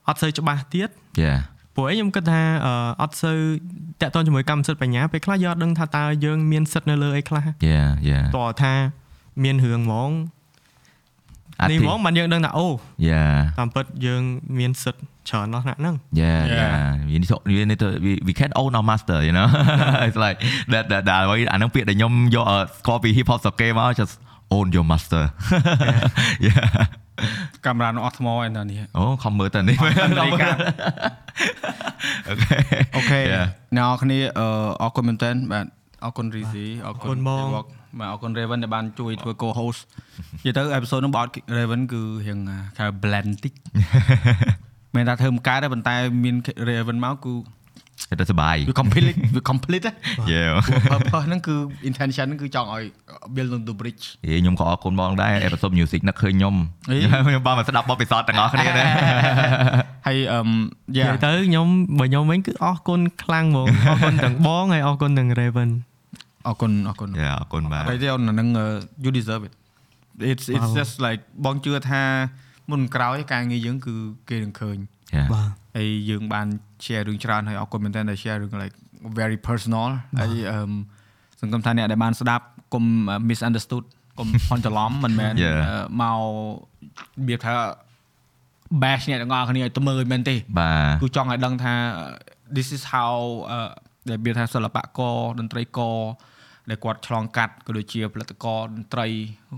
[0.08, 0.90] អត់សូវច្បាស់ទៀត
[1.24, 1.40] Yeah
[1.76, 3.38] ព្រោះអីខ្ញុំគិតថាអឺអត់សូវ
[4.02, 8.74] តាក់ទងជាមួយកម្មសិទ្ធិបញ្ញាពេលខ្លះយើងអត់ដឹងថាតើយើងមានសិទ្ធិនៅលើអីខ្លះ Yeah yeah តើថា
[9.44, 10.12] មានរឿងហ្មង
[11.62, 12.68] អនេះធិហ្មងបានយើងដឹងថាអូ
[13.10, 14.22] Yeah តាមពិតយើង
[14.60, 16.60] មានសិទ្ធិច្រើនដល់ថ្នាក់ហ្នឹង Yeah, Yeah.
[16.60, 17.10] yeah.
[17.10, 19.48] We need to we need to we, we can own our master, you know.
[20.08, 20.38] it's like
[20.74, 24.14] that that that អ្វីអានឹងពាក្យដែលខ្ញុំយកអឺស្គាល់ពី hip hop សកេមក just
[24.56, 25.24] own your master.
[26.48, 26.66] yeah.
[27.66, 29.78] កាមេរ៉ានោះអស់ថ្មឯណានេះអូខំមើលទៅនេះ
[30.20, 30.60] រាយការណ៍
[32.30, 32.58] អូខេ
[32.96, 33.46] អូខេ Yeah.
[33.78, 34.48] អ្នកនរគ្នាអឺ
[34.82, 35.66] អរគុណមែនតើបាទ
[36.04, 37.68] អរគុណរីស៊ីអរគុអរគុណណបង Ewok
[38.00, 39.82] បាទអរគុណ Raven ដែលបានជួយធ្វើ co-host
[40.46, 42.40] និយាយទៅ episode នោះបោត Raven គឺរៀង
[42.78, 43.54] គេ blend តិច
[44.96, 46.36] មិនថាធ្វើមិនកើតទេប៉ុន្តែមាន
[46.70, 47.34] Raven មកគឺ
[48.20, 49.86] ទៅសុបាយវា complete វា complete
[50.32, 50.42] យេ
[50.92, 51.56] purpose ហ្នឹងគឺ
[51.90, 52.84] intention ហ្នឹងគឺចង់ឲ្យ
[53.36, 56.56] build the bridge យេខ្ញុំក៏អរគុណបងដែរ episode music នឹកឃើញខ្ញុំ
[56.90, 58.88] ខ្ញុំបានមកស្ដាប់បទពិសោធន៍ទាំងអស់គ្នាដែរ
[60.08, 60.48] ហើយអឹម
[60.92, 61.68] និយាយទៅខ្ញុំ
[62.00, 65.70] បើខ្ញុំវិញគឺអរគុណខ្លាំងហ្មងអរគុណទាំងបងហើយអរគុណទាំង Raven
[66.48, 68.48] អរគុណអរគុណយេអរគុណបាទតែយើងនឹង
[69.04, 69.54] you deserve it
[70.32, 72.04] it's it's just like បងជឿថា
[72.72, 73.94] មុនក្រោយការងារយើងគឺ
[74.30, 74.78] គេនឹងឃើញ
[75.34, 76.48] បាទហើយយើងបាន
[76.86, 78.76] share រឿងច្រើនហើយអរគុណមែនតើដែល share រឿង like
[79.20, 79.90] very personal
[80.20, 80.72] ហើយអឺម
[81.40, 82.86] សង្ឃឹមថាអ្នកដែលបានស្ដាប់កុំ
[83.30, 83.86] misunderstood
[84.20, 85.60] កុំផន់ច្រឡំមិនមែន Yeah.
[85.70, 86.22] អឺមករ
[87.28, 87.54] បៀបថា
[88.84, 91.74] bash អ្នកទាំងអស់គ្នាឲ្យទៅមើលមែនទេបាទគឺចង់ឲ្យដឹងថា
[92.58, 93.14] this is how
[93.52, 93.60] អឺ
[94.10, 95.98] ដែលវាថាសិល្បករតន្ត្រីករ
[96.70, 99.08] ដែលគាត់ឆ្លងកាត់ក៏ដូចជាផលិតករតន្ត្រី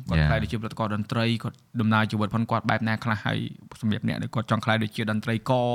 [0.10, 0.28] គាត់ Yeah.
[0.28, 3.40] ខ្លាយដូចជាផលិតករតន្ត្រីគាត់ដំណើរជីវិតផងគាត់បែបណាខ្លះហើយ
[3.82, 5.70] សម្រាប់អ្នកដែលគាត់ចង់ខ្លាយដូចជាតន្ត្រីករ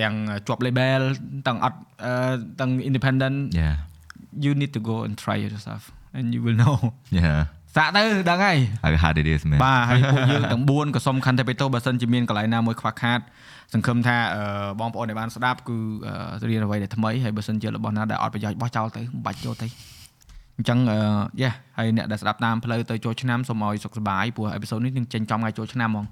[0.00, 0.14] ទាំង
[0.48, 1.00] ជាប់ label
[1.46, 2.12] ទាំងអត់អឺ
[2.60, 3.70] ទាំង independent យ៉ា
[4.44, 5.82] you need to go and try it yourself
[6.16, 6.76] and you will know
[7.18, 7.34] យ៉ា
[7.76, 13.20] សាកទៅដឹងហើយ how hard it is man បាទហើយពួកយើងទាំង4ក៏សុំខន្តីបេតូបើសិនជាមានកន្លែងណាមួយខ្វះខាត
[13.72, 14.42] សង្ឃឹមថាអឺ
[14.80, 15.76] បងប្អូនដែលបានស្ដាប់គឺ
[16.06, 19.68] អឺរៀនអ្វីដែលថ្មីហើយបើសិនជារបស់ណាដែលអត់ប្រយោជន៍បោះចោលទៅមិនបាច់យកទៅ
[20.62, 20.98] អញ្ចឹងអឺ
[21.42, 26.06] យ៉ាហើយអ្នកដែលស្ដាប់តាមផ្លូវទៅចូលឆ្នាំសូមឲ្យសុខសប្បាយព្រោះអេពីសូតនេះនឹងចេញចំថ្ងៃចូលឆ្នាំហ្មង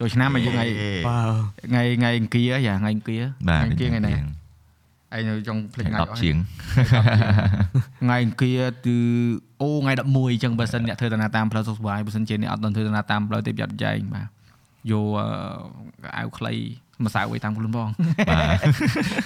[0.00, 0.66] ចូលឆ្នាំមកយើងថ្ងៃ
[1.08, 4.24] បាទថ្ងៃថ្ងៃអង្គារយ៉ាថ្ងៃអង្គារបាទថ្ងៃអង្គារថ្ងៃណាឯង
[5.28, 6.36] នៅចង់ភ្លេចថ្ងៃអស់10ជាង
[8.02, 8.98] ថ្ងៃអង្គារគឺ
[9.62, 14.26] អូថ្ងៃ11អញ្ចឹងបើសិនអ្នកធ្វើដំណើរតាមផ្លូវសុខសប្បាយបើសិនជាអ្នកអត់ទាន់ធ្វើដំណើរតាមផ្លូវទេប្រយ័ត្នចែងបាទ
[14.90, 16.54] យកអឺអាវខ្លី
[17.04, 17.88] ម្សៅអីតាមខ្លួនផង
[18.30, 18.58] បាទ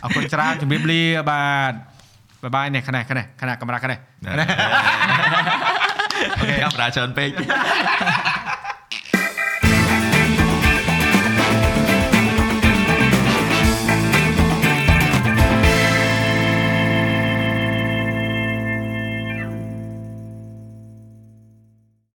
[0.04, 1.72] អរគុណច្រើនជំរាបលាបាទ
[2.42, 3.98] បាយបាយនេះខ្នេះខ្នេះខ្នេះកាមេរ៉ាខ្នេះ
[6.38, 7.28] អូខេកាមេរ៉ាច្រើនពេក